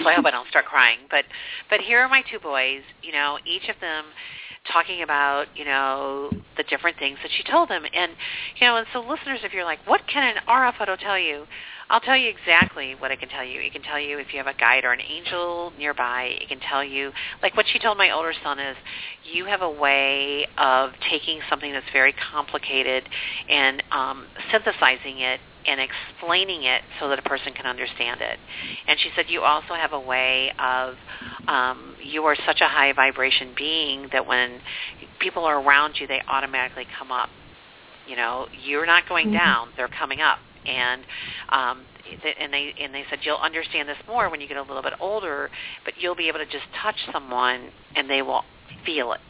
So 0.02 0.10
I 0.10 0.16
hope 0.16 0.26
I 0.26 0.32
don't 0.32 0.48
start 0.50 0.66
crying. 0.66 1.00
But 1.10 1.26
but 1.70 1.80
here 1.82 2.00
are 2.00 2.10
my 2.10 2.24
two 2.32 2.40
boys. 2.40 2.82
You 3.02 3.12
know, 3.12 3.38
each 3.46 3.70
of 3.70 3.76
them 3.80 4.06
talking 4.72 5.04
about 5.04 5.46
you 5.56 5.66
know 5.66 6.32
the 6.58 6.64
different 6.64 6.98
things 6.98 7.18
that 7.22 7.32
she 7.36 7.44
told 7.44 7.70
them, 7.70 7.84
and 7.94 8.12
you 8.60 8.68
know, 8.68 8.78
and 8.78 8.88
so 8.94 9.00
listeners, 9.00 9.40
if 9.44 9.54
you're 9.54 9.66
like, 9.66 9.80
what 9.86 10.02
can 10.08 10.36
an 10.36 10.42
aura 10.48 10.74
photo 10.78 10.96
tell 10.96 11.20
you? 11.20 11.46
I'll 11.90 12.00
tell 12.00 12.18
you 12.18 12.30
exactly 12.30 12.96
what 12.98 13.12
it 13.12 13.20
can 13.20 13.30
tell 13.30 13.44
you. 13.44 13.60
It 13.60 13.72
can 13.72 13.84
tell 13.84 14.00
you 14.00 14.18
if 14.18 14.34
you 14.34 14.38
have 14.38 14.48
a 14.48 14.58
guide 14.58 14.84
or 14.84 14.94
an 14.94 15.02
angel 15.02 15.74
nearby. 15.78 16.36
It 16.42 16.48
can 16.48 16.60
tell 16.60 16.84
you, 16.84 17.12
like 17.44 17.56
what 17.56 17.66
she 17.72 17.78
told 17.78 17.98
my 17.98 18.10
older 18.10 18.34
son 18.44 18.58
is, 18.58 18.76
you 19.32 19.46
have 19.46 19.62
a 19.62 19.70
way 19.70 20.48
of 20.58 20.92
taking 21.12 21.40
something 21.50 21.72
that's 21.72 21.86
very 21.92 22.14
complicated 22.32 23.04
and 23.50 23.84
um, 23.92 24.26
synthesizing 24.52 25.20
it 25.20 25.40
and 25.68 25.80
explaining 25.80 26.64
it 26.64 26.82
so 27.00 27.10
that 27.10 27.20
a 27.20 27.22
person 27.22 27.54
can 27.54 27.66
understand 27.66 28.22
it. 28.22 28.38
And 28.88 29.00
she 29.00 29.10
said 29.16 29.26
you 29.30 29.42
also 29.42 29.74
have 29.76 29.94
a 29.94 30.00
way 30.00 30.52
of 30.60 30.96
um, 31.48 31.96
you 32.04 32.24
are 32.24 32.36
such 32.46 32.62
a 32.62 32.68
high 32.68 32.94
vibration 32.94 33.54
being 33.58 34.10
that 34.12 34.26
when 34.26 34.62
people 35.20 35.44
are 35.46 35.62
around 35.62 35.96
you, 36.00 36.08
they 36.08 36.22
automatically 36.28 36.86
come 36.98 37.12
up. 37.12 37.30
You 38.08 38.16
know, 38.16 38.48
you're 38.66 38.86
not 38.86 39.08
going 39.08 39.28
Mhm. 39.28 39.34
down; 39.34 39.70
they're 39.78 39.88
coming 39.88 40.22
up. 40.22 40.40
And 40.66 41.06
um, 41.50 41.86
th- 42.22 42.38
and 42.40 42.54
they 42.54 42.74
and 42.80 42.94
they 42.94 43.06
said 43.10 43.20
you'll 43.24 43.38
understand 43.38 43.90
this 43.90 43.98
more 44.08 44.30
when 44.30 44.42
you 44.42 44.48
get 44.48 44.58
a 44.58 44.62
little 44.62 44.82
bit 44.82 44.94
older, 45.00 45.50
but 45.86 45.94
you'll 46.00 46.16
be 46.16 46.28
able 46.28 46.40
to 46.40 46.46
just 46.46 46.66
touch 46.82 46.96
someone 47.12 47.72
and 47.96 48.10
they 48.10 48.22
will 48.22 48.44
feel 48.86 49.14
it. 49.14 49.22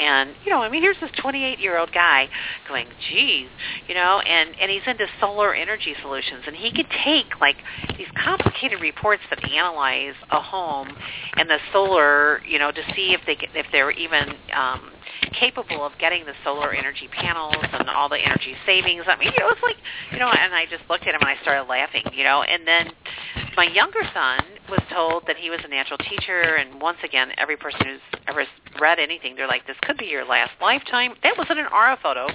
And 0.00 0.30
you 0.44 0.50
know, 0.50 0.62
I 0.62 0.70
mean, 0.70 0.82
here's 0.82 0.98
this 1.00 1.10
28-year-old 1.22 1.92
guy 1.92 2.28
going, 2.66 2.86
"Geez," 3.10 3.48
you 3.86 3.94
know, 3.94 4.20
and 4.20 4.54
and 4.60 4.70
he's 4.70 4.82
into 4.86 5.06
solar 5.20 5.54
energy 5.54 5.94
solutions, 6.00 6.44
and 6.46 6.56
he 6.56 6.72
could 6.72 6.88
take 7.04 7.38
like 7.40 7.56
these 7.98 8.08
complicated 8.24 8.80
reports 8.80 9.22
that 9.28 9.44
analyze 9.44 10.14
a 10.30 10.40
home 10.40 10.88
and 11.36 11.50
the 11.50 11.58
solar, 11.72 12.42
you 12.46 12.58
know, 12.58 12.72
to 12.72 12.82
see 12.96 13.12
if 13.12 13.20
they 13.26 13.36
if 13.54 13.66
they're 13.72 13.90
even 13.90 14.30
um, 14.56 14.90
capable 15.38 15.84
of 15.84 15.92
getting 15.98 16.24
the 16.24 16.34
solar 16.44 16.72
energy 16.72 17.08
panels 17.12 17.54
and 17.72 17.88
all 17.88 18.08
the 18.08 18.18
energy 18.18 18.54
savings. 18.66 19.04
I 19.06 19.16
mean, 19.16 19.28
it 19.28 19.42
was 19.42 19.58
like, 19.62 19.76
you 20.12 20.18
know, 20.18 20.28
and 20.28 20.54
I 20.54 20.66
just 20.66 20.82
looked 20.88 21.06
at 21.06 21.14
him 21.14 21.20
and 21.20 21.30
I 21.30 21.40
started 21.42 21.68
laughing, 21.68 22.04
you 22.12 22.24
know, 22.24 22.42
and 22.42 22.66
then 22.66 22.90
my 23.56 23.64
younger 23.64 24.02
son 24.14 24.40
was 24.68 24.80
told 24.92 25.24
that 25.26 25.36
he 25.36 25.50
was 25.50 25.60
a 25.64 25.68
natural 25.68 25.98
teacher, 25.98 26.54
and 26.56 26.80
once 26.80 26.98
again, 27.04 27.32
every 27.36 27.56
person 27.56 27.80
who's 27.84 28.20
ever 28.28 28.44
read 28.80 28.98
anything, 28.98 29.34
they're 29.34 29.48
like, 29.48 29.66
this 29.66 29.76
could 29.82 29.98
be 29.98 30.06
your 30.06 30.24
last 30.24 30.52
lifetime. 30.60 31.14
That 31.22 31.36
wasn't 31.36 31.58
an 31.58 31.66
aura 31.66 31.98
photo, 32.00 32.28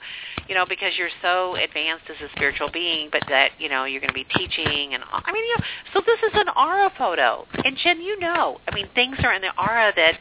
you 0.47 0.55
know, 0.55 0.66
because 0.68 0.93
you're 0.97 1.09
so 1.22 1.55
advanced 1.55 2.05
as 2.09 2.18
a 2.22 2.30
spiritual 2.36 2.70
being, 2.72 3.09
but 3.11 3.24
that, 3.30 3.51
you 3.59 3.70
know, 3.70 3.86
you're 3.86 4.01
going 4.01 4.09
to 4.09 4.13
be 4.13 4.28
teaching, 4.36 4.93
and 4.93 5.03
I 5.09 5.32
mean, 5.32 5.43
you 5.45 5.55
know, 5.57 5.63
so 5.93 6.01
this 6.05 6.20
is 6.20 6.32
an 6.34 6.49
aura 6.49 6.91
photo. 6.97 7.45
And 7.63 7.78
Jen, 7.78 8.01
you 8.01 8.20
know, 8.20 8.59
I 8.68 8.76
mean, 8.76 8.89
things 8.93 9.18
are 9.24 9.34
in 9.34 9.41
the 9.41 9.51
aura 9.57 9.93
that, 9.95 10.20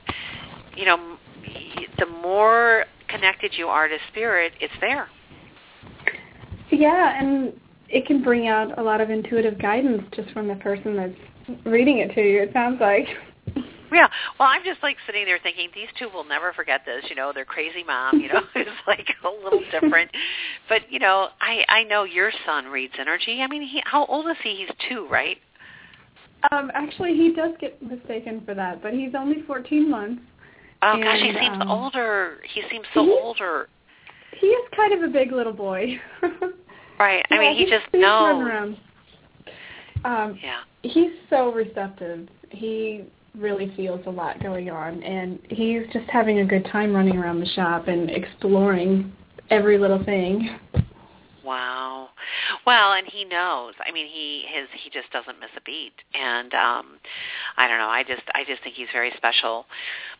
you 0.77 0.85
know, 0.85 1.19
the 1.99 2.07
more 2.07 2.85
connected 3.09 3.53
you 3.57 3.69
are 3.69 3.89
to 3.89 3.97
spirit, 4.11 4.53
it's 4.61 4.75
there. 4.81 5.09
Yeah, 6.71 7.19
and 7.19 7.53
it 7.89 8.07
can 8.07 8.23
bring 8.23 8.49
out 8.49 8.79
a 8.79 8.83
lot 8.83 9.01
of 9.01 9.11
intuitive 9.11 9.61
guidance 9.61 10.03
just 10.15 10.31
from 10.31 10.49
the 10.49 10.57
person 10.57 10.97
that's 10.97 11.61
reading 11.65 11.99
it 11.99 12.15
to 12.15 12.21
you. 12.21 12.43
It 12.43 12.53
sounds 12.53 12.81
like. 12.81 13.07
Yeah. 13.93 14.09
Well, 14.41 14.49
I'm 14.51 14.65
just 14.65 14.83
like 14.83 14.97
sitting 15.07 15.25
there 15.25 15.39
thinking 15.41 15.69
these 15.73 15.87
two 15.97 16.09
will 16.09 16.25
never 16.25 16.53
forget 16.53 16.81
this. 16.85 17.05
You 17.09 17.15
know, 17.15 17.33
their 17.33 17.45
crazy 17.45 17.85
mom. 17.85 18.19
You 18.19 18.27
know, 18.27 18.41
is 18.57 18.67
like 18.89 19.07
a 19.25 19.29
little 19.29 19.63
different. 19.71 20.11
But 20.69 20.91
you 20.91 20.99
know, 20.99 21.29
I 21.41 21.65
I 21.69 21.85
know 21.85 22.03
your 22.03 22.33
son 22.45 22.65
reads 22.67 22.95
energy. 22.99 23.41
I 23.41 23.47
mean, 23.47 23.63
he 23.63 23.81
how 23.85 24.05
old 24.07 24.27
is 24.27 24.37
he? 24.43 24.57
He's 24.57 24.77
two, 24.89 25.07
right? 25.09 25.37
Um, 26.51 26.73
actually, 26.75 27.15
he 27.15 27.33
does 27.33 27.53
get 27.61 27.81
mistaken 27.83 28.43
for 28.45 28.55
that, 28.55 28.83
but 28.83 28.93
he's 28.93 29.15
only 29.17 29.43
14 29.43 29.89
months. 29.89 30.23
Oh 30.85 31.01
gosh, 31.03 31.19
he 31.21 31.33
seems 31.33 31.59
um, 31.61 31.69
older. 31.71 32.39
He 32.53 32.63
seems 32.71 32.85
so 32.95 33.05
he- 33.05 33.11
older. 33.23 33.69
He 34.39 34.47
is 34.49 34.69
kind 34.77 34.93
of 34.93 35.03
a 35.03 35.09
big 35.13 35.33
little 35.33 35.53
boy. 35.53 35.99
Right. 36.97 37.25
I 37.29 37.35
Yeah, 37.35 37.41
mean, 37.41 37.57
he 37.57 37.65
just 37.65 37.87
knows. 37.93 38.77
Um, 40.05 40.39
Yeah. 40.41 40.61
he's 40.83 41.11
so 41.29 41.53
receptive. 41.53 42.29
He 42.51 43.03
really 43.37 43.73
feels 43.77 44.01
a 44.07 44.11
lot 44.11 44.41
going 44.41 44.71
on, 44.71 45.03
and 45.03 45.41
he's 45.51 45.83
just 45.93 46.09
having 46.09 46.39
a 46.39 46.45
good 46.45 46.65
time 46.67 46.95
running 46.95 47.17
around 47.17 47.41
the 47.41 47.49
shop 47.49 47.89
and 47.89 48.11
exploring 48.11 49.13
every 49.51 49.77
little 49.77 50.05
thing. 50.05 50.57
Wow. 51.45 52.09
Well, 52.67 52.93
and 52.93 53.07
he 53.07 53.25
knows. 53.25 53.75
I 53.87 53.93
mean, 53.93 54.07
he 54.07 54.45
his 54.49 54.69
he 54.83 54.91
just 54.91 55.11
doesn't 55.13 55.39
miss 55.41 55.51
a 55.57 55.61
beat. 55.61 55.93
And 56.15 56.53
um 56.55 56.99
I 57.57 57.69
don't 57.69 57.79
know. 57.79 57.89
I 57.89 58.03
just 58.03 58.23
I 58.35 58.45
just 58.45 58.63
think 58.63 58.75
he's 58.75 58.89
very 58.93 59.13
special. 59.17 59.67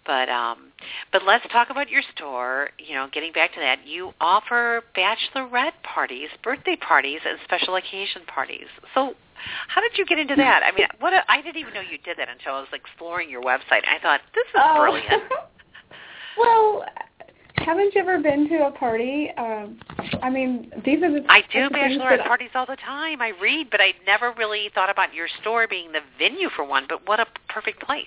But 0.07 0.29
um 0.29 0.73
but 1.13 1.23
let's 1.25 1.45
talk 1.51 1.71
about 1.71 1.89
your 1.91 2.03
store. 2.15 2.71
You 2.79 2.95
know, 2.95 3.09
getting 3.13 3.33
back 3.33 3.55
to 3.55 3.61
that, 3.61 3.87
you 3.87 4.13
offer 4.21 4.83
bachelorette 4.97 5.81
parties, 5.83 6.29
birthday 6.43 6.77
parties, 6.77 7.21
and 7.27 7.39
special 7.45 7.77
occasion 7.77 8.23
parties. 8.27 8.67
So 8.95 9.15
how 9.69 9.81
did 9.81 9.99
you 9.99 10.07
get 10.07 10.19
into 10.19 10.37
that? 10.37 10.63
I 10.65 10.75
mean, 10.75 10.87
what 11.01 11.13
a, 11.13 11.21
I 11.31 11.43
didn't 11.43 11.57
even 11.59 11.75
know 11.75 11.81
you 11.81 11.99
did 11.99 12.17
that 12.19 12.29
until 12.29 12.55
I 12.55 12.61
was 12.61 12.69
exploring 12.73 13.29
your 13.31 13.43
website. 13.43 13.85
I 13.87 13.99
thought 14.03 14.21
this 14.35 14.47
is 14.49 14.55
Oh. 14.63 14.81
brilliant. 14.81 15.23
well, 16.39 16.85
haven't 17.57 17.95
you 17.95 18.01
ever 18.01 18.21
been 18.21 18.49
to 18.49 18.67
a 18.67 18.71
party? 18.71 19.31
Um, 19.37 19.79
I 20.23 20.31
mean, 20.31 20.71
these 20.85 21.03
are 21.03 21.11
the 21.11 21.25
I 21.29 21.43
do 21.53 21.69
bachelorette 21.71 22.19
that- 22.19 22.27
parties 22.27 22.51
all 22.55 22.67
the 22.67 22.77
time. 22.77 23.23
I 23.23 23.33
read, 23.41 23.71
but 23.71 23.81
I 23.81 23.95
never 24.07 24.33
really 24.33 24.71
thought 24.75 24.91
about 24.91 25.15
your 25.15 25.29
store 25.41 25.67
being 25.69 25.93
the 25.93 26.01
venue 26.19 26.51
for 26.51 26.65
one. 26.65 26.87
But 26.89 27.07
what 27.07 27.21
a 27.21 27.27
perfect 27.49 27.81
place. 27.83 28.07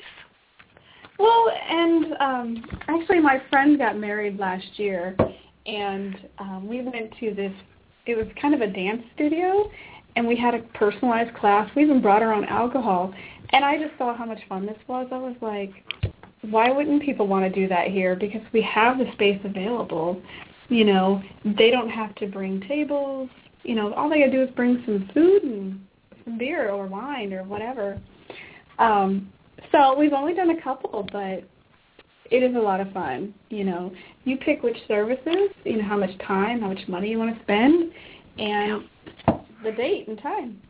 Well, 1.20 1.50
and 1.70 2.14
um, 2.20 2.66
actually, 2.88 3.20
my 3.20 3.42
friend 3.50 3.78
got 3.78 3.98
married 3.98 4.38
last 4.38 4.78
year, 4.78 5.16
and 5.66 6.16
um, 6.38 6.68
we 6.68 6.82
went 6.82 7.16
to 7.20 7.34
this. 7.34 7.54
It 8.06 8.16
was 8.16 8.28
kind 8.40 8.54
of 8.54 8.62
a 8.62 8.68
dance 8.68 9.04
studio, 9.16 9.70
and 10.16 10.28
we 10.28 10.36
had 10.36 10.54
a 10.54 10.60
personalized 10.76 11.36
class. 11.36 11.70
We 11.76 11.84
even 11.84 12.02
brought 12.02 12.22
our 12.22 12.34
own 12.34 12.46
alcohol, 12.46 13.14
and 13.52 13.66
I 13.66 13.78
just 13.78 13.98
saw 13.98 14.16
how 14.16 14.26
much 14.26 14.40
fun 14.48 14.66
this 14.66 14.78
was. 14.88 15.08
I 15.12 15.18
was 15.18 15.36
like, 15.42 15.72
why 16.42 16.70
wouldn't 16.70 17.02
people 17.02 17.28
want 17.28 17.46
to 17.46 17.62
do 17.62 17.68
that 17.68 17.88
here? 17.88 18.16
Because 18.16 18.42
we 18.54 18.62
have 18.62 18.98
the 18.98 19.12
space 19.14 19.40
available. 19.44 20.22
You 20.70 20.86
know, 20.86 21.22
they 21.44 21.72
don't 21.72 21.90
have 21.90 22.14
to 22.16 22.28
bring 22.28 22.62
tables. 22.68 23.30
You 23.64 23.76
know, 23.76 23.94
all 23.94 24.10
they 24.10 24.20
gotta 24.20 24.32
do 24.32 24.44
is 24.44 24.50
bring 24.52 24.82
some 24.86 25.10
food 25.14 25.44
and 25.44 25.86
some 26.24 26.38
beer 26.38 26.70
or 26.70 26.88
wine 26.88 27.34
or 27.34 27.44
whatever. 27.44 28.00
Um, 28.80 29.32
so 29.72 29.98
we've 29.98 30.14
only 30.14 30.34
done 30.34 30.52
a 30.52 30.62
couple, 30.62 31.08
but 31.12 31.44
it 32.30 32.44
is 32.44 32.56
a 32.56 32.60
lot 32.60 32.80
of 32.80 32.92
fun. 32.92 33.34
You 33.50 33.64
know, 33.64 33.92
you 34.24 34.38
pick 34.38 34.64
which 34.64 34.78
services, 34.88 35.50
you 35.64 35.78
know, 35.78 35.88
how 35.88 35.98
much 35.98 36.18
time, 36.20 36.62
how 36.62 36.68
much 36.68 36.88
money 36.88 37.10
you 37.10 37.18
want 37.18 37.36
to 37.36 37.44
spend, 37.44 37.92
and 38.38 38.84
the 39.64 39.72
date 39.72 40.08
and 40.08 40.22
time. 40.22 40.62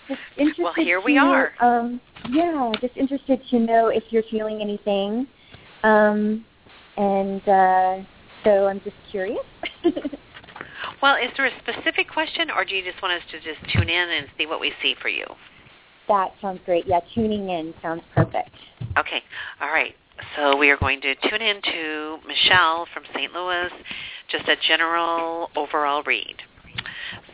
just 0.07 0.21
interested. 0.37 0.63
Well, 0.63 0.73
here 0.73 1.01
we 1.01 1.15
to- 1.15 1.19
are. 1.19 1.51
Um, 1.59 2.01
yeah, 2.29 2.71
just 2.81 2.95
interested 2.97 3.41
to 3.49 3.59
know 3.59 3.87
if 3.87 4.03
you're 4.09 4.23
feeling 4.29 4.61
anything, 4.61 5.27
um, 5.83 6.45
and 6.97 7.41
uh, 7.47 7.97
so 8.43 8.67
I'm 8.67 8.81
just 8.81 8.97
curious. 9.11 9.45
Well, 11.01 11.15
is 11.15 11.31
there 11.35 11.47
a 11.47 11.51
specific 11.61 12.07
question, 12.11 12.49
or 12.55 12.63
do 12.63 12.75
you 12.75 12.83
just 12.83 13.01
want 13.01 13.15
us 13.15 13.23
to 13.31 13.37
just 13.39 13.59
tune 13.73 13.89
in 13.89 14.09
and 14.09 14.27
see 14.37 14.45
what 14.45 14.59
we 14.59 14.71
see 14.83 14.95
for 15.01 15.09
you? 15.09 15.25
that 16.07 16.33
sounds 16.41 16.59
great. 16.65 16.85
Yeah, 16.85 16.99
tuning 17.15 17.49
in 17.49 17.73
sounds 17.81 18.03
perfect. 18.13 18.49
Okay, 18.97 19.21
all 19.61 19.69
right. 19.69 19.95
So 20.35 20.57
we 20.57 20.69
are 20.69 20.77
going 20.77 20.99
to 21.01 21.15
tune 21.29 21.41
in 21.41 21.61
to 21.61 22.17
Michelle 22.27 22.85
from 22.93 23.03
St. 23.13 23.31
Louis, 23.31 23.69
just 24.29 24.47
a 24.49 24.55
general 24.67 25.49
overall 25.55 26.03
read. 26.03 26.35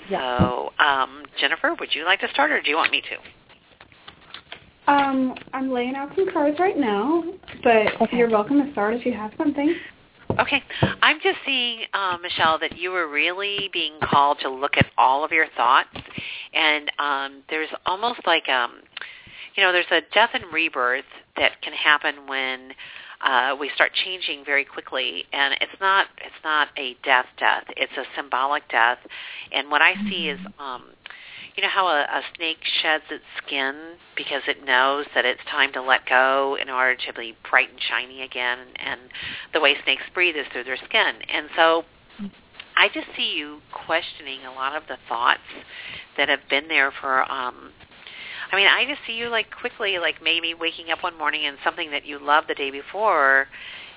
Yeah. 0.10 0.40
So, 0.40 0.74
um, 0.80 1.24
Jennifer, 1.40 1.76
would 1.80 1.94
you 1.94 2.06
like 2.06 2.20
to 2.22 2.30
start, 2.30 2.52
or 2.52 2.62
do 2.62 2.70
you 2.70 2.76
want 2.76 2.92
me 2.92 3.02
to? 3.02 4.92
Um, 4.92 5.36
I'm 5.54 5.72
laying 5.72 5.96
out 5.96 6.16
some 6.16 6.32
cards 6.32 6.58
right 6.60 6.78
now, 6.78 7.24
but 7.64 8.02
Okay. 8.02 8.18
you're 8.18 8.30
welcome 8.30 8.64
to 8.64 8.72
start 8.72 8.94
if 8.94 9.06
you 9.06 9.14
have 9.14 9.34
something. 9.38 9.76
Okay, 10.40 10.64
I'm 11.02 11.20
just 11.22 11.40
seeing, 11.46 11.82
uh, 11.94 12.18
Michelle, 12.22 12.60
that 12.60 12.78
you 12.78 12.92
were 12.92 13.08
really 13.08 13.70
being 13.74 13.94
called 14.02 14.40
to 14.42 14.50
look 14.50 14.78
at 14.78 14.86
all 14.98 15.26
of 15.26 15.32
your 15.32 15.48
thoughts, 15.58 15.90
and 16.54 16.92
um, 17.00 17.44
there's 17.50 17.70
almost 17.86 18.20
like, 18.26 18.48
um, 18.48 18.76
you 19.56 19.64
know, 19.64 19.72
there's 19.72 19.92
a 19.92 20.02
death 20.14 20.30
and 20.34 20.44
rebirth 20.54 21.06
that 21.38 21.62
can 21.62 21.74
happen 21.74 22.28
when 22.28 22.72
uh, 23.22 23.56
we 23.60 23.70
start 23.76 23.92
changing 24.06 24.44
very 24.46 24.66
quickly, 24.66 25.24
and 25.34 25.56
it's 25.62 25.80
not 25.80 26.08
it's 26.18 26.44
not 26.44 26.70
a 26.78 26.96
death 27.04 27.28
death, 27.40 27.64
it's 27.76 27.94
a 27.98 28.04
symbolic 28.16 28.68
death, 28.70 29.00
and 29.52 29.70
what 29.72 29.82
I 29.82 29.96
see 30.10 30.30
is. 30.30 30.40
Um, 30.60 30.84
you 31.56 31.64
know 31.64 31.70
how 31.70 31.88
a, 31.88 32.02
a 32.02 32.22
snake 32.36 32.60
sheds 32.84 33.06
its 33.10 33.24
skin 33.44 33.74
because 34.16 34.44
it 34.48 34.64
knows 34.64 35.08
that 35.16 35.26
it's 35.26 35.42
time 35.50 35.74
to 35.74 35.82
let 35.82 36.06
go 36.08 36.56
in 36.62 36.70
order 36.70 36.96
to 36.96 37.14
be 37.14 37.36
bright 37.50 37.72
and 37.72 37.80
shiny 37.82 38.22
again 38.22 38.60
and 38.76 39.02
the 39.54 39.60
way 39.60 39.76
snakes 39.84 40.04
breathe 40.14 40.36
is 40.36 40.46
through 40.54 40.66
their 40.66 40.78
skin. 40.78 41.16
And 41.34 41.50
so 41.56 41.84
i 42.78 42.88
just 42.94 43.08
see 43.16 43.34
you 43.36 43.60
questioning 43.74 44.46
a 44.46 44.52
lot 44.52 44.76
of 44.76 44.84
the 44.88 44.98
thoughts 45.10 45.42
that 46.16 46.30
have 46.30 46.40
been 46.50 46.68
there 46.68 46.92
for 47.02 47.30
um 47.32 47.72
i 48.52 48.56
mean 48.56 48.68
i 48.68 48.86
just 48.88 49.00
see 49.06 49.14
you 49.14 49.30
like 49.30 49.48
quickly 49.60 49.98
like 50.00 50.16
maybe 50.22 50.54
waking 50.54 50.92
up 50.92 51.04
one 51.04 51.18
morning 51.18 51.46
and 51.46 51.58
something 51.64 51.92
that 51.92 52.06
you 52.06 52.20
loved 52.20 52.48
the 52.48 52.56
day 52.56 52.72
before 52.72 53.48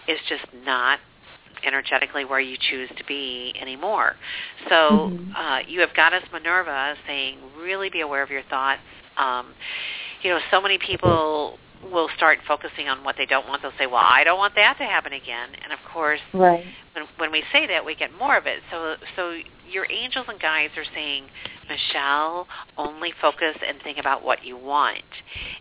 is 0.08 0.18
just 0.28 0.44
not 0.64 0.98
energetically 1.64 2.24
where 2.24 2.40
you 2.40 2.56
choose 2.70 2.88
to 2.96 3.04
be 3.04 3.54
anymore. 3.60 4.16
So 4.68 5.12
Mhm. 5.12 5.36
uh, 5.36 5.62
you 5.66 5.80
have 5.80 5.92
Goddess 5.94 6.24
Minerva 6.32 6.96
saying, 7.06 7.38
really 7.58 7.90
be 7.90 8.00
aware 8.00 8.22
of 8.22 8.30
your 8.30 8.42
thoughts. 8.44 8.80
Um, 9.16 9.54
you 10.22 10.30
know, 10.30 10.40
so 10.50 10.60
many 10.60 10.78
people 10.78 11.58
will 11.82 12.08
start 12.16 12.38
focusing 12.46 12.88
on 12.88 13.04
what 13.04 13.16
they 13.16 13.26
don't 13.26 13.48
want. 13.48 13.62
They'll 13.62 13.72
say, 13.78 13.86
well, 13.86 14.04
I 14.04 14.24
don't 14.24 14.38
want 14.38 14.54
that 14.56 14.76
to 14.78 14.84
happen 14.84 15.12
again. 15.12 15.50
And 15.62 15.72
of 15.72 15.78
course, 15.92 16.20
Right. 16.32 16.64
when, 16.94 17.06
when 17.16 17.32
we 17.32 17.42
say 17.52 17.66
that, 17.68 17.84
we 17.84 17.94
get 17.94 18.10
more 18.18 18.36
of 18.36 18.46
it. 18.46 18.60
So, 18.70 18.96
so 19.16 19.38
your 19.70 19.86
angels 19.90 20.26
and 20.28 20.40
guides 20.40 20.72
are 20.76 20.84
saying, 20.94 21.24
Michelle, 21.68 22.46
only 22.76 23.12
focus 23.20 23.56
and 23.66 23.78
think 23.82 23.98
about 23.98 24.24
what 24.24 24.44
you 24.44 24.56
want. 24.56 25.02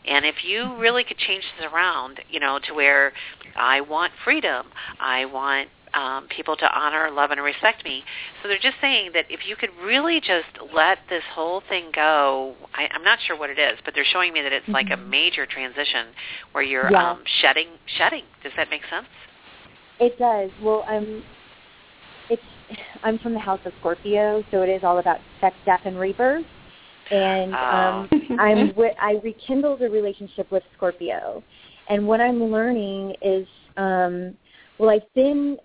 And 0.06 0.26
if 0.26 0.44
you 0.44 0.64
mm-hmm. 0.64 0.80
really 0.80 1.04
could 1.04 1.18
change 1.18 1.44
this 1.58 1.68
around, 1.72 2.20
you 2.30 2.40
know, 2.40 2.60
to 2.68 2.74
where 2.74 3.14
I 3.56 3.82
want 3.82 4.12
freedom, 4.24 4.68
I 5.00 5.26
want 5.26 5.70
um, 5.94 6.28
people 6.28 6.56
to 6.56 6.78
honor, 6.78 7.10
love, 7.12 7.32
and 7.32 7.42
respect 7.42 7.84
me. 7.84 8.04
So 8.42 8.48
they're 8.50 8.60
just 8.60 8.78
saying 8.82 9.12
that 9.14 9.26
if 9.30 9.42
you 9.48 9.56
could 9.56 9.70
really 9.84 10.20
just 10.20 10.48
let 10.74 11.00
this 11.10 11.24
whole 11.34 11.62
thing 11.68 11.92
go, 11.94 12.56
I, 12.74 12.88
I'm 12.94 13.04
not 13.04 13.20
sure 13.26 13.38
what 13.38 13.50
it 13.50 13.60
is, 13.60 13.80
but 13.86 13.94
they're 13.94 14.06
showing 14.06 14.34
me 14.34 14.42
that 14.42 14.54
it's 14.54 14.68
like 14.70 14.90
a 14.92 14.98
Mhm. 14.98 15.08
major 15.08 15.46
transition 15.46 16.08
where 16.52 16.64
you're 16.64 16.92
Yeah. 16.92 17.12
um, 17.12 17.24
shedding, 17.42 17.68
shedding. 17.86 18.24
Does 18.44 18.54
that 18.56 18.70
make 18.70 18.86
sense? 18.86 19.08
It 20.00 20.18
does. 20.18 20.52
Well, 20.62 20.86
I'm. 20.88 21.24
It's. 22.30 22.44
I'm 23.04 23.18
from 23.20 23.34
the 23.34 23.40
house 23.40 23.60
of 23.66 23.74
Scorpio, 23.80 24.44
so 24.52 24.62
it 24.62 24.70
is 24.70 24.84
all 24.84 25.00
about 25.00 25.20
sex, 25.42 25.56
death, 25.66 25.82
and 25.86 26.00
rebirth. 26.00 26.46
And 27.12 27.54
um, 27.56 28.10
I'm. 28.40 28.68
wi- 28.70 28.96
I 29.02 29.20
rekindled 29.24 29.82
a 29.82 29.90
relationship 29.90 30.52
with 30.52 30.64
Scorpio, 30.78 31.44
and 31.90 32.08
what 32.08 32.22
I'm 32.22 32.44
learning 32.44 33.16
is, 33.22 33.48
um, 33.78 34.38
well, 34.78 34.92
I've 34.92 35.14
been 35.16 35.58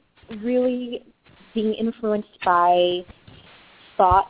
really 0.42 1.04
being 1.54 1.74
influenced 1.74 2.38
by 2.44 3.00
thoughts. 3.96 4.28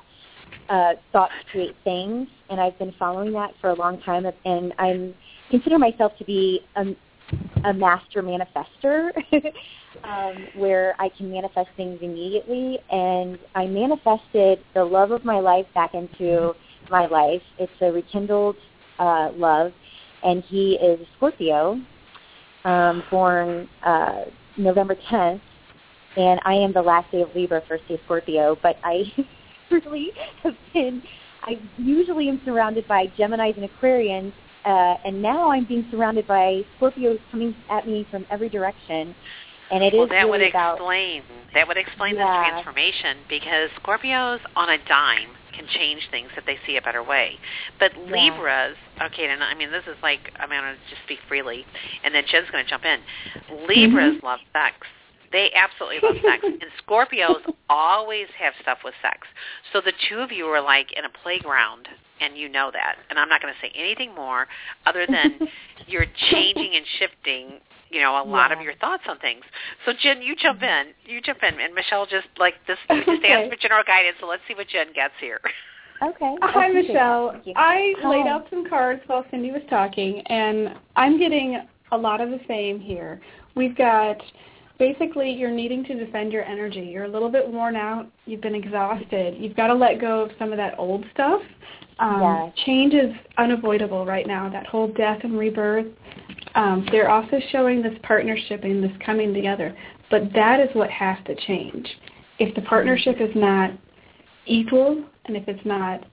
Uh, 0.69 0.93
thoughts 1.13 1.33
create 1.51 1.75
things, 1.85 2.27
and 2.49 2.59
I've 2.59 2.79
been 2.79 2.95
following 2.99 3.33
that 3.33 3.51
for 3.61 3.71
a 3.71 3.75
long 3.75 4.01
time. 4.01 4.25
And 4.47 4.73
I'm 4.79 5.15
consider 5.51 5.79
myself 5.79 6.13
to 6.19 6.25
be 6.25 6.61
a, 6.77 6.85
a 7.65 7.75
master 7.75 8.23
manifester, 8.23 9.11
um, 10.05 10.47
where 10.55 10.95
I 10.99 11.11
can 11.11 11.31
manifest 11.31 11.69
things 11.77 11.99
immediately. 12.01 12.79
And 12.91 13.39
I 13.55 13.67
manifested 13.67 14.61
the 14.75 14.85
love 14.85 15.11
of 15.11 15.25
my 15.25 15.39
life 15.39 15.67
back 15.75 15.95
into 15.95 16.55
my 16.91 17.07
life. 17.07 17.43
It's 17.59 17.73
a 17.81 17.93
rekindled 17.93 18.57
uh, 18.99 19.31
love, 19.35 19.73
and 20.23 20.43
he 20.45 20.75
is 20.75 21.01
a 21.01 21.07
Scorpio, 21.17 21.81
um, 22.65 23.03
born 23.11 23.69
uh, 23.85 24.25
November 24.57 24.97
10th, 25.11 25.41
and 26.17 26.41
I 26.45 26.55
am 26.55 26.73
the 26.73 26.83
last 26.83 27.11
day 27.11 27.23
of 27.23 27.35
Libra, 27.35 27.63
first 27.69 27.87
day 27.89 27.95
of 27.95 28.01
Scorpio. 28.05 28.57
But 28.63 28.77
I 28.85 29.05
really 29.71 30.13
have 30.43 30.55
been. 30.73 31.03
I 31.43 31.61
usually 31.77 32.29
am 32.29 32.41
surrounded 32.45 32.89
by 32.89 33.07
Gemini's 33.19 33.57
and 33.57 33.69
Aquarians, 33.69 34.33
uh, 34.65 34.97
and 35.05 35.21
now 35.21 35.51
I'm 35.51 35.65
being 35.67 35.87
surrounded 35.91 36.27
by 36.27 36.63
Scorpios 36.81 37.19
coming 37.31 37.55
at 37.71 37.87
me 37.87 38.07
from 38.11 38.25
every 38.31 38.49
direction. 38.49 39.15
And 39.71 39.83
it 39.83 39.93
well, 39.93 40.05
is 40.05 40.11
that 40.11 40.25
really 40.25 40.31
would 40.31 40.49
about, 40.49 40.75
explain 40.75 41.23
that 41.55 41.69
would 41.69 41.77
explain 41.77 42.17
Yeah. 42.17 42.27
the 42.27 42.49
transformation 42.49 43.19
because 43.29 43.71
Scorpios 43.83 44.41
on 44.57 44.71
a 44.71 44.79
dime 44.87 45.31
can 45.53 45.67
change 45.69 46.09
things 46.11 46.31
if 46.37 46.45
they 46.45 46.59
see 46.67 46.77
a 46.77 46.83
better 46.83 47.03
way. 47.03 47.39
But 47.79 47.93
Yeah. 47.97 48.13
Libras, 48.13 48.77
okay, 49.03 49.29
and 49.29 49.43
I 49.43 49.55
mean 49.55 49.71
this 49.71 49.85
is 49.87 49.97
like 50.03 50.33
I'm 50.39 50.49
going 50.49 50.63
to 50.63 50.77
just 50.91 51.03
speak 51.05 51.21
freely, 51.29 51.65
and 52.03 52.15
then 52.15 52.25
Jen's 52.27 52.51
going 52.51 52.65
to 52.65 52.71
jump 52.71 52.85
in. 52.85 53.01
Libras 53.69 54.23
love 54.23 54.41
sex. 54.53 54.87
They 55.35 55.51
absolutely 55.57 55.99
love 56.01 56.15
sex, 56.23 56.47
and 56.63 56.71
Scorpios 56.87 57.43
always 57.69 58.29
have 58.39 58.55
stuff 58.63 58.79
with 58.85 58.95
sex. 59.03 59.27
So 59.73 59.81
the 59.81 59.93
two 60.09 60.19
of 60.19 60.31
you 60.31 60.47
are 60.47 60.63
like 60.63 60.93
in 60.97 61.05
a 61.05 61.11
playground, 61.23 61.89
and 62.21 62.39
you 62.39 62.49
know 62.49 62.71
that. 62.73 62.95
And 63.11 63.19
I'm 63.19 63.29
not 63.29 63.43
going 63.43 63.53
to 63.53 63.61
say 63.61 63.73
anything 63.75 64.15
more 64.15 64.47
other 64.87 65.09
than 65.11 65.41
you're 65.89 66.07
changing 66.31 66.77
and 66.77 66.87
shifting 67.01 67.59
you 67.91 68.01
know 68.01 68.21
a 68.21 68.25
lot 68.25 68.51
of 68.51 68.61
your 68.61 68.75
thoughts 68.77 69.03
on 69.09 69.19
things. 69.19 69.43
So 69.85 69.93
Jen, 70.01 70.23
you 70.23 70.37
jump 70.37 70.63
in, 70.63 70.87
you 71.05 71.21
jump 71.21 71.41
in, 71.43 71.61
and 71.61 71.75
Michelle 71.75 72.07
just 72.07 72.29
like 72.39 72.55
this. 72.67 72.79
You 72.89 73.05
just 73.05 73.25
Okay. 73.25 73.33
ask 73.33 73.51
for 73.51 73.57
general 73.57 73.83
guidance. 73.85 74.17
So 74.21 74.27
let's 74.27 74.43
see 74.47 74.55
what 74.55 74.69
Jen 74.69 74.93
gets 74.95 75.15
here. 75.21 75.41
Okay. 76.01 76.35
Hi. 76.43 76.69
Michelle. 76.69 77.43
I 77.57 77.95
Hi. 77.99 78.09
laid 78.09 78.27
out 78.27 78.47
some 78.51 78.69
cards 78.69 79.03
while 79.07 79.25
Cynde 79.33 79.53
was 79.53 79.63
talking, 79.69 80.21
and 80.27 80.77
I'm 80.95 81.19
getting 81.19 81.59
a 81.91 81.97
lot 81.97 82.21
of 82.21 82.31
the 82.31 82.41
same 82.47 82.79
here. 82.79 83.21
We've 83.57 83.77
got 83.77 84.21
basically 84.79 85.31
you're 85.31 85.51
needing 85.51 85.85
to 85.85 85.95
defend 85.95 86.33
your 86.33 86.45
energy. 86.45 86.81
You're 86.81 87.05
a 87.05 87.09
little 87.09 87.31
bit 87.31 87.47
worn 87.49 87.77
out. 87.77 88.07
You've 88.27 88.41
been 88.41 88.55
exhausted. 88.55 89.37
You've 89.39 89.57
got 89.57 89.69
to 89.69 89.75
let 89.75 90.01
go 90.01 90.23
of 90.23 90.31
some 90.39 90.53
of 90.53 90.57
that 90.59 90.75
old 90.79 91.05
stuff. 91.13 91.43
Um, 91.99 92.21
Yes. 92.21 92.53
Change 92.67 92.95
is 92.95 93.15
unavoidable 93.39 94.05
right 94.05 94.27
now. 94.27 94.49
That 94.49 94.67
whole 94.67 94.89
death 94.89 95.21
and 95.23 95.39
rebirth. 95.39 95.87
Um, 96.55 96.87
they're 96.91 97.11
also 97.11 97.39
showing 97.51 97.83
this 97.83 97.97
partnership 98.03 98.65
and 98.65 98.83
this 98.83 98.93
coming 99.05 99.33
together. 99.33 99.77
But 100.11 100.33
that 100.35 100.61
is 100.61 100.69
what 100.75 100.91
has 100.91 101.17
to 101.27 101.35
change. 101.47 101.89
If 102.39 102.55
the 102.55 102.63
partnership 102.63 103.21
is 103.21 103.31
not 103.35 103.71
equal 104.47 105.05
and 105.27 105.37
if 105.37 105.49
it's 105.49 105.65
not 105.65 106.05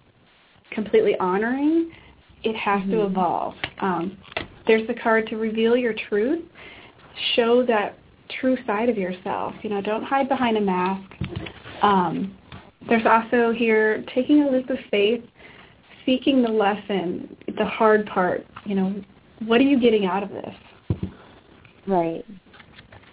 completely 0.72 1.18
honoring, 1.20 1.92
it 2.44 2.56
has 2.56 2.82
to 2.84 2.98
Mhm. 2.98 3.06
evolve. 3.06 3.56
Um, 3.80 4.18
there's 4.66 4.86
the 4.88 4.94
card 4.94 5.28
to 5.28 5.38
reveal 5.38 5.76
your 5.76 5.94
truth, 5.94 6.42
show 7.36 7.64
that 7.64 7.96
true 8.40 8.58
side 8.66 8.90
of 8.90 8.98
yourself. 8.98 9.54
You 9.62 9.70
know, 9.70 9.82
don't 9.82 10.04
hide 10.04 10.30
behind 10.30 10.58
a 10.58 10.62
mask. 10.62 11.12
Um, 11.82 12.38
there's 12.88 13.06
also 13.06 13.52
here 13.52 14.04
taking 14.14 14.44
a 14.44 14.50
leap 14.50 14.70
of 14.70 14.78
faith, 14.90 15.24
seeking 16.06 16.42
the 16.42 16.50
lesson, 16.50 17.36
the 17.58 17.66
hard 17.66 18.06
part. 18.08 18.46
You 18.66 18.76
know, 18.76 19.04
what 19.46 19.60
are 19.62 19.66
you 19.66 19.80
getting 19.80 20.06
out 20.06 20.24
of 20.24 20.30
this? 20.30 20.56
Right. 21.88 22.26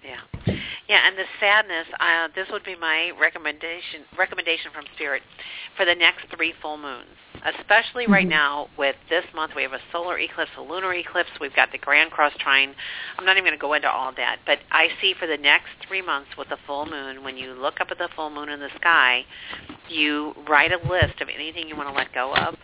Yeah, 0.04 0.54
yeah, 0.88 1.08
and 1.08 1.16
the 1.16 1.24
sadness. 1.40 1.86
Uh, 2.00 2.28
this 2.34 2.46
would 2.50 2.64
be 2.64 2.76
my 2.76 3.12
recommendation. 3.20 4.00
Recommendation 4.18 4.70
from 4.72 4.84
Spirit 4.94 5.22
for 5.76 5.84
the 5.84 5.94
next 5.94 6.26
three 6.34 6.54
full 6.60 6.78
moons, 6.78 7.06
especially 7.44 8.06
right 8.06 8.26
Mhm. 8.26 8.30
now 8.30 8.68
with 8.76 8.96
this 9.08 9.24
month. 9.34 9.54
We 9.54 9.62
have 9.62 9.72
a 9.72 9.80
solar 9.92 10.18
eclipse, 10.18 10.50
a 10.56 10.62
lunar 10.62 10.92
eclipse. 10.94 11.30
We've 11.40 11.54
got 11.54 11.72
the 11.72 11.78
Grand 11.78 12.10
Cross 12.10 12.36
Trine. 12.38 12.74
I'm 13.18 13.24
not 13.24 13.36
even 13.36 13.44
going 13.44 13.56
to 13.56 13.60
go 13.60 13.74
into 13.74 13.90
all 13.90 14.12
that, 14.12 14.38
but 14.44 14.60
I 14.70 14.90
see 15.00 15.14
for 15.14 15.26
the 15.26 15.36
next 15.36 15.70
three 15.86 16.02
months 16.02 16.36
with 16.36 16.48
the 16.48 16.58
full 16.66 16.86
moon, 16.86 17.22
when 17.22 17.36
you 17.36 17.52
look 17.54 17.80
up 17.80 17.90
at 17.90 17.98
the 17.98 18.08
full 18.08 18.30
moon 18.30 18.48
in 18.48 18.60
the 18.60 18.70
sky, 18.76 19.24
you 19.88 20.34
write 20.46 20.72
a 20.72 20.78
list 20.88 21.20
of 21.20 21.28
anything 21.28 21.68
you 21.68 21.76
want 21.76 21.88
to 21.88 21.94
let 21.94 22.12
go 22.12 22.34
of, 22.34 22.56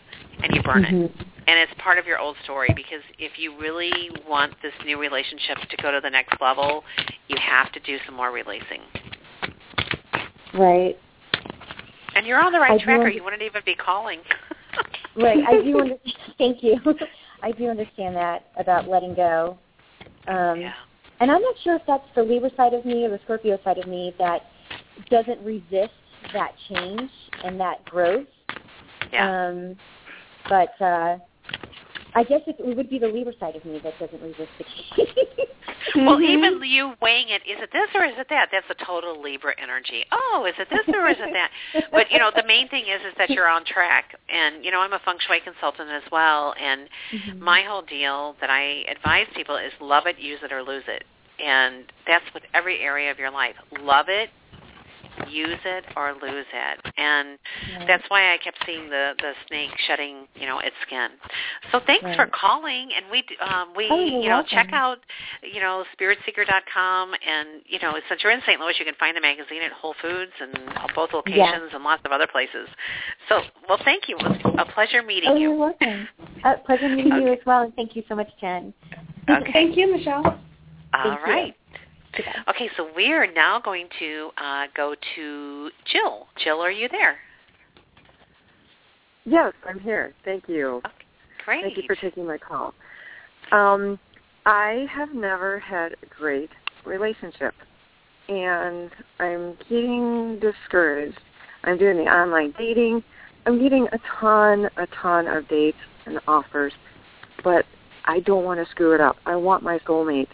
and 0.43 0.55
you 0.55 0.63
burn 0.63 0.85
it 0.85 0.93
Mhm. 0.93 1.27
and 1.47 1.59
it's 1.59 1.73
part 1.75 1.99
of 1.99 2.07
your 2.07 2.19
old 2.19 2.37
story 2.45 2.71
because 2.75 3.03
if 3.19 3.39
you 3.39 3.55
really 3.59 4.11
want 4.27 4.61
this 4.63 4.73
new 4.85 4.99
relationship 4.99 5.59
to 5.69 5.77
go 5.77 5.91
to 5.91 6.01
the 6.01 6.11
next 6.11 6.41
level, 6.41 6.85
you 7.29 7.37
have 7.39 7.71
to 7.73 7.81
do 7.81 7.99
some 8.07 8.15
more 8.15 8.31
releasing. 8.31 8.81
Right. 10.55 10.99
And 12.15 12.27
you're 12.27 12.41
on 12.41 12.53
the 12.53 12.61
right 12.61 12.81
I 12.81 12.85
track, 12.85 13.01
or 13.01 13.09
you 13.09 13.25
wouldn't 13.25 13.43
even 13.43 13.63
be 13.65 13.75
calling. 13.75 14.21
Right. 15.17 15.45
I 15.47 15.63
do 15.63 15.81
understand. 15.81 16.15
Thank 16.39 16.63
you. 16.63 16.77
I 17.43 17.53
do 17.53 17.69
understand 17.69 18.17
that 18.17 18.47
about 18.57 18.89
letting 18.89 19.15
go. 19.15 19.59
Um, 20.27 20.61
yeah. 20.61 20.73
And 21.21 21.31
I'm 21.31 21.43
not 21.43 21.55
sure 21.63 21.77
if 21.77 21.83
that's 21.87 22.07
the 22.15 22.23
Libra 22.23 22.51
side 22.57 22.75
of 22.75 22.85
me 22.85 23.05
or 23.05 23.11
the 23.11 23.21
Scorpio 23.25 23.59
side 23.63 23.79
of 23.79 23.87
me 23.87 24.15
that 24.19 24.43
doesn't 25.11 25.41
resist 25.45 25.93
that 26.33 26.53
change 26.69 27.11
and 27.45 27.61
that 27.61 27.85
growth. 27.85 28.27
Yeah. 29.13 29.49
Um, 29.49 29.77
but 30.49 30.81
uh, 30.85 31.19
I 32.17 32.23
guess 32.23 32.41
it, 32.47 32.57
it 32.59 32.77
would 32.77 32.89
be 32.89 32.99
the 32.99 33.09
Libra 33.09 33.33
side 33.41 33.57
of 33.57 33.65
me 33.65 33.81
that 33.83 33.99
doesn't 33.99 34.23
resist 34.23 34.51
the 34.59 34.65
change. 34.97 35.09
well, 35.97 36.19
Mhm. 36.19 36.29
even 36.29 36.63
you 36.65 36.95
weighing 37.01 37.29
it, 37.29 37.43
is 37.47 37.61
it 37.61 37.71
this 37.73 37.89
or 37.95 38.05
is 38.05 38.15
it 38.19 38.29
that? 38.31 38.49
That's 38.53 38.67
a 38.71 38.85
total 38.85 39.21
Libra 39.21 39.55
energy. 39.61 40.05
Oh, 40.13 40.47
is 40.49 40.55
it 40.59 40.69
this 40.71 40.95
or 40.95 41.09
is 41.09 41.17
it 41.19 41.33
that? 41.33 41.51
But 41.91 42.11
you 42.11 42.19
know, 42.19 42.31
the 42.35 42.45
main 42.47 42.69
thing 42.69 42.85
is 42.87 43.01
is 43.03 43.15
that 43.19 43.31
you're 43.31 43.49
on 43.49 43.65
track. 43.65 44.15
And 44.29 44.65
you 44.65 44.71
know, 44.71 44.81
I'm 44.81 44.93
a 44.93 45.01
feng 45.01 45.19
shui 45.27 45.41
consultant 45.41 45.91
as 45.91 46.03
well, 46.13 46.55
and 46.61 46.89
Mhm. 47.13 47.41
my 47.41 47.63
whole 47.63 47.83
deal 47.83 48.37
that 48.41 48.51
I 48.51 48.85
advise 48.89 49.27
people 49.35 49.57
is 49.57 49.73
love 49.81 50.07
it, 50.07 50.19
use 50.19 50.41
it, 50.43 50.53
or 50.53 50.63
lose 50.63 50.85
it. 50.87 51.05
And 51.41 51.91
that's 52.07 52.25
with 52.33 52.45
every 52.55 52.79
area 52.81 53.11
of 53.11 53.19
your 53.19 53.31
life. 53.31 53.57
Love 53.81 54.09
it, 54.09 54.31
use 55.29 55.59
it, 55.65 55.85
or 55.97 56.13
lose 56.15 56.47
it. 56.53 56.93
And 56.97 57.39
Right. 57.79 57.87
that's 57.87 58.05
why 58.09 58.33
I 58.33 58.39
kept 58.39 58.59
seeing 58.67 58.91
the 58.91 59.15
the 59.19 59.33
snake 59.47 59.71
shedding, 59.87 60.27
you 60.35 60.47
know, 60.47 60.59
its 60.59 60.77
skin. 60.87 61.11
So 61.73 61.81
thanks 61.81 62.05
for 62.17 62.27
calling, 62.27 62.91
and 62.97 63.07
we 63.11 63.23
d- 63.23 63.37
um, 63.39 63.73
we 63.77 63.89
Oh, 63.91 63.97
you're 63.97 64.23
you 64.23 64.29
know 64.29 64.43
check 64.43 64.69
out 64.73 64.99
you 65.43 65.61
know 65.61 65.85
spiritseeker.com, 65.99 67.15
and 67.27 67.63
you 67.67 67.79
know 67.81 67.95
since 68.09 68.23
you're 68.23 68.33
in 68.33 68.41
St. 68.47 68.61
Louis, 68.61 68.75
you 68.79 68.85
can 68.85 68.95
find 68.95 69.17
the 69.17 69.21
magazine 69.21 69.63
at 69.63 69.73
Whole 69.73 69.95
Foods 70.01 70.33
and 70.41 70.53
both 70.95 71.13
locations 71.13 71.73
and 71.73 71.83
lots 71.85 72.03
of 72.05 72.13
other 72.13 72.27
places. 72.27 72.69
So 73.29 73.41
well, 73.69 73.79
thank 73.85 74.09
you. 74.09 74.17
It 74.19 74.23
was 74.45 74.55
a 74.59 74.73
pleasure 74.73 75.03
meeting 75.03 75.31
Oh, 75.31 75.35
you. 75.37 75.51
you're 75.51 75.59
welcome. 75.59 76.09
Uh, 76.45 76.57
pleasure 76.67 76.89
meeting 76.89 77.15
you 77.15 77.33
as 77.33 77.39
well, 77.47 77.63
and 77.63 77.75
thank 77.75 77.97
you 77.97 78.03
so 78.09 78.15
much, 78.15 78.29
Jen. 78.41 78.73
Okay. 79.29 79.53
Thank 79.53 79.77
you, 79.77 79.97
Michelle. 79.97 80.39
All 80.95 81.19
Thank 81.25 81.49
you. 81.49 81.64
Right. 82.19 82.49
Okay, 82.49 82.71
so 82.77 82.89
we 82.95 83.13
are 83.13 83.31
now 83.33 83.61
going 83.61 83.89
to 83.99 84.31
uh, 84.37 84.67
go 84.77 84.95
to 85.17 85.71
Jill. 85.91 86.27
Jill, 86.43 86.61
are 86.61 86.71
you 86.71 86.89
there? 86.89 87.17
Yes, 89.25 89.53
I'm 89.67 89.81
here. 89.81 90.13
Thank 90.25 90.49
you. 90.49 90.83
Great. 91.45 91.63
Thank 91.63 91.77
you 91.77 91.85
for 91.87 91.97
taking 91.97 92.27
my 92.27 92.39
call. 92.39 92.75
Um, 93.53 93.99
I 94.47 94.87
have 94.91 95.15
never 95.15 95.59
had 95.59 95.93
a 95.93 96.07
great 96.19 96.51
relationship, 96.85 97.55
and 98.29 98.91
I'm 99.19 99.57
getting 99.69 100.41
discouraged. 100.41 101.19
I'm 101.65 101.79
doing 101.79 101.97
the 101.97 102.05
online 102.05 102.55
dating. 102.59 103.03
I'm 103.47 103.61
getting 103.63 103.87
a 103.93 103.99
ton, 104.21 104.69
a 104.77 104.87
ton 105.01 105.27
of 105.27 105.49
dates 105.49 105.79
and 106.07 106.19
offers, 106.27 106.73
but 107.43 107.65
I 108.05 108.21
don't 108.21 108.45
want 108.45 108.65
to 108.65 108.71
screw 108.71 108.95
it 108.95 109.01
up. 109.01 109.17
I 109.27 109.37
want 109.37 109.63
my 109.63 109.79
soulmate. 109.81 110.29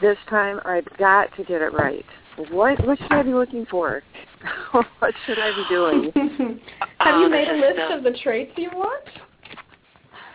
This 0.00 0.16
time, 0.30 0.60
I've 0.64 0.86
got 0.98 1.34
to 1.36 1.44
get 1.44 1.60
it 1.60 1.72
right. 1.72 2.04
What 2.50 2.84
what 2.86 2.98
should 2.98 3.10
I 3.12 3.22
be 3.22 3.32
looking 3.34 3.66
for? 3.66 4.02
what 4.72 5.12
should 5.26 5.38
I 5.40 5.50
be 5.52 5.64
doing? 5.68 6.12
Have 7.00 7.14
Oh, 7.14 7.18
you 7.20 7.26
um, 7.26 7.32
made 7.32 7.48
a 7.48 7.54
list 7.56 7.76
the- 7.76 7.96
of 7.96 8.04
the 8.04 8.16
traits 8.22 8.52
you 8.56 8.70
want? 8.74 9.04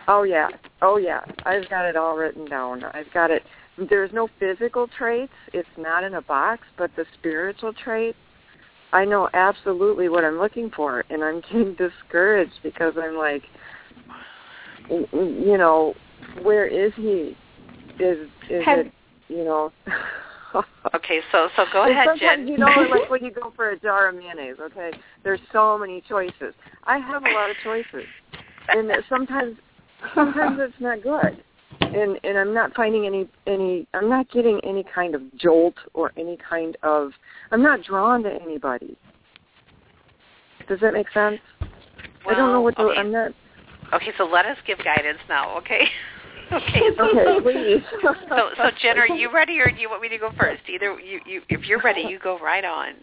Oh 0.06 0.22
yeah, 0.24 0.48
oh 0.82 0.98
yeah. 0.98 1.20
I've 1.46 1.68
got 1.70 1.86
it 1.86 1.96
all 1.96 2.14
written 2.16 2.44
down. 2.46 2.84
I've 2.92 3.10
got 3.14 3.30
it. 3.30 3.42
There's 3.88 4.12
no 4.12 4.28
physical 4.38 4.86
traits. 4.98 5.32
It's 5.54 5.68
not 5.78 6.04
in 6.04 6.14
a 6.14 6.22
box, 6.22 6.62
but 6.76 6.90
the 6.96 7.06
spiritual 7.18 7.72
traits. 7.72 8.18
I 8.92 9.04
know 9.06 9.28
absolutely 9.32 10.08
what 10.10 10.24
I'm 10.24 10.38
looking 10.38 10.70
for, 10.76 11.04
and 11.08 11.24
I'm 11.24 11.40
getting 11.50 11.74
discouraged 11.74 12.52
because 12.62 12.92
I'm 13.02 13.16
like, 13.16 13.42
w- 14.88 15.06
w- 15.06 15.50
you 15.52 15.56
know, 15.58 15.94
where 16.42 16.66
is 16.66 16.92
he? 16.96 17.34
Is 17.98 18.28
is 18.50 18.62
Have- 18.66 18.80
it? 18.80 18.92
You 19.28 19.44
know. 19.44 19.72
Okay, 20.94 21.18
so 21.32 21.48
so 21.56 21.64
go 21.72 21.90
ahead, 21.90 22.06
sometimes 22.06 22.20
Jen. 22.20 22.46
you 22.46 22.56
know, 22.56 22.68
like 22.88 23.08
when 23.10 23.24
you 23.24 23.32
go 23.32 23.52
for 23.56 23.70
a 23.70 23.80
jar 23.80 24.08
of 24.08 24.14
mayonnaise. 24.14 24.54
Okay, 24.60 24.92
there's 25.24 25.40
so 25.52 25.76
many 25.76 26.00
choices. 26.08 26.54
I 26.84 26.98
have 26.98 27.24
a 27.24 27.30
lot 27.32 27.50
of 27.50 27.56
choices, 27.64 28.06
and 28.68 28.88
sometimes 29.08 29.56
sometimes 30.14 30.60
it's 30.60 30.80
not 30.80 31.02
good 31.02 31.42
and 31.80 32.18
and 32.22 32.38
i'm 32.38 32.52
not 32.52 32.74
finding 32.74 33.06
any 33.06 33.28
any 33.46 33.86
i'm 33.94 34.08
not 34.08 34.30
getting 34.30 34.60
any 34.64 34.84
kind 34.94 35.14
of 35.14 35.22
jolt 35.36 35.74
or 35.94 36.12
any 36.16 36.36
kind 36.48 36.76
of 36.82 37.10
i'm 37.50 37.62
not 37.62 37.82
drawn 37.82 38.22
to 38.22 38.30
anybody 38.30 38.96
does 40.68 40.78
that 40.80 40.92
make 40.92 41.10
sense 41.10 41.40
i 42.28 42.34
don't 42.34 42.52
know 42.52 42.60
what 42.60 42.76
to 42.76 42.82
okay. 42.82 43.00
i'm 43.00 43.10
not 43.10 43.32
Okay, 43.92 44.10
so 44.18 44.24
let 44.24 44.46
us 44.46 44.56
give 44.66 44.78
guidance 44.78 45.18
now, 45.28 45.56
okay? 45.58 45.82
okay. 46.52 46.80
Okay, 47.00 47.40
please. 47.42 47.82
so, 48.02 48.50
so 48.56 48.70
Jen, 48.80 48.98
are 48.98 49.08
you 49.08 49.32
ready, 49.32 49.58
or 49.58 49.70
do 49.70 49.80
you 49.80 49.88
want 49.88 50.02
me 50.02 50.08
to 50.08 50.18
go 50.18 50.30
first? 50.38 50.62
Either 50.68 50.98
you, 51.00 51.20
you, 51.26 51.42
if 51.48 51.66
you're 51.66 51.82
ready, 51.82 52.02
you 52.02 52.18
go 52.18 52.38
right 52.38 52.64
on. 52.64 52.94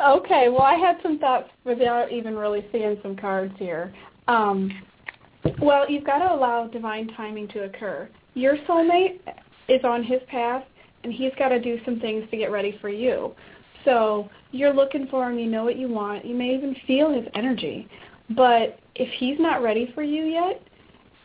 Okay. 0.00 0.48
Well, 0.48 0.62
I 0.62 0.74
had 0.74 0.96
some 1.02 1.18
thoughts 1.18 1.48
without 1.64 2.10
even 2.10 2.36
really 2.36 2.64
seeing 2.72 2.98
some 3.02 3.16
cards 3.16 3.52
here. 3.58 3.92
Um, 4.28 4.70
well, 5.60 5.90
you've 5.90 6.04
got 6.04 6.18
to 6.18 6.32
allow 6.32 6.66
divine 6.66 7.08
timing 7.16 7.48
to 7.48 7.64
occur. 7.64 8.08
Your 8.34 8.56
soulmate 8.68 9.20
is 9.68 9.80
on 9.84 10.02
his 10.02 10.20
path, 10.28 10.64
and 11.04 11.12
he's 11.12 11.32
got 11.38 11.48
to 11.48 11.60
do 11.60 11.78
some 11.84 12.00
things 12.00 12.24
to 12.30 12.36
get 12.36 12.50
ready 12.50 12.78
for 12.80 12.88
you. 12.88 13.34
So 13.84 14.28
you're 14.52 14.74
looking 14.74 15.06
for 15.10 15.30
him. 15.30 15.38
You 15.38 15.46
know 15.46 15.64
what 15.64 15.76
you 15.76 15.88
want. 15.88 16.24
You 16.24 16.34
may 16.34 16.54
even 16.54 16.76
feel 16.86 17.12
his 17.12 17.24
energy. 17.34 17.88
But 18.36 18.78
if 18.94 19.08
he's 19.18 19.38
not 19.38 19.62
ready 19.62 19.90
for 19.94 20.02
you 20.02 20.24
yet, 20.24 20.62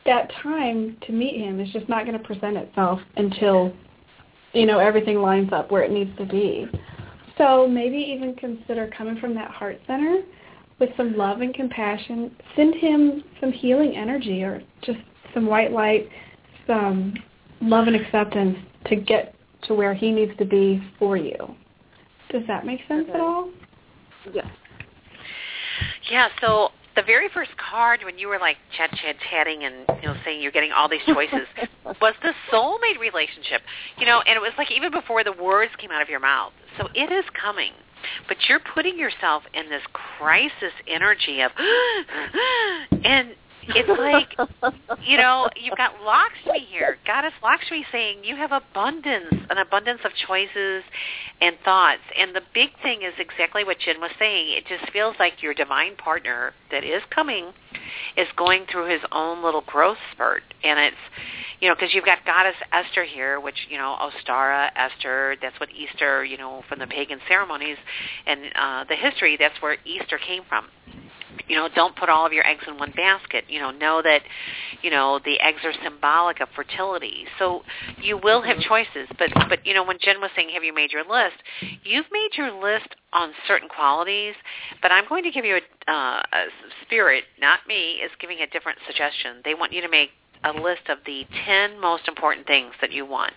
that 0.06 0.32
time 0.43 0.97
to 1.08 1.12
meet 1.12 1.39
him 1.39 1.60
is 1.60 1.70
just 1.72 1.89
not 1.89 2.06
going 2.06 2.18
to 2.18 2.24
present 2.24 2.58
itself 2.58 2.99
until 3.18 3.74
you 4.53 4.66
know 4.66 4.80
everything 4.80 5.18
lines 5.18 5.51
up 5.51 5.72
where 5.72 5.84
it 5.84 5.91
needs 5.91 6.16
to 6.18 6.26
be. 6.26 6.68
So 7.38 7.68
maybe 7.68 7.97
even 7.97 8.36
consider 8.36 8.89
coming 8.95 9.18
from 9.20 9.34
that 9.36 9.51
heart 9.51 9.80
center 9.88 10.22
with 10.80 10.89
some 10.95 11.18
love 11.18 11.41
and 11.41 11.53
compassion. 11.53 12.36
Send 12.56 12.76
him 12.76 13.24
some 13.39 13.51
healing 13.51 13.95
energy 13.95 14.43
or 14.43 14.62
just 14.84 14.99
some 15.34 15.45
white 15.45 15.72
light, 15.72 16.08
some 16.66 17.14
love 17.62 17.88
and 17.88 17.95
acceptance 17.95 18.58
to 18.88 18.95
get 18.95 19.36
to 19.64 19.74
where 19.74 19.93
he 19.93 20.12
needs 20.12 20.32
to 20.38 20.45
be 20.45 20.82
for 20.97 21.18
you. 21.18 21.36
Does 22.32 22.43
that 22.47 22.66
make 22.66 22.80
sense 22.88 23.06
okay. 23.10 23.14
at 23.14 23.20
all? 23.20 23.49
Yes. 24.34 24.47
Yeah, 26.10 26.28
so 26.41 26.70
the 26.95 27.03
very 27.03 27.29
first 27.29 27.51
card 27.57 28.01
when 28.03 28.17
you 28.17 28.27
were 28.27 28.39
like 28.39 28.57
chat 28.75 28.89
chat 28.91 29.15
chatting 29.29 29.63
and 29.63 29.85
you 30.01 30.07
know 30.07 30.15
saying 30.23 30.41
you're 30.41 30.51
getting 30.51 30.71
all 30.71 30.89
these 30.89 31.03
choices 31.05 31.47
was 32.01 32.13
the 32.21 32.33
soulmate 32.51 32.99
relationship. 32.99 33.61
You 33.97 34.05
know, 34.05 34.21
and 34.21 34.37
it 34.37 34.39
was 34.39 34.53
like 34.57 34.71
even 34.71 34.91
before 34.91 35.23
the 35.23 35.33
words 35.33 35.71
came 35.77 35.91
out 35.91 36.01
of 36.01 36.09
your 36.09 36.19
mouth. 36.19 36.53
So 36.77 36.87
it 36.93 37.11
is 37.11 37.25
coming. 37.39 37.71
But 38.27 38.37
you're 38.47 38.59
putting 38.59 38.99
yourself 38.99 39.43
in 39.53 39.69
this 39.69 39.81
crisis 39.93 40.73
energy 40.87 41.41
of 41.41 41.51
and 43.03 43.35
it's 43.70 43.89
like 43.99 44.49
you 45.05 45.18
know 45.18 45.49
you've 45.55 45.78
got 45.78 45.93
Lakshmi 46.05 46.66
here, 46.70 46.97
Goddess 47.05 47.34
Lakshmi 47.43 47.86
saying 47.91 48.24
you 48.24 48.36
have 48.36 48.51
abundance, 48.51 49.34
an 49.49 49.57
abundance 49.57 50.01
of 50.03 50.11
choices 50.28 50.84
and 51.41 51.55
thoughts. 51.63 52.01
And 52.20 52.36
the 52.36 52.41
big 52.53 52.70
thing 52.82 53.01
is 53.01 53.13
exactly 53.18 53.63
what 53.63 53.80
Jen 53.80 53.99
was 53.99 54.11
saying. 54.20 54.47
It 54.49 54.66
just 54.68 54.91
feels 54.91 55.16
like 55.20 55.41
your 55.41 55.53
divine 55.53 55.95
partner 55.95 56.53
that 56.72 56.84
is 56.84 57.01
coming 57.09 57.53
is 58.18 58.28
going 58.36 58.66
through 58.72 58.89
his 58.89 59.01
own 59.11 59.43
little 59.43 59.61
growth 59.61 59.97
spurt, 60.11 60.43
and 60.63 60.80
it's 60.80 60.95
you 61.59 61.70
know 61.70 61.76
because 61.76 61.93
you've 61.93 62.05
got 62.05 62.26
Goddess 62.26 62.55
Esther 62.72 63.03
here, 63.03 63.39
which 63.39 63.68
you 63.70 63.78
know 63.78 63.95
Ostara, 63.99 64.70
Esther. 64.76 65.36
That's 65.41 65.59
what 65.59 65.70
Easter, 65.72 66.24
you 66.24 66.38
know, 66.38 66.63
from 66.70 66.80
the 66.80 66.88
pagan 66.88 67.20
ceremonies 67.28 67.78
and 68.26 68.41
uh, 68.55 68.84
the 68.86 68.95
history. 68.95 69.38
That's 69.39 69.61
where 69.61 69.78
Easter 69.86 70.18
came 70.18 70.43
from 70.47 70.66
you 71.47 71.55
know 71.55 71.67
don't 71.73 71.95
put 71.95 72.09
all 72.09 72.25
of 72.25 72.33
your 72.33 72.45
eggs 72.45 72.63
in 72.67 72.77
one 72.77 72.91
basket. 72.91 73.45
You 73.47 73.59
know 73.59 73.71
know 73.71 74.01
that 74.01 74.21
you 74.81 74.89
know 74.89 75.19
the 75.23 75.39
eggs 75.39 75.59
are 75.63 75.73
symbolic 75.83 76.41
of 76.41 76.49
fertility. 76.55 77.25
So 77.39 77.63
you 78.01 78.17
will 78.17 78.41
have 78.41 78.59
choices 78.59 79.07
but 79.17 79.29
but 79.49 79.65
you 79.65 79.73
know 79.73 79.83
when 79.83 79.97
jen 79.99 80.21
was 80.21 80.31
saying 80.35 80.49
have 80.53 80.63
you 80.63 80.73
made 80.73 80.91
your 80.91 81.03
list? 81.03 81.37
You've 81.83 82.07
made 82.11 82.29
your 82.37 82.51
list 82.51 82.87
on 83.13 83.31
certain 83.47 83.69
qualities 83.69 84.35
but 84.81 84.91
i'm 84.91 85.07
going 85.07 85.23
to 85.23 85.31
give 85.31 85.45
you 85.45 85.55
a, 85.55 85.91
uh, 85.91 86.21
a 86.33 86.45
spirit 86.83 87.23
not 87.39 87.59
me 87.67 88.01
is 88.03 88.11
giving 88.19 88.39
a 88.39 88.47
different 88.47 88.77
suggestion. 88.85 89.37
They 89.45 89.53
want 89.53 89.71
you 89.71 89.81
to 89.81 89.89
make 89.89 90.09
a 90.43 90.51
list 90.51 90.89
of 90.89 90.99
the 91.05 91.25
10 91.45 91.79
most 91.79 92.07
important 92.07 92.45
things 92.45 92.73
that 92.81 92.91
you 92.91 93.05
want 93.05 93.33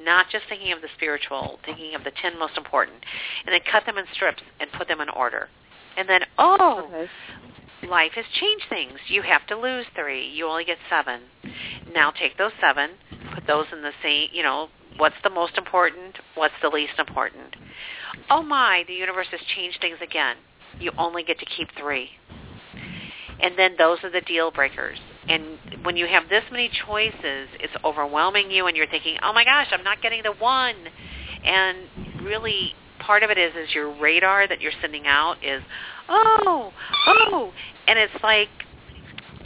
not 0.00 0.26
just 0.30 0.44
thinking 0.48 0.72
of 0.72 0.80
the 0.80 0.88
spiritual, 0.96 1.58
thinking 1.64 1.94
of 1.94 2.04
the 2.04 2.12
10 2.20 2.38
most 2.38 2.56
important, 2.56 2.96
and 3.46 3.52
then 3.52 3.60
cut 3.70 3.86
them 3.86 3.98
in 3.98 4.04
strips 4.12 4.42
and 4.60 4.70
put 4.72 4.88
them 4.88 5.00
in 5.00 5.08
order. 5.08 5.48
And 5.96 6.08
then, 6.08 6.22
oh, 6.38 6.88
Okay. 6.92 7.10
life 7.88 8.12
has 8.12 8.24
changed 8.40 8.66
things. 8.68 8.98
You 9.08 9.22
have 9.22 9.46
to 9.48 9.56
lose 9.56 9.86
three. 9.94 10.26
You 10.28 10.46
only 10.46 10.64
get 10.64 10.78
seven. 10.88 11.22
Now 11.92 12.10
take 12.10 12.36
those 12.36 12.52
seven, 12.60 12.92
put 13.34 13.46
those 13.46 13.66
in 13.72 13.82
the 13.82 13.92
same, 14.02 14.28
you 14.32 14.42
know, 14.42 14.68
what's 14.96 15.14
the 15.22 15.30
most 15.30 15.58
important, 15.58 16.18
what's 16.34 16.54
the 16.62 16.68
least 16.68 16.98
important. 16.98 17.56
Oh 18.30 18.42
my, 18.42 18.84
the 18.86 18.94
universe 18.94 19.26
has 19.30 19.40
changed 19.56 19.78
things 19.80 19.98
again. 20.02 20.36
You 20.80 20.92
only 20.98 21.22
get 21.22 21.38
to 21.38 21.46
keep 21.46 21.68
three. 21.78 22.10
And 23.40 23.58
then 23.58 23.74
those 23.76 23.98
are 24.04 24.10
the 24.10 24.20
deal 24.20 24.50
breakers. 24.50 24.98
And 25.28 25.58
when 25.84 25.96
you 25.96 26.06
have 26.06 26.28
this 26.28 26.44
many 26.50 26.70
choices, 26.86 27.48
it's 27.60 27.72
overwhelming 27.84 28.50
you 28.50 28.66
and 28.66 28.76
you're 28.76 28.86
thinking, 28.86 29.16
oh 29.22 29.32
my 29.32 29.44
gosh, 29.44 29.68
I'm 29.72 29.84
not 29.84 30.00
getting 30.02 30.22
the 30.22 30.32
one. 30.32 30.76
And 31.44 31.78
really 32.22 32.74
part 33.06 33.22
of 33.22 33.30
it 33.30 33.38
is 33.38 33.52
is 33.54 33.74
your 33.74 33.92
radar 34.00 34.48
that 34.48 34.60
you're 34.60 34.72
sending 34.80 35.06
out 35.06 35.36
is 35.44 35.62
oh 36.08 36.72
oh 37.06 37.52
and 37.86 37.98
it's 37.98 38.14
like 38.22 38.48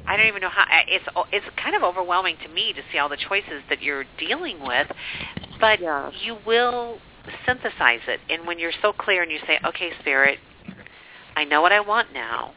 I 0.06 0.16
don't 0.16 0.26
even 0.26 0.40
know 0.40 0.48
how 0.48 0.64
it's 0.86 1.04
it's 1.32 1.46
kind 1.62 1.74
of 1.76 1.82
overwhelming 1.82 2.36
to 2.42 2.48
me 2.48 2.72
to 2.72 2.80
see 2.92 2.98
all 2.98 3.08
the 3.08 3.16
choices 3.28 3.62
that 3.68 3.82
you're 3.82 4.04
dealing 4.18 4.64
with 4.64 4.86
but 5.60 5.80
Yeah. 5.80 6.10
you 6.22 6.38
will 6.46 6.98
synthesize 7.44 8.00
it 8.06 8.20
and 8.30 8.46
when 8.46 8.58
you're 8.58 8.72
so 8.80 8.92
clear 8.92 9.22
and 9.22 9.30
you 9.30 9.38
say 9.46 9.58
okay 9.64 9.90
spirit 10.00 10.38
I 11.36 11.44
know 11.44 11.60
what 11.60 11.72
I 11.72 11.80
want 11.80 12.12
now 12.12 12.52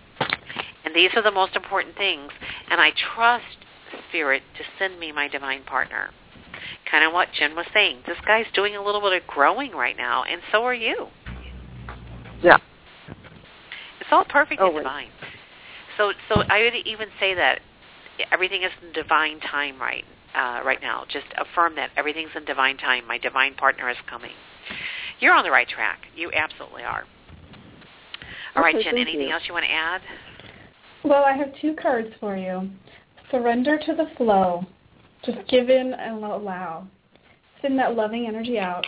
and 0.85 0.95
these 0.95 1.11
are 1.15 1.21
the 1.21 1.31
most 1.31 1.55
important 1.55 1.95
things 1.95 2.31
and 2.69 2.79
I 2.79 2.91
trust 3.15 3.45
spirit 4.09 4.43
to 4.57 4.63
send 4.79 4.99
me 4.99 5.11
my 5.11 5.27
divine 5.27 5.63
partner 5.63 6.11
kind 6.91 7.05
of 7.05 7.13
what 7.13 7.29
Jen 7.37 7.55
was 7.55 7.65
saying. 7.73 7.99
This 8.05 8.17
guy's 8.27 8.45
doing 8.53 8.75
a 8.75 8.83
little 8.83 9.01
bit 9.01 9.13
of 9.21 9.27
growing 9.27 9.71
right 9.71 9.95
now, 9.97 10.23
and 10.23 10.41
so 10.51 10.63
are 10.63 10.73
you. 10.73 11.07
Yeah. 12.43 12.57
It's 13.99 14.09
all 14.11 14.25
perfect 14.25 14.61
Oh, 14.61 14.67
and 14.67 14.75
wait. 14.75 14.81
divine. 14.83 15.07
So, 15.97 16.11
so 16.29 16.41
I 16.49 16.61
would 16.63 16.75
even 16.85 17.07
say 17.19 17.33
that 17.35 17.59
everything 18.31 18.63
is 18.63 18.71
in 18.85 18.91
divine 18.93 19.39
time 19.39 19.79
right 19.79 20.03
uh, 20.35 20.61
right 20.65 20.81
now. 20.81 21.03
Just 21.09 21.25
affirm 21.37 21.75
that 21.75 21.89
everything's 21.97 22.31
in 22.35 22.45
divine 22.45 22.77
time. 22.77 23.05
My 23.07 23.17
divine 23.17 23.53
partner 23.55 23.89
is 23.89 23.97
coming. 24.09 24.31
You're 25.19 25.33
on 25.33 25.43
the 25.43 25.51
right 25.51 25.67
track. 25.67 25.99
You 26.15 26.31
absolutely 26.33 26.83
are. 26.83 27.03
All 28.55 28.63
right, 28.63 28.75
Okay, 28.75 28.83
Jen. 28.83 28.97
Anything 28.97 29.27
you. 29.27 29.33
else 29.33 29.43
you 29.47 29.53
want 29.53 29.65
to 29.65 29.71
add? 29.71 30.01
Well, 31.03 31.23
I 31.23 31.33
have 31.33 31.49
two 31.61 31.75
cards 31.81 32.09
for 32.19 32.35
you. 32.37 32.69
Surrender 33.29 33.77
to 33.85 33.93
the 33.95 34.07
flow. 34.17 34.65
Just 35.25 35.37
give 35.47 35.69
in 35.69 35.93
and 35.93 36.23
allow. 36.23 36.87
Send 37.61 37.77
that 37.79 37.95
loving 37.95 38.27
energy 38.27 38.57
out. 38.57 38.85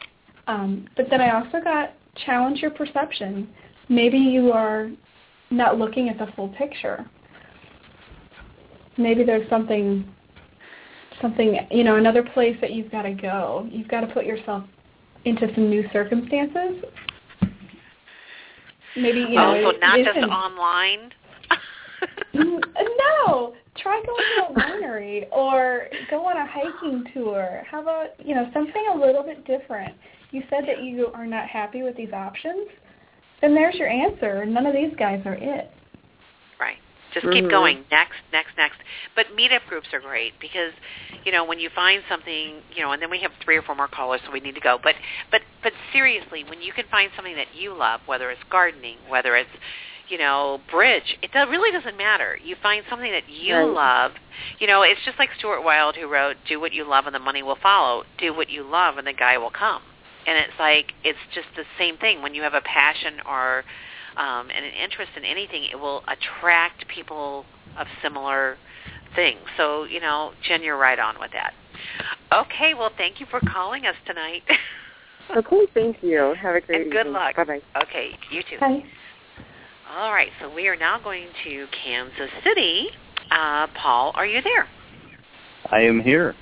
Um, 0.47 0.87
but 0.97 1.05
then 1.09 1.21
I 1.21 1.31
also 1.39 1.61
got 1.63 1.93
challenge 2.25 2.59
your 2.59 2.71
perception. 2.71 3.49
Maybe 3.89 4.17
you 4.17 4.51
are 4.51 4.89
not 5.51 5.77
looking 5.77 6.09
at 6.09 6.17
the 6.17 6.27
full 6.35 6.49
picture. 6.49 7.05
Maybe 8.97 9.23
there's 9.23 9.47
something, 9.49 10.07
something 11.21 11.57
you 11.71 11.83
know, 11.83 11.95
another 11.95 12.23
place 12.23 12.57
that 12.61 12.71
you've 12.71 12.91
got 12.91 13.03
to 13.03 13.13
go. 13.13 13.67
You've 13.71 13.87
got 13.87 14.01
to 14.01 14.07
put 14.07 14.25
yourself 14.25 14.63
into 15.25 15.47
some 15.53 15.69
new 15.69 15.87
circumstances. 15.93 16.83
Maybe 18.95 19.19
you 19.21 19.35
know. 19.35 19.55
oh, 19.55 19.71
so 19.71 19.77
not 19.79 19.97
just 19.99 20.17
online. 20.17 21.11
Mm, 22.33 22.59
no, 22.97 23.53
try 23.77 24.01
going 24.05 24.23
to 24.37 24.53
a 24.53 24.63
winery 24.63 25.27
or 25.31 25.87
go 26.09 26.25
on 26.25 26.37
a 26.37 26.45
hiking 26.45 27.05
tour. 27.13 27.63
How 27.69 27.81
about 27.81 28.09
you 28.23 28.35
know 28.35 28.49
something 28.53 28.85
a 28.93 28.97
little 28.97 29.23
bit 29.23 29.45
different? 29.45 29.95
You 30.31 30.43
said 30.49 30.63
that 30.67 30.83
you 30.83 31.07
are 31.13 31.27
not 31.27 31.47
happy 31.47 31.83
with 31.83 31.95
these 31.95 32.11
options. 32.11 32.67
Then 33.41 33.53
there's 33.53 33.75
your 33.75 33.89
answer. 33.89 34.45
None 34.45 34.65
of 34.65 34.73
these 34.73 34.93
guys 34.97 35.21
are 35.25 35.35
it. 35.35 35.69
Right. 36.59 36.77
Just 37.13 37.29
keep 37.31 37.45
Mhm. 37.45 37.49
going. 37.49 37.85
Next, 37.91 38.17
next, 38.31 38.57
next. 38.57 38.79
But 39.15 39.27
meetup 39.35 39.65
groups 39.67 39.93
are 39.93 39.99
great 39.99 40.33
because, 40.39 40.73
you 41.25 41.31
know, 41.31 41.43
when 41.43 41.59
you 41.59 41.69
find 41.69 42.03
something, 42.09 42.63
you 42.73 42.81
know, 42.81 42.93
and 42.93 43.01
then 43.01 43.11
we 43.11 43.19
have 43.19 43.31
three 43.43 43.57
or 43.57 43.61
four 43.61 43.75
more 43.75 43.87
callers, 43.87 44.21
so 44.25 44.31
we 44.31 44.39
need 44.39 44.55
to 44.55 44.61
go. 44.61 44.79
But, 44.81 44.95
but, 45.29 45.41
but 45.61 45.73
seriously, 45.91 46.43
when 46.45 46.61
you 46.61 46.73
can 46.73 46.85
find 46.87 47.11
something 47.15 47.35
that 47.35 47.53
you 47.53 47.73
love, 47.73 48.01
whether 48.07 48.31
it's 48.31 48.41
gardening, 48.49 48.97
whether 49.07 49.35
it's, 49.35 49.51
you 50.09 50.17
know, 50.17 50.59
bridge, 50.69 51.17
it 51.21 51.31
do- 51.31 51.49
really 51.49 51.71
doesn't 51.71 51.97
matter. 51.97 52.37
You 52.43 52.55
find 52.61 52.83
something 52.89 53.11
that 53.11 53.29
you 53.29 53.55
Right. 53.55 53.63
love. 53.65 54.11
You 54.59 54.67
know, 54.67 54.81
it's 54.81 55.01
just 55.05 55.17
like 55.19 55.29
Stuart 55.37 55.63
Wilde 55.63 55.95
who 55.95 56.07
wrote, 56.07 56.37
"Do 56.45 56.59
what 56.59 56.73
you 56.73 56.83
love, 56.83 57.05
and 57.05 57.15
the 57.15 57.19
money 57.19 57.43
will 57.43 57.55
follow. 57.55 58.05
Do 58.17 58.33
what 58.33 58.49
you 58.49 58.63
love, 58.63 58.97
and 58.97 59.07
the 59.07 59.13
guy 59.13 59.37
will 59.37 59.51
come." 59.51 59.81
And 60.25 60.37
it's 60.37 60.57
like 60.59 60.93
it's 61.03 61.19
just 61.33 61.47
the 61.55 61.65
same 61.77 61.97
thing 61.97 62.21
when 62.21 62.33
you 62.33 62.41
have 62.43 62.53
a 62.53 62.61
passion 62.61 63.21
or 63.25 63.63
um, 64.17 64.49
and 64.51 64.63
an 64.63 64.71
interest 64.73 65.11
in 65.17 65.25
anything, 65.25 65.63
it 65.65 65.75
will 65.79 66.03
attract 66.07 66.87
people 66.87 67.45
of 67.77 67.87
similar 68.01 68.57
things. 69.15 69.39
So, 69.57 69.85
you 69.85 69.99
know, 69.99 70.33
Jen, 70.43 70.61
you're 70.61 70.77
right 70.77 70.99
on 70.99 71.19
with 71.19 71.31
that. 71.31 71.53
Okay, 72.31 72.73
well, 72.73 72.91
thank 72.95 73.19
you 73.19 73.25
for 73.25 73.39
calling 73.51 73.85
us 73.85 73.95
tonight. 74.05 74.43
Okay, 75.37 75.65
thank 75.73 76.03
you. 76.03 76.35
Have 76.41 76.55
a 76.55 76.59
great 76.59 76.81
and 76.81 76.91
good 76.91 76.99
evening. 77.07 77.13
luck. 77.13 77.37
Bye-bye. 77.37 77.61
Okay, 77.83 78.09
you 78.29 78.43
too. 78.43 78.57
Okay. 78.61 78.85
All 79.95 80.11
right, 80.11 80.29
so 80.41 80.51
we 80.51 80.67
are 80.67 80.75
now 80.75 80.99
going 80.99 81.27
to 81.43 81.67
Kansas 81.83 82.31
City. 82.43 82.87
Uh, 83.29 83.67
Paul, 83.79 84.11
are 84.15 84.25
you 84.25 84.41
there? 84.41 84.67
I 85.69 85.81
am 85.81 86.01
here. 86.01 86.33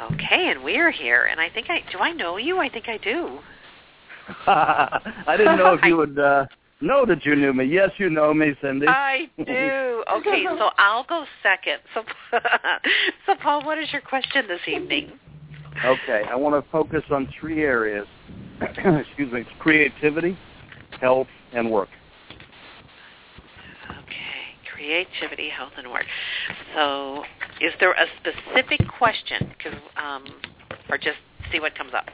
Okay, 0.00 0.50
and 0.50 0.64
we're 0.64 0.90
here, 0.90 1.28
and 1.30 1.38
I 1.38 1.50
think 1.50 1.68
I 1.68 1.82
do. 1.92 1.98
I 1.98 2.12
know 2.12 2.38
you. 2.38 2.58
I 2.58 2.70
think 2.70 2.88
I 2.88 2.96
do. 2.96 3.38
I 4.46 5.34
didn't 5.36 5.58
know 5.58 5.74
if 5.74 5.80
you 5.84 5.98
would 5.98 6.18
uh, 6.18 6.46
know 6.80 7.04
that 7.04 7.26
you 7.26 7.36
knew 7.36 7.52
me. 7.52 7.66
Yes, 7.66 7.90
you 7.98 8.08
know 8.08 8.32
me, 8.32 8.54
Cynde. 8.62 8.84
I 8.88 9.28
do. 9.36 10.04
Okay, 10.14 10.44
so 10.58 10.70
I'll 10.78 11.04
go 11.04 11.26
second. 11.42 11.80
So, 11.92 12.02
so 13.26 13.34
Paul, 13.42 13.62
what 13.66 13.76
is 13.76 13.92
your 13.92 14.00
question 14.00 14.48
this 14.48 14.60
evening? 14.66 15.12
Okay, 15.84 16.22
I 16.30 16.34
want 16.34 16.64
to 16.64 16.70
focus 16.70 17.02
on 17.10 17.28
three 17.38 17.62
areas. 17.62 18.06
Excuse 18.62 19.30
me, 19.30 19.44
creativity, 19.58 20.38
health, 20.98 21.28
and 21.52 21.70
work. 21.70 21.90
Okay, 24.76 25.06
creativity, 25.16 25.48
health, 25.48 25.72
and 25.78 25.90
work. 25.90 26.04
So, 26.74 27.24
is 27.60 27.72
there 27.80 27.92
a 27.92 28.06
specific 28.20 28.80
question? 28.98 29.54
Cause, 29.62 29.74
um, 29.96 30.24
or 30.90 30.98
just 30.98 31.18
see 31.50 31.60
what 31.60 31.76
comes 31.76 31.92
up? 31.94 32.06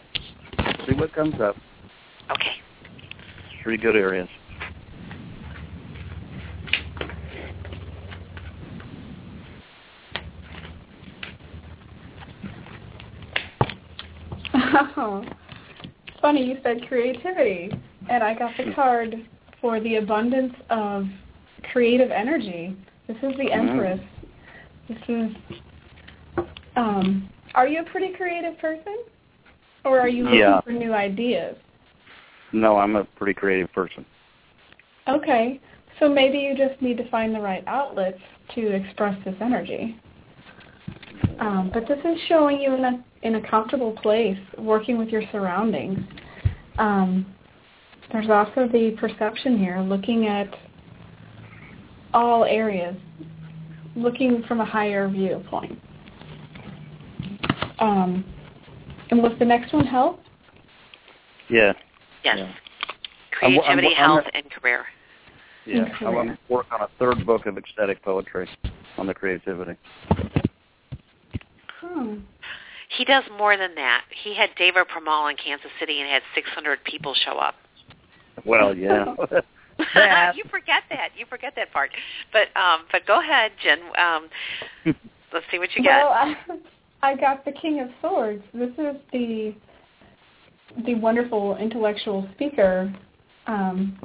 See 0.86 0.94
what 0.94 1.12
comes 1.12 1.34
up. 1.40 1.56
Okay. 2.30 2.54
Three 3.62 3.76
good 3.76 3.96
areas. 3.96 4.28
Oh, 14.94 15.24
it's 15.24 16.20
funny 16.20 16.44
you 16.44 16.58
said 16.62 16.86
creativity, 16.86 17.70
and 18.08 18.22
I 18.22 18.34
got 18.34 18.56
the 18.56 18.72
card 18.74 19.14
for 19.60 19.80
the 19.80 19.96
abundance 19.96 20.54
of 20.70 21.06
creative 21.72 22.10
energy. 22.10 22.76
This 23.06 23.16
is 23.22 23.32
the 23.38 23.52
Empress. 23.52 24.00
This 24.88 24.98
is. 25.08 25.30
Um, 26.76 27.28
are 27.54 27.68
you 27.68 27.80
a 27.80 27.84
pretty 27.84 28.14
creative 28.14 28.58
person, 28.58 29.04
or 29.84 30.00
are 30.00 30.08
you 30.08 30.24
looking 30.24 30.38
Yeah. 30.38 30.60
for 30.62 30.72
new 30.72 30.94
ideas? 30.94 31.56
No, 32.52 32.78
I'm 32.78 32.96
a 32.96 33.04
pretty 33.04 33.34
creative 33.34 33.72
person. 33.72 34.04
Okay, 35.08 35.60
so 35.98 36.08
maybe 36.08 36.38
you 36.38 36.56
just 36.56 36.80
need 36.80 36.96
to 36.98 37.08
find 37.10 37.34
the 37.34 37.40
right 37.40 37.64
outlets 37.66 38.20
to 38.54 38.68
express 38.74 39.16
this 39.24 39.34
energy. 39.40 39.96
Um, 41.38 41.70
but 41.72 41.86
this 41.86 41.98
is 42.04 42.18
showing 42.28 42.60
you 42.60 42.74
in 42.74 42.84
a 42.84 43.04
in 43.22 43.36
a 43.36 43.48
comfortable 43.48 43.92
place, 44.02 44.38
working 44.58 44.98
with 44.98 45.08
your 45.08 45.22
surroundings. 45.30 45.98
Um, 46.78 47.26
there's 48.12 48.28
also 48.28 48.68
the 48.68 48.96
perception 48.98 49.56
here, 49.58 49.80
looking 49.80 50.26
at 50.26 50.52
all 52.12 52.44
areas, 52.44 52.96
looking 53.96 54.42
from 54.44 54.60
a 54.60 54.64
higher 54.64 55.08
viewpoint. 55.08 55.78
Um, 57.78 58.24
and 59.10 59.22
was 59.22 59.32
the 59.38 59.44
next 59.44 59.72
one 59.72 59.86
health? 59.86 60.18
Yeah. 61.48 61.72
Yes. 62.24 62.38
Yeah. 62.38 62.44
I'm- 62.44 62.44
I'm- 62.44 62.56
Creativity, 63.30 63.88
I'm 63.88 63.94
health, 63.94 64.26
and 64.34 64.50
career. 64.50 64.86
Yeah. 65.64 65.82
Okay. 65.82 66.06
I 66.06 66.08
want 66.08 66.28
to 66.28 66.38
work 66.48 66.66
on 66.72 66.80
a 66.80 66.88
third 66.98 67.24
book 67.26 67.46
of 67.46 67.58
ecstatic 67.58 68.02
poetry 68.02 68.48
on 68.98 69.06
the 69.06 69.14
creativity. 69.14 69.76
Hmm. 71.80 72.18
He 72.88 73.04
does 73.04 73.24
more 73.36 73.56
than 73.56 73.74
that. 73.76 74.04
He 74.10 74.34
had 74.34 74.50
David 74.56 74.86
Pramal 74.88 75.30
in 75.30 75.36
Kansas 75.36 75.70
City 75.80 76.00
and 76.00 76.08
had 76.08 76.22
600 76.34 76.84
people 76.84 77.14
show 77.14 77.38
up. 77.38 77.54
Well, 78.44 78.76
yeah. 78.76 79.14
That- 79.94 80.32
you 80.36 80.44
forget 80.50 80.82
that. 80.90 81.10
You 81.16 81.26
forget 81.26 81.54
that 81.56 81.72
part. 81.72 81.90
But 82.32 82.48
um, 82.60 82.86
but 82.90 83.06
go 83.06 83.20
ahead, 83.20 83.52
Jen. 83.62 83.78
Um, 83.98 84.28
let's 85.32 85.46
see 85.50 85.58
what 85.58 85.70
you 85.76 85.84
Well, 85.84 86.10
get. 86.10 86.58
I, 87.02 87.12
I 87.12 87.16
got 87.16 87.44
the 87.44 87.52
King 87.52 87.80
of 87.80 87.88
Swords. 88.00 88.42
This 88.54 88.70
is 88.78 88.96
the 89.12 89.54
the 90.86 90.94
wonderful 90.94 91.56
intellectual 91.56 92.28
speaker 92.34 92.92
um, 93.46 93.98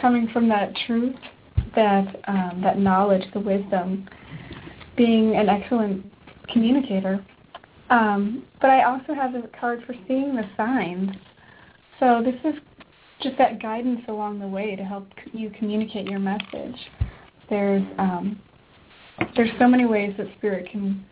coming 0.00 0.28
from 0.32 0.48
that 0.48 0.72
truth, 0.86 1.14
that 1.76 2.20
um, 2.26 2.60
that 2.62 2.78
knowledge, 2.78 3.24
the 3.32 3.40
wisdom, 3.40 4.08
being 4.96 5.36
an 5.36 5.48
excellent 5.48 6.04
communicator. 6.52 7.24
Um, 7.90 8.44
but 8.60 8.70
I 8.70 8.84
also 8.84 9.14
have 9.14 9.34
a 9.34 9.42
card 9.58 9.84
for 9.86 9.94
seeing 10.08 10.34
the 10.34 10.44
signs. 10.56 11.10
So 12.00 12.22
this 12.24 12.34
is 12.44 12.58
just 13.24 13.36
that 13.38 13.60
guidance 13.60 14.02
along 14.08 14.38
the 14.38 14.46
way 14.46 14.76
to 14.76 14.84
help 14.84 15.08
you 15.32 15.50
communicate 15.58 16.06
your 16.06 16.20
message. 16.20 16.76
There's 17.50 17.82
um, 17.98 18.40
there's 19.34 19.50
so 19.58 19.66
many 19.66 19.86
ways 19.86 20.14
that 20.18 20.26
spirit 20.38 20.68
can 20.70 21.04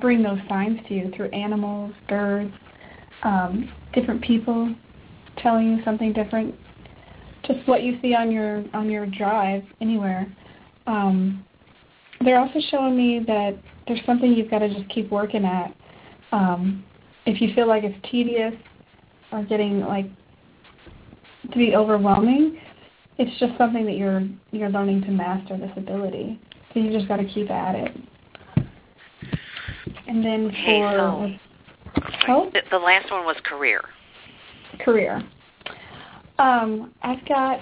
bring 0.00 0.22
those 0.22 0.38
signs 0.48 0.78
to 0.88 0.94
you 0.94 1.12
through 1.16 1.30
animals, 1.30 1.92
birds, 2.08 2.52
um, 3.22 3.72
different 3.94 4.22
people 4.22 4.74
telling 5.38 5.76
you 5.76 5.84
something 5.84 6.12
different. 6.12 6.54
Just 7.46 7.66
what 7.66 7.82
you 7.82 7.98
see 8.00 8.14
on 8.14 8.30
your 8.30 8.64
on 8.74 8.90
your 8.90 9.06
drive 9.06 9.62
anywhere. 9.80 10.26
Um, 10.86 11.44
they're 12.24 12.38
also 12.38 12.60
showing 12.70 12.96
me 12.96 13.20
that 13.26 13.58
there's 13.86 14.00
something 14.06 14.32
you've 14.32 14.50
got 14.50 14.60
to 14.60 14.72
just 14.72 14.88
keep 14.90 15.10
working 15.10 15.44
at. 15.44 15.74
Um, 16.32 16.84
if 17.26 17.40
you 17.40 17.54
feel 17.54 17.66
like 17.66 17.84
it's 17.84 17.96
tedious 18.10 18.54
or 19.32 19.42
getting 19.44 19.80
like 19.80 20.06
to 21.54 21.58
be 21.58 21.74
overwhelming, 21.74 22.58
it's 23.16 23.38
just 23.38 23.56
something 23.56 23.86
that 23.86 23.96
you're 23.96 24.28
you're 24.50 24.68
learning 24.68 25.02
to 25.02 25.10
master 25.10 25.56
this 25.56 25.70
ability. 25.76 26.38
So 26.72 26.80
you 26.80 26.92
just 26.92 27.08
got 27.08 27.16
to 27.18 27.24
keep 27.24 27.50
at 27.50 27.74
it. 27.74 27.96
And 30.06 30.24
then 30.24 30.46
Okay, 30.48 30.80
for 30.80 31.38
so 32.26 32.50
the, 32.52 32.60
the 32.70 32.78
last 32.78 33.10
one 33.10 33.24
was 33.24 33.36
career. 33.44 33.80
career, 34.80 35.22
um, 36.38 36.92
I've 37.02 37.26
got 37.28 37.60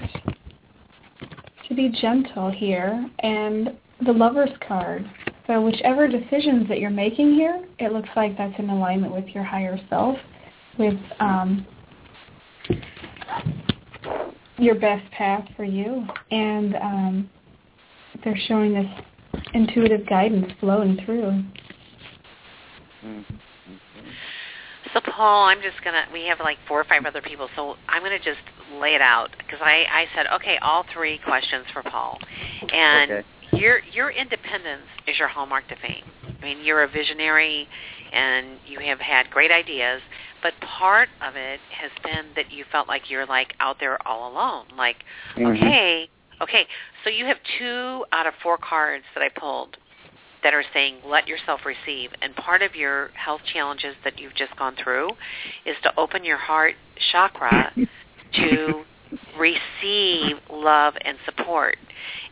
to 1.68 1.74
be 1.74 1.90
gentle 2.00 2.50
here, 2.50 3.08
and 3.20 3.76
the 4.04 4.12
Lover's 4.12 4.50
card. 4.66 5.08
So 5.46 5.60
whichever 5.60 6.08
decisions 6.08 6.68
that 6.68 6.78
you're 6.78 6.90
making 6.90 7.34
here, 7.34 7.64
it 7.78 7.92
looks 7.92 8.08
like 8.16 8.38
that's 8.38 8.58
in 8.58 8.70
alignment 8.70 9.12
with 9.12 9.26
your 9.28 9.44
higher 9.44 9.78
self, 9.90 10.16
with 10.78 10.98
um, 11.20 11.66
your 14.58 14.74
best 14.74 15.10
path 15.12 15.46
for 15.56 15.64
you, 15.64 16.06
and 16.30 16.76
um, 16.76 17.30
they're 18.24 18.36
showing 18.46 18.74
this 18.74 19.42
intuitive 19.54 20.06
guidance 20.06 20.52
flowing 20.60 20.98
through. 21.04 21.42
Mhm. 23.04 23.24
So 24.92 25.00
Paul, 25.00 25.44
I'm 25.46 25.62
just 25.62 25.82
gonna. 25.82 26.04
We 26.12 26.26
have 26.26 26.40
like 26.40 26.58
four 26.68 26.80
or 26.80 26.84
five 26.84 27.06
other 27.06 27.22
people, 27.22 27.48
so 27.56 27.76
I'm 27.88 28.02
gonna 28.02 28.18
just 28.18 28.40
lay 28.74 28.94
it 28.94 29.00
out 29.00 29.30
because 29.38 29.60
I 29.62 29.86
I 29.90 30.06
said 30.14 30.26
okay, 30.34 30.58
all 30.58 30.84
three 30.92 31.18
questions 31.18 31.64
for 31.72 31.82
Paul, 31.82 32.18
and 32.72 33.10
Okay. 33.10 33.24
your 33.52 33.80
your 33.92 34.10
independence 34.10 34.88
is 35.06 35.18
your 35.18 35.28
hallmark 35.28 35.66
to 35.68 35.76
fame. 35.76 36.04
I 36.24 36.44
mean, 36.44 36.62
you're 36.62 36.82
a 36.82 36.88
visionary, 36.88 37.68
and 38.12 38.58
you 38.66 38.80
have 38.80 39.00
had 39.00 39.30
great 39.30 39.50
ideas, 39.50 40.02
but 40.42 40.52
part 40.60 41.08
of 41.20 41.36
it 41.36 41.60
has 41.70 41.90
been 42.02 42.26
that 42.36 42.50
you 42.50 42.64
felt 42.70 42.88
like 42.88 43.10
you're 43.10 43.26
like 43.26 43.54
out 43.60 43.76
there 43.78 43.96
all 44.06 44.32
alone. 44.32 44.66
Like, 44.76 45.04
Mhm. 45.36 45.56
okay, 45.56 46.10
okay, 46.40 46.66
so 47.04 47.10
you 47.10 47.24
have 47.26 47.38
two 47.58 48.04
out 48.12 48.26
of 48.26 48.34
four 48.36 48.58
cards 48.58 49.04
that 49.14 49.22
I 49.22 49.28
pulled 49.28 49.76
that 50.42 50.54
are 50.54 50.64
saying 50.72 50.96
let 51.04 51.28
yourself 51.28 51.64
receive 51.64 52.10
and 52.20 52.34
part 52.36 52.62
of 52.62 52.74
your 52.74 53.10
health 53.14 53.42
challenges 53.44 53.94
that 54.04 54.18
you've 54.18 54.34
just 54.34 54.54
gone 54.56 54.74
through 54.74 55.08
is 55.64 55.76
to 55.82 55.92
open 55.96 56.24
your 56.24 56.36
heart 56.36 56.74
chakra 57.12 57.72
to 58.32 58.84
receive 59.38 60.36
love 60.50 60.94
and 61.02 61.16
support 61.24 61.76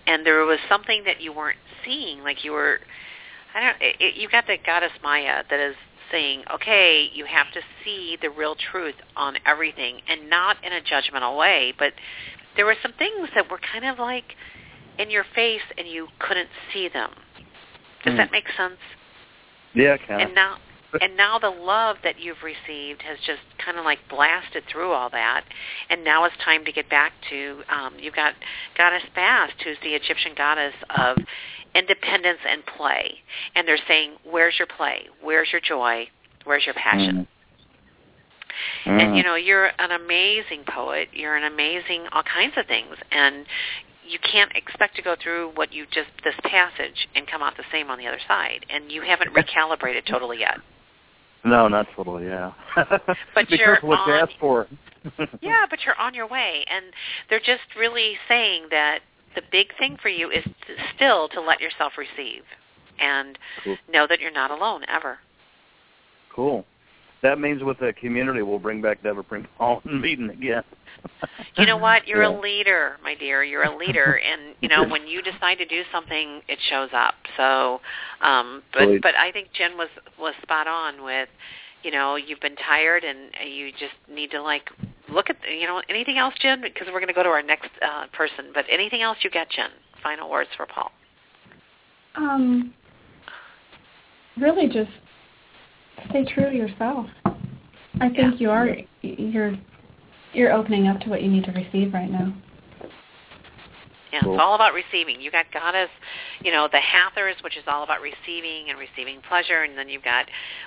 and 0.06 0.26
there 0.26 0.44
was 0.44 0.58
something 0.68 1.04
that 1.04 1.20
you 1.20 1.32
weren't 1.32 1.58
seeing 1.84 2.22
like 2.22 2.44
you 2.44 2.52
were 2.52 2.80
i 3.54 3.60
don't 3.60 3.76
it, 3.80 4.16
you 4.16 4.28
got 4.28 4.46
the 4.46 4.56
goddess 4.66 4.92
maya 5.02 5.42
that 5.48 5.60
is 5.60 5.76
saying 6.10 6.42
okay 6.52 7.08
you 7.12 7.24
have 7.24 7.50
to 7.52 7.60
see 7.84 8.16
the 8.20 8.28
real 8.30 8.54
truth 8.54 8.94
on 9.16 9.36
everything 9.46 10.00
and 10.08 10.28
not 10.28 10.56
in 10.64 10.72
a 10.72 10.80
judgmental 10.80 11.38
way 11.38 11.72
but 11.78 11.92
there 12.56 12.66
were 12.66 12.76
some 12.82 12.92
things 12.98 13.28
that 13.34 13.50
were 13.50 13.60
kind 13.72 13.84
of 13.84 13.98
like 13.98 14.34
in 14.98 15.10
your 15.10 15.24
face 15.34 15.62
and 15.78 15.88
you 15.88 16.08
couldn't 16.18 16.48
see 16.72 16.88
them. 16.88 17.10
Does 18.04 18.12
Hmm. 18.12 18.16
that 18.18 18.32
make 18.32 18.48
sense? 18.56 18.78
Yeah, 19.72 19.96
kind 19.96 20.22
and 20.22 20.34
now 20.34 20.58
and 21.00 21.16
now 21.16 21.38
the 21.38 21.50
love 21.50 21.98
that 22.02 22.18
you've 22.18 22.42
received 22.42 23.00
has 23.02 23.16
just 23.20 23.42
kind 23.58 23.78
of 23.78 23.84
like 23.84 24.00
blasted 24.08 24.64
through 24.66 24.90
all 24.90 25.08
that 25.10 25.44
and 25.88 26.02
now 26.02 26.24
it's 26.24 26.36
time 26.38 26.64
to 26.64 26.72
get 26.72 26.88
back 26.90 27.12
to 27.30 27.62
um 27.68 27.94
you've 27.96 28.16
got 28.16 28.34
goddess 28.76 29.04
Bast 29.14 29.54
who's 29.62 29.78
the 29.84 29.94
Egyptian 29.94 30.32
goddess 30.36 30.74
of 30.98 31.18
independence 31.74 32.40
and 32.48 32.64
play. 32.66 33.14
And 33.54 33.66
they're 33.66 33.78
saying 33.88 34.12
where's 34.28 34.54
your 34.58 34.66
play? 34.66 35.06
Where's 35.22 35.48
your 35.52 35.60
joy? 35.60 36.08
Where's 36.44 36.64
your 36.64 36.74
passion? 36.74 37.26
Mhm. 38.84 39.00
and 39.00 39.16
you 39.16 39.22
know 39.22 39.36
you're 39.36 39.70
an 39.78 39.90
amazing 39.92 40.64
poet. 40.64 41.08
You're 41.12 41.36
an 41.36 41.44
amazing 41.44 42.06
all 42.12 42.22
kinds 42.22 42.54
of 42.58 42.66
things. 42.66 42.96
And 43.10 43.46
you 44.06 44.18
can't 44.18 44.50
expect 44.56 44.96
to 44.96 45.02
go 45.02 45.14
through 45.22 45.52
what 45.54 45.72
you 45.72 45.86
just 45.86 46.10
this 46.24 46.34
passage 46.44 47.08
and 47.14 47.26
come 47.26 47.42
out 47.42 47.56
the 47.56 47.64
same 47.72 47.90
on 47.90 47.98
the 47.98 48.06
other 48.06 48.20
side. 48.26 48.66
And 48.68 48.90
you 48.90 49.02
haven't 49.02 49.32
recalibrated 49.34 50.04
totally 50.06 50.40
yet. 50.40 50.58
No, 51.44 51.68
not 51.68 51.86
totally. 51.96 52.26
Yeah. 52.26 52.52
But 53.34 53.48
Be 53.48 53.56
you're 53.56 53.66
careful 53.66 53.88
what 53.90 54.06
you 54.06 54.12
on- 54.14 54.28
ask 54.28 54.32
for. 54.38 54.66
yeah, 55.40 55.64
but 55.70 55.78
you're 55.86 55.98
on 55.98 56.12
your 56.12 56.26
way, 56.26 56.62
and 56.68 56.86
they're 57.30 57.38
just 57.40 57.62
really 57.78 58.18
saying 58.28 58.64
that 58.70 58.98
the 59.34 59.42
big 59.52 59.68
thing 59.78 59.96
for 60.00 60.08
you 60.08 60.30
is 60.30 60.44
to, 60.44 60.74
still 60.94 61.28
to 61.28 61.40
let 61.40 61.60
yourself 61.60 61.92
receive, 61.96 62.42
and 62.98 63.38
Cool. 63.64 63.78
know 63.92 64.06
that 64.08 64.20
you're 64.20 64.32
not 64.32 64.50
alone 64.50 64.82
ever. 64.88 65.18
Cool. 66.34 66.64
That 67.22 67.38
means 67.38 67.62
with 67.62 67.78
the 67.78 67.92
community, 68.00 68.42
we'll 68.42 68.58
bring 68.58 68.80
back 68.80 69.02
Deborah 69.02 69.24
Hall 69.58 69.82
and 69.84 70.00
meeting 70.00 70.30
again. 70.30 70.62
You 71.56 71.66
know 71.66 71.76
what? 71.76 72.06
You're 72.08 72.22
Yeah. 72.22 72.38
a 72.38 72.40
leader, 72.40 72.96
my 73.02 73.14
dear. 73.14 73.42
You're 73.44 73.64
a 73.64 73.76
leader, 73.76 74.20
and 74.24 74.54
you 74.60 74.68
know 74.68 74.86
when 74.88 75.06
you 75.06 75.20
decide 75.22 75.58
to 75.58 75.66
do 75.66 75.82
something, 75.92 76.40
it 76.48 76.58
shows 76.68 76.90
up. 76.92 77.14
So, 77.36 77.80
um, 78.22 78.62
but 78.72 78.88
Right. 78.88 79.02
but 79.02 79.14
I 79.16 79.30
think 79.32 79.52
Jen 79.52 79.76
was 79.76 79.88
was 80.18 80.34
spot 80.42 80.66
on 80.66 81.02
with, 81.02 81.28
you 81.82 81.90
know, 81.90 82.16
you've 82.16 82.40
been 82.40 82.56
tired 82.56 83.04
and 83.04 83.30
you 83.46 83.70
just 83.72 83.94
need 84.08 84.30
to 84.30 84.40
like 84.42 84.70
look 85.12 85.30
at 85.30 85.36
you 85.48 85.66
know 85.66 85.82
anything 85.88 86.18
else, 86.18 86.34
Jen, 86.40 86.60
because 86.60 86.86
we're 86.86 87.00
going 87.00 87.08
to 87.08 87.14
go 87.14 87.22
to 87.22 87.28
our 87.28 87.42
next 87.42 87.70
uh, 87.82 88.06
person. 88.12 88.46
But 88.54 88.64
anything 88.70 89.02
else 89.02 89.18
you 89.22 89.30
get, 89.30 89.50
Jen? 89.50 89.70
Final 90.02 90.30
words 90.30 90.50
for 90.56 90.66
Paul. 90.66 90.90
Um, 92.16 92.74
really, 94.38 94.66
just 94.66 94.90
stay 96.08 96.24
true 96.24 96.50
to 96.50 96.56
yourself. 96.56 97.06
I 98.00 98.08
think 98.08 98.40
you 98.40 98.50
are. 98.50 98.76
You're 99.02 99.56
you're 100.32 100.52
opening 100.52 100.86
up 100.86 101.00
to 101.00 101.08
what 101.08 101.22
you 101.22 101.30
need 101.30 101.44
to 101.44 101.52
receive 101.52 101.92
right 101.92 102.10
now. 102.10 102.32
Yeah, 104.12 104.22
Cool. 104.24 104.34
it's 104.34 104.42
all 104.42 104.54
about 104.54 104.74
receiving. 104.74 105.20
You 105.20 105.30
got 105.30 105.46
goddess, 105.52 105.90
you 106.42 106.50
know, 106.50 106.68
the 106.70 106.80
Hathors, 106.80 107.36
which 107.42 107.56
is 107.56 107.64
all 107.66 107.84
about 107.84 108.00
receiving 108.00 108.68
and 108.68 108.78
receiving 108.78 109.20
pleasure, 109.28 109.62
and 109.62 109.78
then 109.78 109.88
you've 109.88 110.02
got 110.02 110.26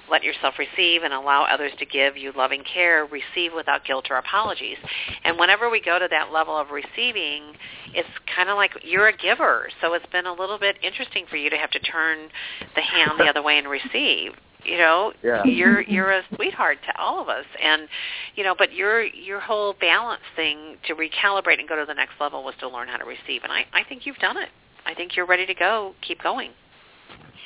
let 0.09 0.23
yourself 0.23 0.55
receive 0.57 1.03
and 1.03 1.13
allow 1.13 1.43
others 1.43 1.71
to 1.79 1.85
give 1.85 2.15
you 2.15 2.31
loving 2.35 2.63
care, 2.63 3.05
receive 3.05 3.51
without 3.55 3.85
guilt 3.85 4.07
or 4.09 4.17
apologies. 4.17 4.77
And 5.23 5.37
whenever 5.37 5.69
we 5.69 5.81
go 5.81 5.99
to 5.99 6.07
that 6.09 6.31
level 6.31 6.55
of 6.57 6.71
receiving, 6.71 7.53
it's 7.93 8.09
kind 8.33 8.49
of 8.49 8.55
like 8.55 8.71
you're 8.83 9.07
a 9.07 9.17
giver. 9.17 9.69
So 9.81 9.93
it's 9.93 10.05
been 10.07 10.25
a 10.25 10.33
little 10.33 10.57
bit 10.59 10.77
interesting 10.81 11.25
for 11.29 11.37
you 11.37 11.49
to 11.49 11.57
have 11.57 11.71
to 11.71 11.79
turn 11.79 12.29
the 12.75 12.81
hand 12.81 13.11
the 13.19 13.25
other 13.29 13.41
way 13.41 13.57
and 13.57 13.67
receive. 13.67 14.33
You 14.65 14.77
know, 14.77 15.13
Yeah. 15.21 15.43
you're 15.43 15.81
you're 15.81 16.11
a 16.11 16.21
sweetheart 16.35 16.77
to 16.87 16.97
all 16.99 17.21
of 17.21 17.27
us, 17.29 17.45
and 17.61 17.87
you 18.35 18.43
know, 18.43 18.55
but 18.57 18.73
your 18.73 19.03
your 19.03 19.39
whole 19.39 19.73
balance 19.79 20.21
thing 20.35 20.77
to 20.87 20.95
recalibrate 20.95 21.59
and 21.59 21.67
go 21.67 21.75
to 21.75 21.85
the 21.85 21.93
next 21.93 22.13
level 22.19 22.43
was 22.43 22.55
to 22.59 22.69
learn 22.69 22.87
how 22.87 22.97
to 22.97 23.05
receive, 23.05 23.43
and 23.43 23.51
I 23.51 23.65
I 23.73 23.83
think 23.83 24.05
you've 24.05 24.17
done 24.17 24.37
it. 24.37 24.49
I 24.85 24.93
think 24.93 25.15
you're 25.15 25.25
ready 25.25 25.45
to 25.45 25.53
go. 25.53 25.93
Keep 26.01 26.21
going. 26.23 26.51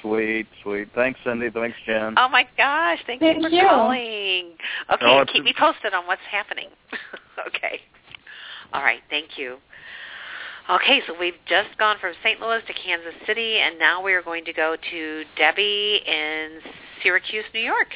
Sweet, 0.01 0.47
sweet. 0.61 0.89
Thanks, 0.93 1.20
Cynde. 1.24 1.51
Thanks, 1.53 1.78
Jen. 1.86 2.13
Oh 2.18 2.30
my 2.30 2.47
gosh! 2.55 2.99
Thank, 3.07 3.20
Thank 3.20 3.38
you 3.38 3.43
for 3.43 3.49
you. 3.49 3.63
calling. 3.63 4.57
Okay, 4.93 5.05
it's- 5.22 5.30
keep 5.34 5.43
me 5.43 5.53
posted 5.57 5.93
on 5.93 6.05
what's 6.05 6.22
happening. 6.30 6.70
okay. 7.47 7.82
All 8.74 8.84
right. 8.84 9.01
Thank 9.09 9.38
you. 9.38 9.57
Okay, 10.70 11.01
so 11.07 11.13
we've 11.18 11.34
just 11.47 11.70
gone 11.78 11.95
from 12.01 12.13
St. 12.22 12.41
Louis 12.41 12.59
to 12.68 12.74
Kansas 12.74 13.13
City, 13.26 13.59
and 13.59 13.80
now 13.80 14.03
we 14.03 14.11
are 14.11 14.22
going 14.22 14.43
to 14.43 14.51
go 14.51 14.76
to 14.91 15.24
Debbie 15.38 16.01
in 16.05 16.59
Syracuse, 17.01 17.45
New 17.53 17.61
York. 17.61 17.88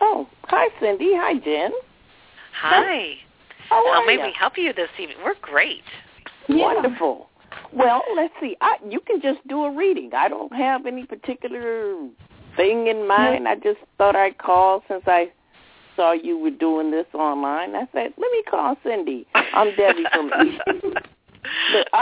Oh, 0.00 0.26
hi, 0.44 0.68
Cynde. 0.80 1.02
Hi, 1.02 1.34
Jen. 1.34 1.72
Hi. 2.58 3.16
How 3.68 3.84
How 3.84 4.00
are 4.00 4.06
may 4.06 4.16
ya? 4.16 4.26
we 4.26 4.32
help 4.32 4.54
you 4.56 4.72
this 4.72 4.88
evening? 4.98 5.18
We're 5.22 5.34
great. 5.42 5.82
Wonderful. 6.48 7.28
Well, 7.74 8.02
let's 8.16 8.32
see. 8.40 8.56
I, 8.62 8.76
you 8.88 9.00
can 9.00 9.20
just 9.20 9.46
do 9.46 9.64
a 9.64 9.70
reading. 9.70 10.10
I 10.16 10.28
don't 10.28 10.54
have 10.54 10.86
any 10.86 11.04
particular 11.04 12.08
thing 12.56 12.86
in 12.86 13.06
mind. 13.06 13.46
I 13.46 13.56
just 13.56 13.80
thought 13.98 14.16
I'd 14.16 14.38
call 14.38 14.82
since 14.88 15.02
I 15.06 15.30
saw 15.96 16.12
you 16.12 16.38
were 16.38 16.50
doing 16.50 16.90
this 16.90 17.06
online. 17.12 17.74
I 17.74 17.86
said, 17.92 18.14
let 18.16 18.32
me 18.32 18.42
call 18.50 18.74
Cynde. 18.82 19.26
I'm 19.34 19.76
Debbie 19.76 20.04
from 20.14 20.30
Egypt. 20.46 20.62
Look, 20.84 21.04
I'm 21.04 21.17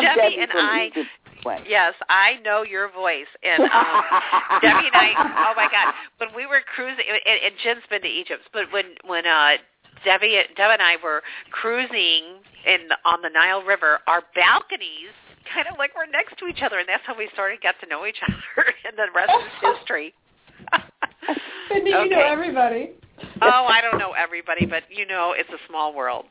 Debbie 0.01 0.17
Debbie 0.17 0.37
and 0.41 0.51
I- 0.55 0.91
Yes, 1.69 1.95
I 2.09 2.39
know 2.45 2.63
your 2.63 2.91
voice. 2.91 3.29
And 3.45 3.63
um, 3.63 3.71
Debbie 4.63 4.89
and 4.91 4.97
I, 4.97 5.13
oh 5.49 5.55
my 5.55 5.69
God, 5.71 5.95
when 6.19 6.31
we 6.35 6.45
were 6.45 6.61
cruising, 6.75 7.05
and, 7.09 7.39
and 7.45 7.55
Jen's 7.63 7.85
been 7.89 8.03
to 8.03 8.09
Egypt, 8.09 8.43
but 8.53 8.65
when 8.73 8.85
when 9.07 9.27
uh, 9.27 9.53
Debbie, 10.05 10.43
Deb 10.57 10.71
and 10.73 10.83
I 10.83 10.97
were 11.03 11.23
cruising 11.53 12.43
in 12.67 12.89
on 13.05 13.23
the 13.23 13.29
Nile 13.31 13.63
River, 13.63 14.01
our 14.09 14.23
balconies 14.35 15.15
kind 15.55 15.69
of 15.71 15.79
like 15.79 15.95
were 15.95 16.07
next 16.11 16.37
to 16.41 16.47
each 16.49 16.63
other, 16.63 16.79
and 16.81 16.89
that's 16.89 17.05
how 17.07 17.17
we 17.17 17.29
started 17.33 17.61
got 17.63 17.77
to 17.81 17.87
know 17.87 18.05
each 18.07 18.19
other, 18.27 18.67
and 18.85 18.99
the 18.99 19.07
rest 19.15 19.31
is 19.31 19.53
history. 19.79 20.15
Cynde, 21.69 21.87
you 21.87 21.93
know 21.93 22.01
Okay. 22.19 22.23
everybody. 22.29 22.91
oh, 23.43 23.67
I 23.71 23.81
don't 23.81 23.99
know 23.99 24.13
everybody, 24.19 24.67
but 24.67 24.83
you 24.91 25.07
know 25.07 25.33
it's 25.37 25.51
a 25.51 25.59
small 25.69 25.95
world. 25.95 26.27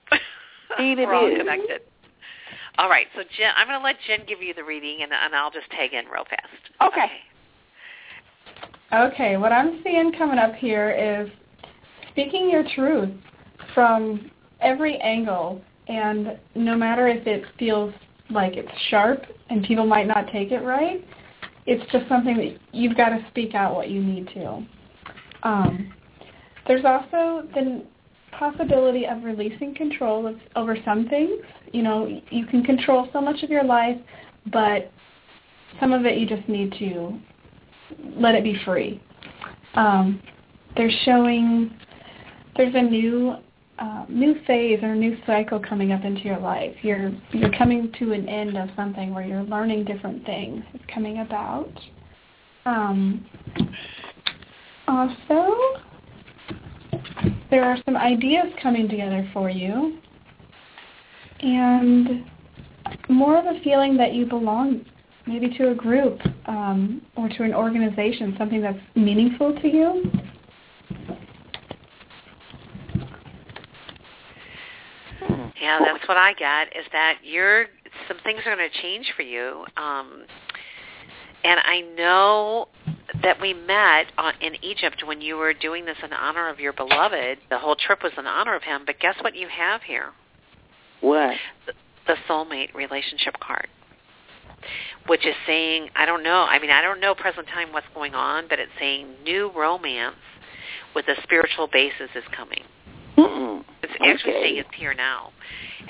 We're 0.77 1.13
all 1.13 1.29
connected. 1.37 1.81
All 2.77 2.89
right, 2.89 3.07
so 3.15 3.21
Jen, 3.37 3.51
I'm 3.55 3.67
going 3.67 3.79
to 3.79 3.83
let 3.83 3.95
Jen 4.05 4.25
give 4.27 4.41
you 4.41 4.53
the 4.53 4.63
reading, 4.63 4.99
and, 5.03 5.11
and 5.13 5.33
I'll 5.33 5.51
just 5.51 5.69
tag 5.71 5.93
in 5.93 6.05
real 6.05 6.25
fast. 6.29 6.47
Okay. 6.81 7.07
Okay, 8.93 9.37
what 9.37 9.51
I'm 9.51 9.81
seeing 9.83 10.11
coming 10.13 10.37
up 10.37 10.55
here 10.55 10.91
is 10.91 11.29
speaking 12.11 12.49
your 12.49 12.63
truth 12.75 13.09
from 13.73 14.29
every 14.61 14.97
angle, 14.97 15.61
and 15.87 16.37
no 16.55 16.75
matter 16.75 17.07
if 17.07 17.25
it 17.25 17.43
feels 17.57 17.93
like 18.29 18.57
it's 18.57 18.71
sharp 18.89 19.23
and 19.49 19.63
people 19.63 19.85
might 19.85 20.07
not 20.07 20.27
take 20.31 20.51
it 20.51 20.59
right, 20.59 21.05
it's 21.65 21.89
just 21.91 22.07
something 22.09 22.37
that 22.37 22.57
you've 22.73 22.97
got 22.97 23.09
to 23.09 23.25
speak 23.29 23.55
out 23.55 23.73
what 23.75 23.89
you 23.89 24.03
need 24.03 24.27
to. 24.33 24.65
Um, 25.43 25.93
there's 26.67 26.85
also 26.85 27.47
the 27.53 27.83
possibility 28.37 29.05
of 29.05 29.23
releasing 29.23 29.75
control 29.75 30.27
of, 30.27 30.35
over 30.55 30.77
some 30.85 31.07
things. 31.09 31.41
You 31.71 31.83
know, 31.83 32.21
you 32.29 32.45
can 32.45 32.63
control 32.63 33.07
so 33.13 33.21
much 33.21 33.43
of 33.43 33.49
your 33.49 33.63
life, 33.63 33.97
but 34.51 34.91
some 35.79 35.93
of 35.93 36.05
it 36.05 36.17
you 36.17 36.27
just 36.27 36.47
need 36.47 36.73
to 36.79 37.19
let 38.17 38.35
it 38.35 38.43
be 38.43 38.57
free. 38.65 39.01
Um, 39.75 40.21
they're 40.75 40.91
showing 41.03 41.75
there's 42.55 42.75
a 42.75 42.81
new 42.81 43.35
uh, 43.77 44.05
new 44.07 44.35
phase 44.47 44.79
or 44.83 44.95
new 44.95 45.17
cycle 45.27 45.59
coming 45.59 45.91
up 45.91 46.05
into 46.05 46.21
your 46.21 46.39
life. 46.39 46.73
You're 46.81 47.11
you're 47.31 47.51
coming 47.57 47.91
to 47.99 48.13
an 48.13 48.29
end 48.29 48.57
of 48.57 48.69
something 48.75 49.13
where 49.13 49.25
you're 49.25 49.43
learning 49.43 49.85
different 49.85 50.25
things. 50.25 50.63
It's 50.73 50.83
coming 50.93 51.19
about. 51.19 51.71
Um, 52.65 53.25
also, 54.87 55.81
there 57.49 57.63
are 57.63 57.77
some 57.85 57.95
ideas 57.95 58.45
coming 58.61 58.89
together 58.89 59.29
for 59.33 59.49
you, 59.49 59.99
and 61.39 62.25
more 63.09 63.37
of 63.37 63.45
a 63.45 63.59
feeling 63.61 63.97
that 63.97 64.13
you 64.13 64.25
belong 64.25 64.85
maybe 65.27 65.49
to 65.57 65.71
a 65.71 65.75
group 65.75 66.19
um, 66.45 67.01
or 67.15 67.27
to 67.29 67.43
an 67.43 67.53
organization, 67.53 68.35
something 68.37 68.61
that's 68.61 68.79
meaningful 68.95 69.59
to 69.59 69.67
you. 69.67 70.11
Yeah, 75.59 75.79
that's 75.83 76.07
what 76.07 76.17
I 76.17 76.33
got. 76.37 76.67
Is 76.67 76.85
that 76.91 77.17
you're 77.23 77.65
some 78.07 78.17
things 78.23 78.41
are 78.45 78.55
going 78.55 78.69
to 78.69 78.81
change 78.81 79.13
for 79.15 79.23
you, 79.23 79.65
um, 79.77 80.25
and 81.43 81.59
I 81.63 81.81
know 81.97 82.67
that 83.25 83.41
we 83.41 83.53
met 83.53 84.05
on, 84.19 84.33
in 84.39 84.53
Egypt 84.63 85.03
when 85.03 85.19
you 85.19 85.35
were 85.35 85.51
doing 85.51 85.83
this 85.83 85.97
in 86.03 86.13
honor 86.13 86.47
of 86.47 86.59
your 86.59 86.73
beloved. 86.73 87.39
The 87.49 87.57
whole 87.57 87.75
trip 87.75 88.03
was 88.03 88.13
in 88.17 88.27
honor 88.27 88.55
of 88.55 88.61
him. 88.61 88.83
But 88.85 88.99
guess 88.99 89.15
what 89.21 89.35
you 89.35 89.47
have 89.47 89.81
here? 89.81 90.11
What? 91.01 91.35
The 92.05 92.15
soulmate 92.29 92.73
relationship 92.75 93.33
card, 93.39 93.67
which 95.07 95.25
is 95.25 95.33
saying, 95.47 95.89
I 95.95 96.05
don't 96.05 96.21
know. 96.21 96.45
I 96.47 96.59
mean, 96.59 96.69
I 96.69 96.83
don't 96.83 96.99
know 96.99 97.15
present 97.15 97.47
time 97.47 97.73
what's 97.73 97.87
going 97.95 98.13
on, 98.13 98.45
but 98.47 98.59
it's 98.59 98.71
saying 98.79 99.07
new 99.23 99.51
romance 99.55 100.15
with 100.93 101.07
a 101.07 101.19
spiritual 101.23 101.67
basis 101.67 102.09
is 102.15 102.23
coming. 102.35 102.63
Mm-mm. 103.17 103.63
It's 103.81 103.93
actually 103.93 104.33
Okay. 104.33 104.41
saying 104.43 104.57
it's 104.57 104.75
here 104.75 104.93
now. 104.93 105.31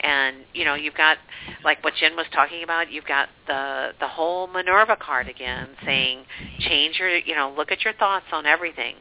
And, 0.06 0.38
you 0.54 0.66
know, 0.66 0.76
you've 0.76 0.94
got 0.94 1.18
like 1.64 1.84
what 1.84 1.96
Jen 2.00 2.16
was 2.16 2.28
talking 2.32 2.64
about, 2.64 2.92
you've 2.92 3.06
got 3.06 3.30
the 3.48 3.90
the 4.00 4.08
whole 4.08 4.46
Minerva 4.46 4.96
card 4.96 5.28
again 5.28 5.70
saying 5.84 6.26
change 6.60 7.00
your, 7.00 7.18
you 7.18 7.36
know, 7.36 7.52
look 7.56 7.72
at 7.72 7.84
your 7.84 7.94
thoughts 7.94 8.26
on 8.32 8.46
everything. 8.46 8.96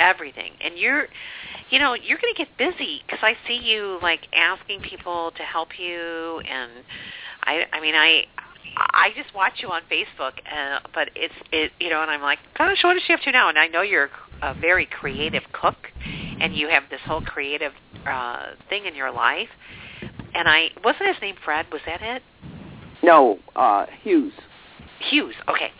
Everything. 0.00 0.52
And 0.60 0.76
you're 0.76 1.06
you 1.70 1.78
know, 1.78 1.94
you're 1.94 2.18
going 2.18 2.34
to 2.34 2.38
get 2.38 2.56
busy 2.58 3.02
cuz 3.08 3.20
I 3.22 3.36
see 3.46 3.58
you 3.58 4.00
like 4.02 4.26
asking 4.34 4.80
people 4.80 5.30
to 5.36 5.42
help 5.44 5.78
you 5.78 6.40
and 6.40 6.70
I 7.44 7.66
I 7.72 7.80
mean, 7.80 7.94
I 7.94 8.26
I 8.76 9.10
just 9.16 9.34
watch 9.34 9.54
you 9.62 9.68
on 9.68 9.82
Facebook, 9.90 10.32
uh, 10.50 10.80
but 10.92 11.10
it's 11.14 11.34
it 11.52 11.70
you 11.78 11.90
know, 11.90 12.02
and 12.02 12.10
I'm 12.10 12.22
like, 12.22 12.40
gosh, 12.58 12.82
what 12.82 12.94
does 12.94 13.02
she 13.06 13.12
have 13.12 13.22
to 13.22 13.32
now? 13.32 13.48
And 13.48 13.58
I 13.58 13.68
know 13.68 13.82
you're 13.82 14.10
a 14.42 14.54
very 14.54 14.86
creative 14.86 15.44
cook, 15.52 15.76
and 16.40 16.54
you 16.54 16.68
have 16.68 16.84
this 16.90 17.00
whole 17.04 17.20
creative 17.20 17.72
uh, 18.06 18.46
thing 18.68 18.86
in 18.86 18.94
your 18.94 19.12
life. 19.12 19.48
And 20.34 20.48
I 20.48 20.68
wasn't 20.84 21.08
his 21.08 21.16
name 21.20 21.36
Fred. 21.44 21.66
Was 21.72 21.80
that 21.86 22.02
it? 22.02 22.22
No, 23.02 23.38
uh, 23.56 23.86
Hughes. 24.02 24.32
Hughes. 25.10 25.34
Okay. 25.48 25.70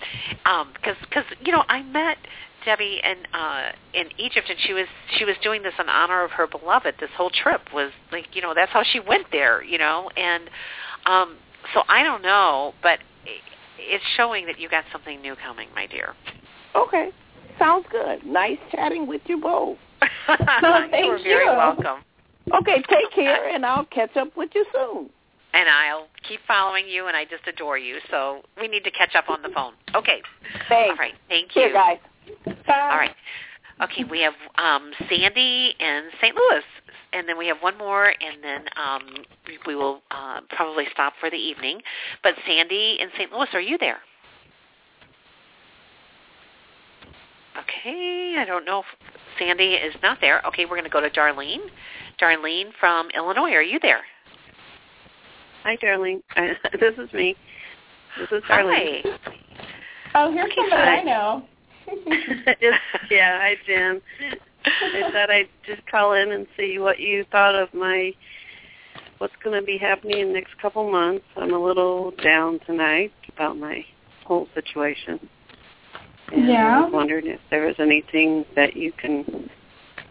Um, 0.45 0.73
because 0.75 0.97
because 1.03 1.25
you 1.45 1.53
know 1.53 1.65
I 1.69 1.83
met 1.83 2.17
Debbie 2.65 3.01
in 3.03 3.35
uh, 3.35 3.73
in 3.95 4.07
Egypt, 4.19 4.49
and 4.49 4.59
she 4.61 4.73
was 4.73 4.87
she 5.19 5.25
was 5.25 5.37
doing 5.43 5.63
this 5.63 5.75
in 5.79 5.89
honor 5.89 6.25
of 6.25 6.31
her 6.33 6.47
beloved. 6.47 6.95
This 7.01 7.11
whole 7.17 7.31
trip 7.31 7.61
was 7.75 7.93
like 8.13 8.27
you 8.33 8.43
know 8.43 8.55
that's 8.55 8.73
how 8.73 8.83
she 8.83 9.01
went 9.01 9.27
there, 9.33 9.63
you 9.63 9.79
know, 9.79 10.11
and 10.17 10.45
um, 11.07 11.37
so 11.75 11.83
I 11.89 12.03
don't 12.03 12.23
know, 12.23 12.75
but 12.83 12.99
it's 13.79 14.05
showing 14.17 14.47
that 14.47 14.59
you 14.59 14.69
got 14.69 14.85
something 14.93 15.21
new 15.21 15.37
coming, 15.37 15.69
my 15.75 15.87
dear. 15.87 16.15
Okay, 16.75 17.11
sounds 17.59 17.87
good. 17.91 18.25
Nice 18.25 18.59
chatting 18.71 19.07
with 19.07 19.23
you 19.27 19.41
both. 19.41 19.79
thank 20.27 20.93
you. 20.93 21.07
You're 21.07 21.23
very 21.23 21.47
welcome. 21.47 22.05
Okay, 22.53 22.83
take 22.89 23.11
care, 23.15 23.49
and 23.49 23.65
I'll 23.65 23.85
catch 23.87 24.17
up 24.17 24.37
with 24.37 24.51
you 24.55 24.65
soon. 24.73 25.11
And 25.53 25.69
I'll 25.69 26.07
keep 26.29 26.41
following 26.47 26.87
you, 26.89 27.07
and 27.09 27.17
I 27.17 27.25
just 27.25 27.47
adore 27.47 27.77
you. 27.79 27.99
So 28.11 28.43
we 28.61 28.69
need 28.69 28.85
to 28.85 28.91
catch 28.91 29.15
up 29.17 29.29
on 29.29 29.43
the 29.43 29.49
phone. 29.49 29.73
Okay. 29.95 30.23
Thanks. 30.69 30.91
All 30.91 30.97
right. 30.97 31.15
Thank 31.29 31.55
you. 31.57 31.63
Here, 31.63 31.73
guys. 31.73 31.99
Bye. 32.67 32.89
All 32.91 32.97
right. 32.99 33.15
Okay, 33.83 34.05
we 34.05 34.21
have 34.21 34.35
um, 34.59 34.93
Sandy 35.09 35.75
in 35.81 36.03
St. 36.21 36.35
Louis, 36.37 36.63
and 37.13 37.29
then 37.29 37.37
we 37.39 37.47
have 37.49 37.57
one 37.63 37.77
more, 37.79 38.07
and 38.07 38.43
then 38.45 38.65
um, 38.77 39.25
we- 39.47 39.59
we 39.67 39.75
will 39.75 40.03
uh, 40.11 40.41
probably 40.51 40.85
stop 40.93 41.15
for 41.19 41.31
the 41.31 41.37
evening. 41.37 41.81
But 42.23 42.35
Sandy 42.47 42.99
in 43.01 43.09
St. 43.17 43.33
Louis, 43.33 43.49
are 43.53 43.61
you 43.61 43.77
there? 43.79 43.99
Okay, 47.59 48.37
I 48.39 48.45
don't 48.45 48.65
know 48.65 48.81
if 48.81 48.87
Sandy 49.41 49.75
is 49.75 49.95
not 50.03 50.19
there. 50.21 50.47
Okay, 50.47 50.67
we're 50.67 50.77
going 50.77 50.85
to 50.85 50.91
go 50.91 51.01
to 51.01 51.11
Darlene. 51.11 51.61
Darlene 52.21 52.71
from 52.79 53.09
Illinois, 53.17 53.53
are 53.53 53.63
you 53.63 53.79
there? 53.81 54.03
Hi, 55.65 55.77
Darlene. 55.83 56.23
Uh, 56.37 56.55
this 56.81 56.95
is 56.99 57.13
me. 57.13 57.35
This 58.19 58.29
is 58.31 58.43
Darlene. 58.49 59.03
Hi. 59.03 59.35
Oh, 60.15 60.33
here's 60.33 60.53
somebody 60.55 60.83
Hi. 60.83 60.99
I 60.99 61.03
know. 61.03 61.43
It's, 61.93 62.79
yeah, 63.11 63.41
hi, 63.41 63.57
Jen. 63.67 64.01
I 64.65 65.11
thought 65.13 65.31
I'd 65.31 65.49
just 65.67 65.85
call 65.91 66.13
in 66.13 66.31
and 66.31 66.47
see 66.57 66.79
what 66.79 67.01
you 67.01 67.25
thought 67.33 67.57
of 67.57 67.73
my 67.75 68.13
what's 69.19 69.35
going 69.43 69.59
to 69.59 69.65
be 69.65 69.77
happening 69.77 70.21
in 70.21 70.29
the 70.29 70.35
next 70.35 70.57
couple 70.63 70.91
months. 70.91 71.25
I'm 71.37 71.53
a 71.53 71.59
little 71.59 72.13
down 72.23 72.61
tonight 72.67 73.13
about 73.35 73.59
my 73.59 73.85
whole 74.25 74.47
situation. 74.55 75.29
And 76.33 76.47
Yeah. 76.49 76.79
I 76.79 76.81
was 76.85 76.93
wondering 76.93 77.27
if 77.27 77.41
there 77.51 77.67
was 77.67 77.77
anything 77.79 78.45
that 78.55 78.77
you 78.77 78.93
can 78.93 79.51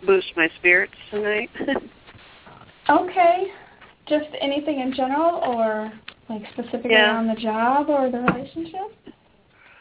boost 0.05 0.27
my 0.35 0.49
spirits 0.57 0.93
tonight. 1.11 1.49
okay. 2.89 3.51
Just 4.07 4.29
anything 4.41 4.79
in 4.79 4.93
general 4.93 5.35
or 5.35 5.91
like 6.29 6.43
specifically 6.53 6.91
Yeah. 6.91 7.17
on 7.17 7.27
the 7.27 7.35
job 7.35 7.89
or 7.89 8.09
the 8.09 8.19
relationship? 8.19 8.91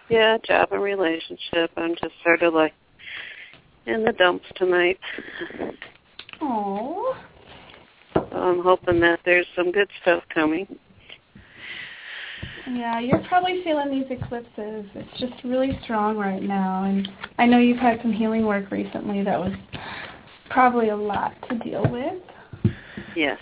yeah, 0.08 0.38
job 0.38 0.72
and 0.72 0.82
relationship. 0.82 1.70
I'm 1.76 1.94
just 1.96 2.14
sort 2.24 2.42
of 2.42 2.54
like 2.54 2.72
in 3.86 4.04
the 4.04 4.12
dumps 4.12 4.46
tonight. 4.56 4.98
Oh. 6.40 7.16
So 8.14 8.28
I'm 8.32 8.62
hoping 8.62 9.00
that 9.00 9.20
there's 9.24 9.46
some 9.54 9.70
good 9.72 9.88
stuff 10.02 10.22
coming. 10.32 10.78
Yeah, 12.70 13.00
you're 13.00 13.24
probably 13.28 13.62
feeling 13.64 13.90
these 13.90 14.10
eclipses. 14.10 14.84
It's 14.94 15.20
just 15.20 15.42
really 15.44 15.78
strong 15.82 16.16
right 16.16 16.42
now 16.42 16.84
and 16.84 17.08
I 17.38 17.46
know 17.46 17.58
you've 17.58 17.78
had 17.78 18.00
some 18.02 18.12
healing 18.12 18.46
work 18.46 18.70
recently 18.70 19.22
that 19.22 19.38
was 19.38 19.52
probably 20.50 20.88
a 20.88 20.96
lot 20.96 21.34
to 21.48 21.58
deal 21.58 21.84
with. 21.90 22.74
Yes. 23.14 23.38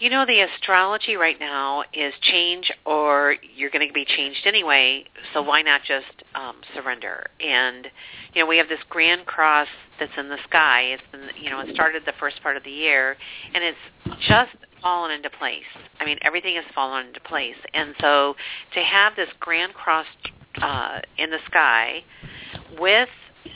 You 0.00 0.10
know, 0.10 0.26
the 0.26 0.40
astrology 0.40 1.16
right 1.16 1.38
now 1.38 1.84
is 1.94 2.12
change 2.20 2.70
or 2.84 3.36
you're 3.56 3.70
going 3.70 3.86
to 3.86 3.92
be 3.92 4.04
changed 4.04 4.40
anyway, 4.44 5.04
so 5.32 5.40
why 5.40 5.62
not 5.62 5.82
just 5.86 6.24
um, 6.34 6.56
surrender? 6.74 7.26
And, 7.40 7.86
you 8.34 8.42
know, 8.42 8.46
we 8.46 8.58
have 8.58 8.68
this 8.68 8.80
grand 8.90 9.24
cross 9.24 9.68
that's 9.98 10.12
in 10.18 10.28
the 10.28 10.36
sky. 10.48 10.82
It's 10.92 11.02
been, 11.12 11.28
you 11.40 11.48
know, 11.48 11.60
it 11.60 11.72
started 11.74 12.02
the 12.04 12.12
first 12.18 12.42
part 12.42 12.56
of 12.56 12.64
the 12.64 12.70
year, 12.70 13.16
and 13.54 13.64
it's 13.64 14.18
just 14.28 14.56
fallen 14.84 15.10
into 15.10 15.30
place. 15.30 15.64
I 15.98 16.04
mean, 16.04 16.18
everything 16.22 16.56
has 16.56 16.64
fallen 16.74 17.06
into 17.06 17.20
place. 17.20 17.56
And 17.72 17.94
so 18.00 18.36
to 18.74 18.80
have 18.80 19.16
this 19.16 19.30
grand 19.40 19.72
cross 19.72 20.06
uh, 20.60 21.00
in 21.18 21.30
the 21.30 21.38
sky 21.46 22.04
with 22.78 23.08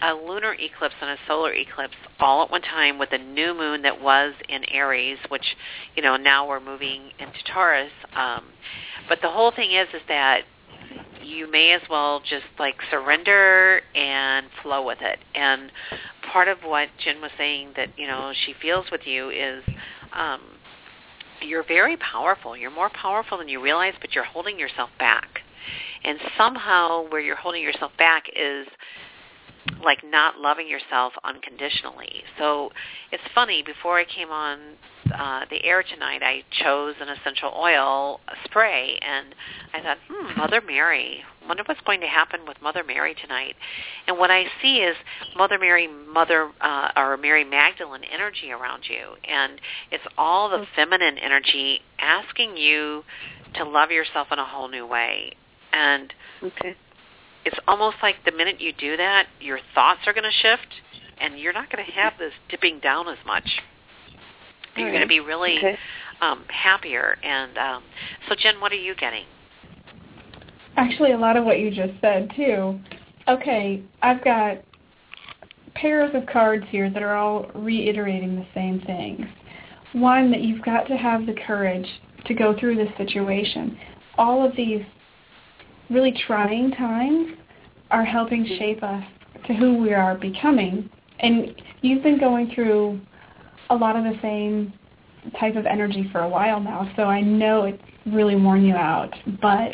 a 0.02 0.14
lunar 0.14 0.54
eclipse 0.54 0.94
and 1.00 1.10
a 1.10 1.16
solar 1.26 1.52
eclipse 1.52 1.94
all 2.18 2.42
at 2.44 2.50
one 2.50 2.62
time 2.62 2.98
with 2.98 3.12
a 3.12 3.18
new 3.18 3.54
moon 3.54 3.82
that 3.82 4.00
was 4.00 4.32
in 4.48 4.64
Aries, 4.70 5.18
which, 5.28 5.56
you 5.96 6.02
know, 6.02 6.16
now 6.16 6.48
we're 6.48 6.60
moving 6.60 7.10
into 7.18 7.38
Taurus. 7.52 7.92
Um, 8.14 8.44
but 9.08 9.20
the 9.22 9.28
whole 9.28 9.50
thing 9.50 9.72
is, 9.72 9.88
is 9.94 10.02
that 10.08 10.42
you 11.22 11.50
may 11.50 11.72
as 11.72 11.82
well 11.90 12.20
just 12.20 12.46
like 12.58 12.76
surrender 12.90 13.82
and 13.94 14.46
flow 14.62 14.84
with 14.86 14.98
it. 15.02 15.18
And 15.34 15.70
part 16.32 16.48
of 16.48 16.58
what 16.64 16.88
Jen 17.04 17.20
was 17.20 17.30
saying 17.36 17.72
that, 17.76 17.90
you 17.98 18.06
know, 18.06 18.32
she 18.46 18.54
feels 18.60 18.86
with 18.90 19.02
you 19.04 19.30
is 19.30 19.62
um, 20.12 20.40
you're 21.42 21.64
very 21.64 21.96
powerful. 21.96 22.56
You're 22.56 22.70
more 22.70 22.90
powerful 22.90 23.38
than 23.38 23.48
you 23.48 23.60
realize, 23.60 23.94
but 24.00 24.14
you're 24.14 24.24
holding 24.24 24.58
yourself 24.58 24.90
back. 24.98 25.40
And 26.04 26.18
somehow 26.36 27.08
where 27.10 27.20
you're 27.20 27.36
holding 27.36 27.62
yourself 27.62 27.92
back 27.98 28.24
is 28.34 28.66
like 29.82 29.98
not 30.04 30.38
loving 30.38 30.68
yourself 30.68 31.12
unconditionally. 31.24 32.22
So 32.38 32.70
it's 33.12 33.22
funny, 33.34 33.62
before 33.62 33.98
I 33.98 34.04
came 34.04 34.30
on 34.30 34.58
uh, 35.14 35.46
the 35.50 35.64
air 35.64 35.82
tonight, 35.82 36.22
I 36.22 36.42
chose 36.62 36.94
an 37.00 37.08
essential 37.08 37.52
oil 37.56 38.20
spray, 38.44 38.98
and 39.00 39.34
I 39.72 39.82
thought, 39.82 39.98
hmm, 40.08 40.38
Mother 40.38 40.60
Mary. 40.60 41.22
Wonder 41.46 41.62
what's 41.64 41.80
going 41.82 42.00
to 42.00 42.06
happen 42.06 42.40
with 42.46 42.60
Mother 42.60 42.84
Mary 42.84 43.14
tonight. 43.14 43.56
And 44.06 44.18
what 44.18 44.30
I 44.30 44.44
see 44.60 44.78
is 44.78 44.96
Mother 45.34 45.58
Mary, 45.58 45.86
Mother 45.86 46.50
uh, 46.60 46.90
or 46.94 47.16
Mary 47.16 47.44
Magdalene 47.44 48.02
energy 48.12 48.50
around 48.50 48.84
you, 48.88 49.16
and 49.26 49.60
it's 49.90 50.04
all 50.18 50.50
the 50.50 50.66
feminine 50.76 51.16
energy 51.16 51.80
asking 51.98 52.56
you 52.56 53.02
to 53.54 53.64
love 53.64 53.90
yourself 53.90 54.28
in 54.30 54.38
a 54.38 54.44
whole 54.44 54.68
new 54.68 54.86
way. 54.86 55.32
And 55.72 56.12
Okay. 56.42 56.76
It's 57.44 57.58
almost 57.66 57.96
like 58.02 58.16
the 58.24 58.32
minute 58.32 58.60
you 58.60 58.72
do 58.72 58.96
that, 58.96 59.26
your 59.40 59.58
thoughts 59.74 60.00
are 60.06 60.12
going 60.12 60.24
to 60.24 60.30
shift, 60.42 60.68
and 61.20 61.38
you're 61.38 61.52
not 61.52 61.70
going 61.70 61.84
to 61.84 61.92
have 61.92 62.14
this 62.18 62.32
dipping 62.48 62.80
down 62.80 63.08
as 63.08 63.18
much. 63.26 63.48
And 64.74 64.84
you're 64.84 64.92
going 64.92 65.02
to 65.02 65.08
be 65.08 65.20
really 65.20 65.58
Okay. 65.58 65.78
um, 66.20 66.44
happier. 66.48 67.16
And 67.22 67.56
um, 67.58 67.82
so, 68.28 68.34
Jen, 68.38 68.60
what 68.60 68.72
are 68.72 68.76
you 68.76 68.94
getting? 68.94 69.24
Actually, 70.76 71.12
a 71.12 71.18
lot 71.18 71.36
of 71.36 71.44
what 71.44 71.58
you 71.58 71.70
just 71.70 71.94
said 72.00 72.30
too. 72.36 72.78
Okay, 73.26 73.82
I've 74.02 74.22
got 74.22 74.58
pairs 75.74 76.10
of 76.14 76.26
cards 76.26 76.64
here 76.68 76.90
that 76.90 77.02
are 77.02 77.14
all 77.14 77.50
reiterating 77.54 78.36
the 78.36 78.46
same 78.54 78.80
things. 78.82 79.26
One, 79.92 80.30
that 80.30 80.40
you've 80.40 80.62
got 80.62 80.86
to 80.88 80.96
have 80.96 81.26
the 81.26 81.34
courage 81.46 81.86
to 82.26 82.34
go 82.34 82.56
through 82.58 82.76
this 82.76 82.90
situation. 82.96 83.78
All 84.16 84.44
of 84.46 84.54
these 84.56 84.82
really 85.90 86.14
trying 86.26 86.70
times 86.72 87.28
are 87.90 88.04
helping 88.04 88.46
shape 88.58 88.82
us 88.82 89.04
to 89.46 89.54
who 89.54 89.78
we 89.78 89.94
are 89.94 90.16
becoming. 90.16 90.88
And 91.20 91.54
you've 91.80 92.02
been 92.02 92.18
going 92.18 92.52
through 92.54 93.00
a 93.70 93.74
lot 93.74 93.96
of 93.96 94.04
the 94.04 94.18
same 94.22 94.72
type 95.38 95.56
of 95.56 95.66
energy 95.66 96.08
for 96.12 96.20
a 96.20 96.28
while 96.28 96.60
now, 96.60 96.90
so 96.96 97.04
I 97.04 97.20
know 97.20 97.64
it's 97.64 97.82
really 98.06 98.36
worn 98.36 98.64
you 98.64 98.74
out. 98.74 99.12
But 99.40 99.72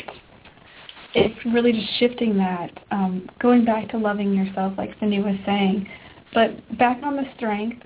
it's 1.13 1.45
really 1.45 1.71
just 1.71 1.97
shifting 1.99 2.37
that, 2.37 2.71
um, 2.91 3.29
going 3.39 3.63
back 3.63 3.89
to 3.89 3.97
loving 3.97 4.33
yourself, 4.33 4.73
like 4.77 4.91
Cynde 4.99 5.23
was 5.23 5.35
saying, 5.45 5.87
but 6.33 6.77
back 6.77 7.01
on 7.03 7.15
the 7.15 7.23
strength. 7.35 7.85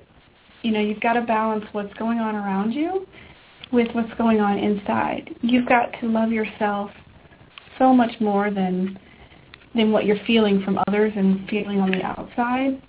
You 0.62 0.72
know, 0.72 0.82
you've 0.82 1.00
got 1.00 1.14
to 1.14 1.22
balance 1.22 1.64
what's 1.72 1.94
going 1.94 2.20
on 2.20 2.36
around 2.36 2.74
you 2.74 3.08
with 3.72 3.88
what's 3.94 4.14
going 4.16 4.42
on 4.42 4.58
inside. 4.58 5.34
You've 5.42 5.70
got 5.70 5.92
to 6.02 6.08
love 6.08 6.32
yourself 6.32 6.92
so 7.80 7.94
much 7.94 8.12
more 8.20 8.52
than 8.52 9.00
than 9.76 9.92
what 9.92 10.06
you're 10.06 10.20
feeling 10.26 10.62
from 10.64 10.80
others 10.88 11.14
and 11.16 11.48
feeling 11.48 11.80
on 11.80 11.92
the 11.92 12.02
outside. 12.04 12.82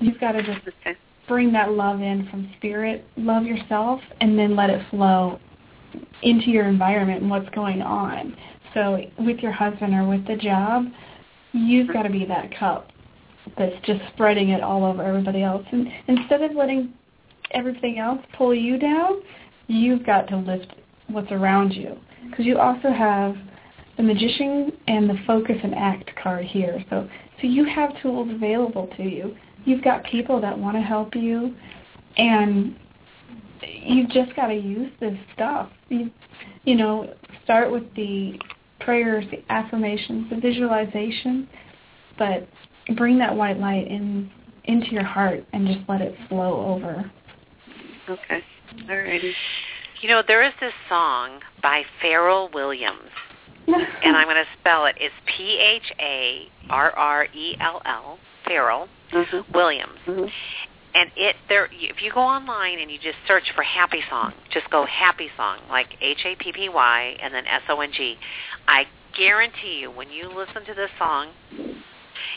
You've 0.00 0.20
got 0.20 0.32
to 0.32 0.42
just 0.42 0.60
Okay. 0.68 0.96
bring 1.26 1.52
that 1.52 1.72
love 1.72 2.00
in 2.00 2.26
from 2.30 2.48
spirit, 2.56 3.04
love 3.16 3.44
yourself, 3.44 4.00
and 4.20 4.38
then 4.38 4.56
let 4.56 4.70
it 4.70 4.80
flow 4.88 5.38
into 6.22 6.50
your 6.50 6.66
environment 6.66 7.22
and 7.22 7.30
what's 7.30 7.48
going 7.50 7.82
on. 7.82 8.36
So 8.74 9.00
with 9.18 9.38
your 9.40 9.52
husband 9.52 9.94
or 9.94 10.04
with 10.04 10.26
the 10.26 10.36
job, 10.36 10.86
you've 11.52 11.88
got 11.88 12.02
to 12.02 12.10
be 12.10 12.24
that 12.26 12.56
cup 12.56 12.90
that's 13.56 13.74
just 13.84 14.00
spreading 14.14 14.50
it 14.50 14.62
all 14.62 14.84
over 14.84 15.02
everybody 15.02 15.42
else. 15.42 15.64
And 15.72 15.88
instead 16.06 16.42
of 16.42 16.54
letting 16.54 16.92
everything 17.52 17.98
else 17.98 18.20
pull 18.36 18.54
you 18.54 18.78
down, 18.78 19.22
you've 19.66 20.04
got 20.04 20.28
to 20.28 20.36
lift 20.36 20.74
what's 21.08 21.32
around 21.32 21.72
you. 21.72 21.96
Because 22.30 22.44
you 22.44 22.58
also 22.58 22.90
have 22.90 23.36
the 23.98 24.02
magician 24.02 24.72
and 24.86 25.10
the 25.10 25.18
focus 25.26 25.56
and 25.62 25.74
act 25.74 26.10
card 26.22 26.46
here. 26.46 26.82
So 26.88 27.06
so 27.40 27.46
you 27.46 27.64
have 27.66 28.00
tools 28.00 28.30
available 28.32 28.88
to 28.96 29.02
you. 29.02 29.36
You've 29.64 29.84
got 29.84 30.04
people 30.04 30.40
that 30.40 30.58
want 30.58 30.76
to 30.76 30.80
help 30.80 31.14
you 31.14 31.54
and 32.16 32.74
you've 33.62 34.08
just 34.10 34.34
got 34.34 34.46
to 34.46 34.54
use 34.54 34.90
this 35.00 35.18
stuff. 35.34 35.70
You 35.90 36.10
you 36.64 36.76
know, 36.76 37.12
start 37.44 37.70
with 37.70 37.92
the 37.94 38.38
prayers, 38.80 39.24
the 39.30 39.42
affirmations, 39.52 40.30
the 40.30 40.36
visualization, 40.36 41.48
but 42.18 42.48
bring 42.96 43.18
that 43.18 43.34
white 43.34 43.58
light 43.58 43.86
in 43.88 44.30
into 44.64 44.90
your 44.90 45.04
heart 45.04 45.44
and 45.52 45.66
just 45.66 45.80
let 45.88 46.00
it 46.00 46.14
flow 46.28 46.74
over. 46.74 47.10
Okay. 48.08 48.42
All 48.88 48.96
righty. 48.96 49.34
You 50.00 50.08
know, 50.08 50.22
there 50.26 50.42
is 50.44 50.52
this 50.60 50.72
song 50.88 51.40
by 51.62 51.82
Pharrell 52.02 52.52
Williams, 52.54 53.10
and 54.04 54.16
I'm 54.16 54.26
going 54.26 54.36
to 54.36 54.58
spell 54.60 54.86
it. 54.86 54.96
It's 54.98 55.14
P 55.26 55.58
H 55.58 55.92
A 56.00 56.48
R 56.70 56.90
R 56.90 57.24
E 57.26 57.56
L 57.60 57.82
L, 57.84 58.18
Pharrell 58.46 58.88
Mm-hmm. 59.12 59.52
Williams. 59.54 59.98
Mm-hmm. 60.06 60.26
And 60.94 61.10
it 61.16 61.36
there, 61.48 61.68
if 61.70 62.02
you 62.02 62.12
go 62.12 62.20
online 62.20 62.78
and 62.78 62.90
you 62.90 62.98
just 62.98 63.18
search 63.26 63.44
for 63.54 63.62
Happy 63.62 64.00
Song, 64.10 64.32
just 64.52 64.68
go 64.70 64.84
Happy 64.86 65.28
Song, 65.36 65.58
like 65.68 65.86
H 66.00 66.18
A 66.24 66.34
P 66.36 66.52
P 66.52 66.68
Y 66.68 67.16
and 67.22 67.32
then 67.32 67.46
S 67.46 67.62
O 67.68 67.80
N 67.80 67.90
G. 67.92 68.16
I 68.66 68.84
guarantee 69.16 69.78
you, 69.80 69.90
when 69.90 70.10
you 70.10 70.28
listen 70.28 70.64
to 70.66 70.74
this 70.74 70.90
song, 70.98 71.28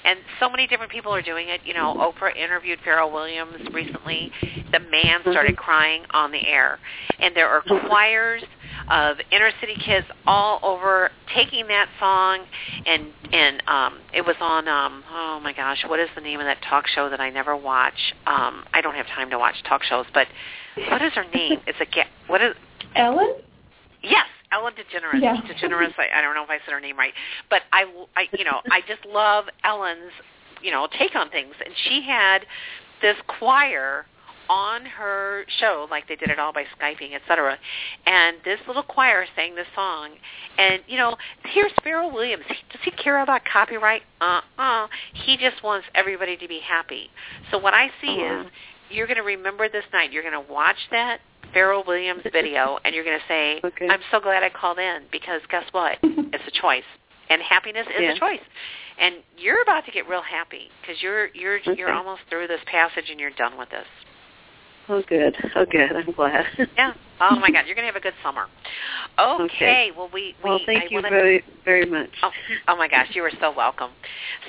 and 0.05 0.19
so 0.39 0.49
many 0.49 0.67
different 0.67 0.91
people 0.91 1.13
are 1.13 1.21
doing 1.21 1.49
it. 1.49 1.61
You 1.65 1.73
know, 1.73 1.95
Oprah 1.95 2.35
interviewed 2.35 2.79
Pharrell 2.85 3.11
Williams 3.11 3.55
recently. 3.73 4.31
The 4.71 4.79
man 4.79 5.21
started 5.29 5.57
crying 5.57 6.03
on 6.11 6.31
the 6.31 6.45
air, 6.47 6.79
and 7.19 7.35
there 7.35 7.49
are 7.49 7.61
choirs 7.61 8.43
of 8.89 9.17
inner 9.31 9.51
city 9.59 9.75
kids 9.85 10.07
all 10.25 10.59
over 10.63 11.11
taking 11.35 11.67
that 11.67 11.87
song. 11.99 12.45
And 12.85 13.07
and 13.31 13.63
um 13.67 13.99
it 14.13 14.21
was 14.21 14.35
on 14.39 14.67
um 14.67 15.03
oh 15.11 15.39
my 15.41 15.53
gosh 15.53 15.83
what 15.87 15.99
is 15.99 16.09
the 16.15 16.21
name 16.21 16.39
of 16.39 16.45
that 16.45 16.61
talk 16.67 16.87
show 16.87 17.09
that 17.09 17.19
I 17.19 17.29
never 17.29 17.55
watch? 17.55 18.13
Um 18.25 18.63
I 18.73 18.81
don't 18.81 18.95
have 18.95 19.07
time 19.07 19.29
to 19.29 19.39
watch 19.39 19.55
talk 19.67 19.83
shows 19.83 20.05
but 20.13 20.27
what 20.89 21.01
is 21.01 21.13
her 21.13 21.25
name? 21.33 21.59
It's 21.67 21.79
a 21.79 21.85
what 22.27 22.41
is 22.41 22.55
Ellen? 22.95 23.35
Yes, 24.03 24.27
Ellen 24.51 24.73
DeGeneres. 24.73 25.21
Yeah. 25.21 25.35
DeGeneres. 25.41 25.93
I, 25.97 26.19
I 26.19 26.21
don't 26.21 26.35
know 26.35 26.43
if 26.43 26.49
I 26.49 26.59
said 26.65 26.73
her 26.73 26.79
name 26.79 26.97
right, 26.97 27.13
but 27.49 27.61
I, 27.71 27.85
I, 28.15 28.27
you 28.37 28.43
know, 28.43 28.61
I 28.71 28.81
just 28.87 29.05
love 29.05 29.45
Ellen's, 29.63 30.11
you 30.61 30.71
know, 30.71 30.87
take 30.97 31.15
on 31.15 31.29
things. 31.29 31.53
And 31.63 31.73
she 31.87 32.01
had 32.05 32.45
this 33.01 33.15
choir 33.39 34.05
on 34.49 34.85
her 34.85 35.45
show, 35.59 35.87
like 35.89 36.07
they 36.09 36.15
did 36.17 36.29
it 36.29 36.37
all 36.37 36.51
by 36.51 36.65
skyping, 36.77 37.13
et 37.13 37.21
cetera. 37.25 37.57
And 38.05 38.35
this 38.43 38.59
little 38.67 38.83
choir 38.83 39.25
sang 39.33 39.55
this 39.55 39.67
song. 39.73 40.09
And 40.57 40.81
you 40.87 40.97
know, 40.97 41.15
here's 41.45 41.71
Pharrell 41.85 42.11
Williams. 42.13 42.43
He, 42.47 42.55
does 42.69 42.81
he 42.83 42.91
care 42.91 43.21
about 43.23 43.41
copyright? 43.45 44.01
Uh-uh. 44.19 44.87
He 45.13 45.37
just 45.37 45.63
wants 45.63 45.87
everybody 45.95 46.35
to 46.35 46.47
be 46.49 46.59
happy. 46.59 47.09
So 47.49 47.57
what 47.59 47.73
I 47.73 47.91
see 48.01 48.21
Uh-huh. 48.25 48.41
is 48.41 48.47
you're 48.89 49.07
going 49.07 49.17
to 49.17 49.23
remember 49.23 49.69
this 49.69 49.85
night. 49.93 50.11
You're 50.11 50.23
going 50.29 50.45
to 50.45 50.51
watch 50.51 50.75
that 50.91 51.21
Pharrell 51.53 51.85
Williams 51.85 52.23
video, 52.31 52.79
and 52.83 52.93
you're 52.95 53.03
going 53.03 53.19
to 53.19 53.27
say, 53.27 53.61
Okay. 53.63 53.87
"I'm 53.89 54.01
so 54.11 54.19
glad 54.19 54.43
I 54.43 54.49
called 54.49 54.79
in 54.79 55.03
because 55.11 55.41
guess 55.49 55.65
what? 55.71 55.97
it's 56.03 56.43
a 56.47 56.61
choice, 56.61 56.87
and 57.29 57.41
happiness 57.41 57.87
is 57.87 58.01
Yeah. 58.01 58.13
a 58.13 58.19
choice." 58.19 58.41
And 58.99 59.15
you're 59.37 59.61
about 59.63 59.85
to 59.85 59.91
get 59.91 60.07
real 60.07 60.21
happy 60.21 60.69
because 60.81 61.01
you're 61.01 61.27
you're 61.33 61.57
you're 61.75 61.91
almost 61.91 62.21
through 62.29 62.47
this 62.47 62.61
passage 62.67 63.05
and 63.09 63.19
you're 63.19 63.31
done 63.31 63.57
with 63.57 63.69
this. 63.69 63.87
Oh, 64.89 65.01
good. 65.07 65.35
Oh, 65.55 65.65
good. 65.65 65.91
I'm 65.95 66.11
glad. 66.11 66.45
Yeah. 66.77 66.93
Oh 67.21 67.35
my 67.39 67.51
God, 67.51 67.65
you're 67.67 67.75
going 67.75 67.87
to 67.87 67.93
have 67.93 67.95
a 67.95 67.99
good 67.99 68.15
summer. 68.23 68.47
Okay. 69.19 69.43
Okay. 69.43 69.91
Well, 69.95 70.09
we 70.11 70.35
we 70.43 70.49
well, 70.49 70.59
thank 70.65 70.83
I 70.83 70.87
you 70.89 70.95
wanna, 70.97 71.09
very, 71.09 71.43
very 71.63 71.85
much. 71.85 72.09
Oh, 72.23 72.31
oh 72.67 72.75
my 72.75 72.87
gosh, 72.87 73.09
you 73.13 73.23
are 73.23 73.31
so 73.39 73.53
welcome. 73.55 73.91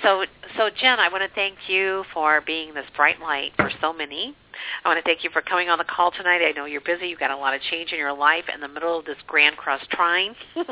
So, 0.02 0.24
so 0.56 0.70
Jen, 0.70 0.98
I 0.98 1.08
want 1.10 1.22
to 1.22 1.34
thank 1.34 1.56
you 1.68 2.04
for 2.14 2.40
being 2.40 2.72
this 2.72 2.86
bright 2.96 3.20
light 3.20 3.52
for 3.56 3.70
so 3.80 3.92
many. 3.92 4.34
I 4.84 4.88
want 4.88 4.98
to 4.98 5.08
thank 5.08 5.24
you 5.24 5.30
for 5.30 5.42
coming 5.42 5.68
on 5.68 5.78
the 5.78 5.84
call 5.84 6.10
tonight. 6.10 6.40
I 6.42 6.52
know 6.52 6.64
you're 6.64 6.80
busy. 6.80 7.08
You've 7.08 7.20
got 7.20 7.30
a 7.30 7.36
lot 7.36 7.54
of 7.54 7.60
change 7.70 7.92
in 7.92 7.98
your 7.98 8.12
life 8.16 8.44
in 8.52 8.60
the 8.60 8.68
middle 8.68 8.98
of 8.98 9.04
this 9.04 9.18
Grand 9.26 9.56
Cross 9.56 9.82
trying. 9.90 10.34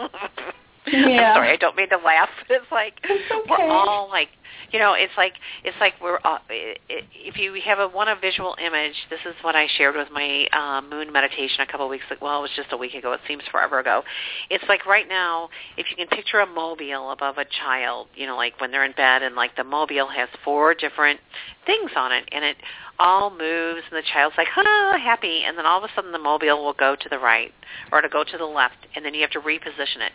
Yeah. 0.87 1.33
I'm 1.33 1.37
sorry, 1.37 1.53
I 1.53 1.57
don't 1.57 1.77
mean 1.77 1.89
to 1.91 1.99
laugh. 1.99 2.31
It's 2.49 2.73
like 2.73 2.95
It's 3.05 3.31
okay. 3.31 3.51
we're 3.51 3.69
all 3.69 4.09
like, 4.09 4.29
you 4.73 4.79
know, 4.79 4.95
it's 4.95 5.13
like 5.17 5.35
it's 5.63 5.77
like 5.79 5.95
we're 6.01 6.19
all, 6.25 6.39
if 6.49 7.37
you 7.37 7.61
have 7.65 7.79
a 7.79 7.87
want 7.87 8.09
a 8.09 8.17
visual 8.17 8.57
image. 8.65 8.95
This 9.09 9.21
is 9.27 9.35
what 9.43 9.55
I 9.55 9.67
shared 9.77 9.95
with 9.95 10.09
my 10.11 10.47
uh, 10.53 10.81
moon 10.83 11.13
meditation 11.13 11.61
a 11.61 11.67
couple 11.67 11.87
of 11.87 11.91
weeks 11.91 12.05
ago. 12.11 12.19
Well, 12.23 12.39
it 12.39 12.43
was 12.43 12.51
just 12.57 12.73
a 12.73 12.77
week 12.77 12.95
ago. 12.95 13.13
It 13.13 13.21
seems 13.29 13.43
forever 13.51 13.79
ago. 13.79 14.03
It's 14.49 14.65
like 14.69 14.87
right 14.87 15.09
now, 15.09 15.51
if 15.77 15.87
you 15.91 15.97
can 15.97 16.09
picture 16.09 16.41
a 16.41 16.47
mobile 16.47 17.11
above 17.11 17.39
a 17.39 17.45
child, 17.45 18.09
you 18.15 18.27
know, 18.27 18.37
like 18.37 18.61
when 18.61 18.71
they're 18.71 18.85
in 18.85 18.93
bed, 18.93 19.23
and 19.23 19.37
like 19.37 19.57
the 19.57 19.65
mobile 19.65 20.09
has 20.09 20.29
four 20.45 20.75
different 20.75 21.21
things 21.67 21.91
on 21.95 22.11
it, 22.13 22.25
and 22.33 22.45
it 22.45 22.57
all 23.01 23.31
moves, 23.31 23.83
and 23.91 23.97
the 23.97 24.07
child's 24.13 24.37
like, 24.37 24.49
ah, 24.57 24.99
happy, 25.03 25.43
and 25.45 25.57
then 25.59 25.67
all 25.67 25.83
of 25.83 25.91
a 25.91 25.95
sudden 25.95 26.13
the 26.13 26.19
mobile 26.19 26.63
will 26.63 26.75
go 26.75 26.95
to 26.95 27.09
the 27.09 27.19
right 27.19 27.53
or 27.91 28.01
to 28.01 28.09
go 28.09 28.23
to 28.23 28.39
the 28.39 28.45
left, 28.45 28.87
and 28.95 29.05
then 29.05 29.15
you 29.15 29.23
have 29.23 29.31
to 29.31 29.41
reposition 29.41 30.05
it. 30.05 30.13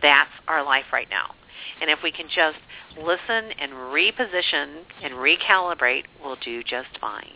That's 0.00 0.30
our 0.46 0.64
life 0.64 0.86
right 0.92 1.08
now. 1.10 1.34
And 1.80 1.90
if 1.90 1.98
we 2.02 2.12
can 2.12 2.26
just 2.28 2.58
listen 2.96 3.52
and 3.60 3.72
reposition 3.72 4.84
and 5.02 5.14
recalibrate, 5.14 6.04
we'll 6.22 6.38
do 6.44 6.62
just 6.62 6.88
fine. 7.00 7.34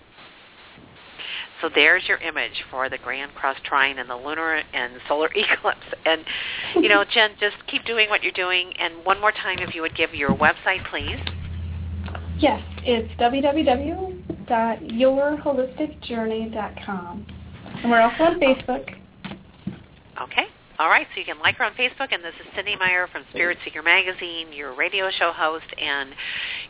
So 1.60 1.70
there's 1.72 2.02
your 2.08 2.18
image 2.18 2.64
for 2.70 2.88
the 2.88 2.98
Grand 2.98 3.34
Cross 3.34 3.58
Trine 3.64 3.98
and 3.98 4.10
the 4.10 4.16
lunar 4.16 4.62
and 4.72 4.94
solar 5.06 5.30
eclipse. 5.34 5.86
And, 6.04 6.24
you 6.74 6.88
know, 6.88 7.04
Jen, 7.04 7.30
just 7.38 7.56
keep 7.68 7.84
doing 7.84 8.08
what 8.08 8.22
you're 8.22 8.32
doing. 8.32 8.72
And 8.78 9.04
one 9.04 9.20
more 9.20 9.30
time, 9.30 9.58
if 9.60 9.74
you 9.74 9.82
would 9.82 9.96
give 9.96 10.12
your 10.12 10.30
website, 10.30 10.84
please. 10.90 11.20
Yes, 12.38 12.60
it's 12.78 13.16
www.yourholisticjourney.com. 14.46 17.26
And 17.82 17.90
we're 17.90 18.00
also 18.00 18.24
on 18.24 18.40
Facebook. 18.40 18.94
Okay. 20.22 20.46
All 20.82 20.88
right, 20.88 21.06
so 21.14 21.20
you 21.20 21.24
can 21.24 21.38
like 21.38 21.54
her 21.58 21.64
on 21.64 21.74
Facebook, 21.74 22.10
and 22.10 22.24
this 22.24 22.34
is 22.40 22.46
Cynde 22.56 22.76
Meyer 22.76 23.06
from 23.06 23.22
Spirit 23.30 23.56
Seeker 23.64 23.84
Magazine, 23.84 24.52
your 24.52 24.74
radio 24.74 25.12
show 25.16 25.30
host. 25.30 25.66
And, 25.80 26.10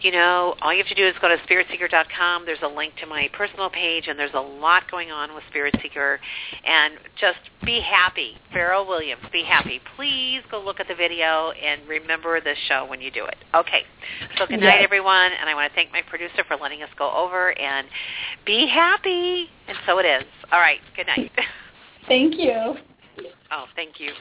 you 0.03 0.13
know, 0.13 0.55
all 0.61 0.71
you 0.71 0.85
have 0.85 0.89
to 0.89 0.95
do 0.95 1.09
is 1.09 1.15
go 1.23 1.29
to 1.29 1.39
spiritseeker.com. 1.49 2.45
There's 2.45 2.61
a 2.61 2.69
link 2.69 2.93
to 3.01 3.07
my 3.07 3.31
personal 3.33 3.71
page, 3.71 4.09
and 4.09 4.19
there's 4.19 4.35
a 4.35 4.39
lot 4.39 4.83
going 4.91 5.11
on 5.11 5.35
with 5.35 5.43
Spirit 5.49 5.75
Seeker. 5.81 6.21
And 6.63 6.99
just 7.19 7.39
be 7.65 7.81
happy. 7.81 8.35
Pharrell 8.55 8.87
Williams, 8.87 9.23
be 9.33 9.45
happy. 9.45 9.81
Please 9.97 10.43
go 10.51 10.63
look 10.63 10.79
at 10.79 10.89
the 10.89 10.95
video 10.95 11.53
and 11.53 11.81
remember 11.89 12.39
this 12.39 12.59
show 12.69 12.85
when 12.85 13.01
you 13.01 13.11
do 13.11 13.25
it. 13.25 13.37
Okay. 13.55 13.81
So 14.37 14.45
good 14.47 14.61
night, 14.61 14.81
Yes. 14.81 14.85
everyone. 14.85 15.33
And 15.33 15.49
I 15.49 15.55
want 15.55 15.73
to 15.73 15.75
thank 15.75 15.91
my 15.91 16.03
producer 16.03 16.45
for 16.47 16.57
letting 16.57 16.83
us 16.83 16.91
go 16.99 17.11
over. 17.13 17.59
And 17.59 17.87
be 18.45 18.67
happy. 18.67 19.49
And 19.69 19.79
so 19.87 20.01
it 20.01 20.05
is. 20.05 20.25
All 20.53 20.61
right. 20.61 20.81
Good 20.97 21.07
night. 21.07 21.33
Thank 22.07 22.37
you. 22.37 22.77
Oh, 23.53 23.65
thank 23.77 24.01
you. 24.01 24.13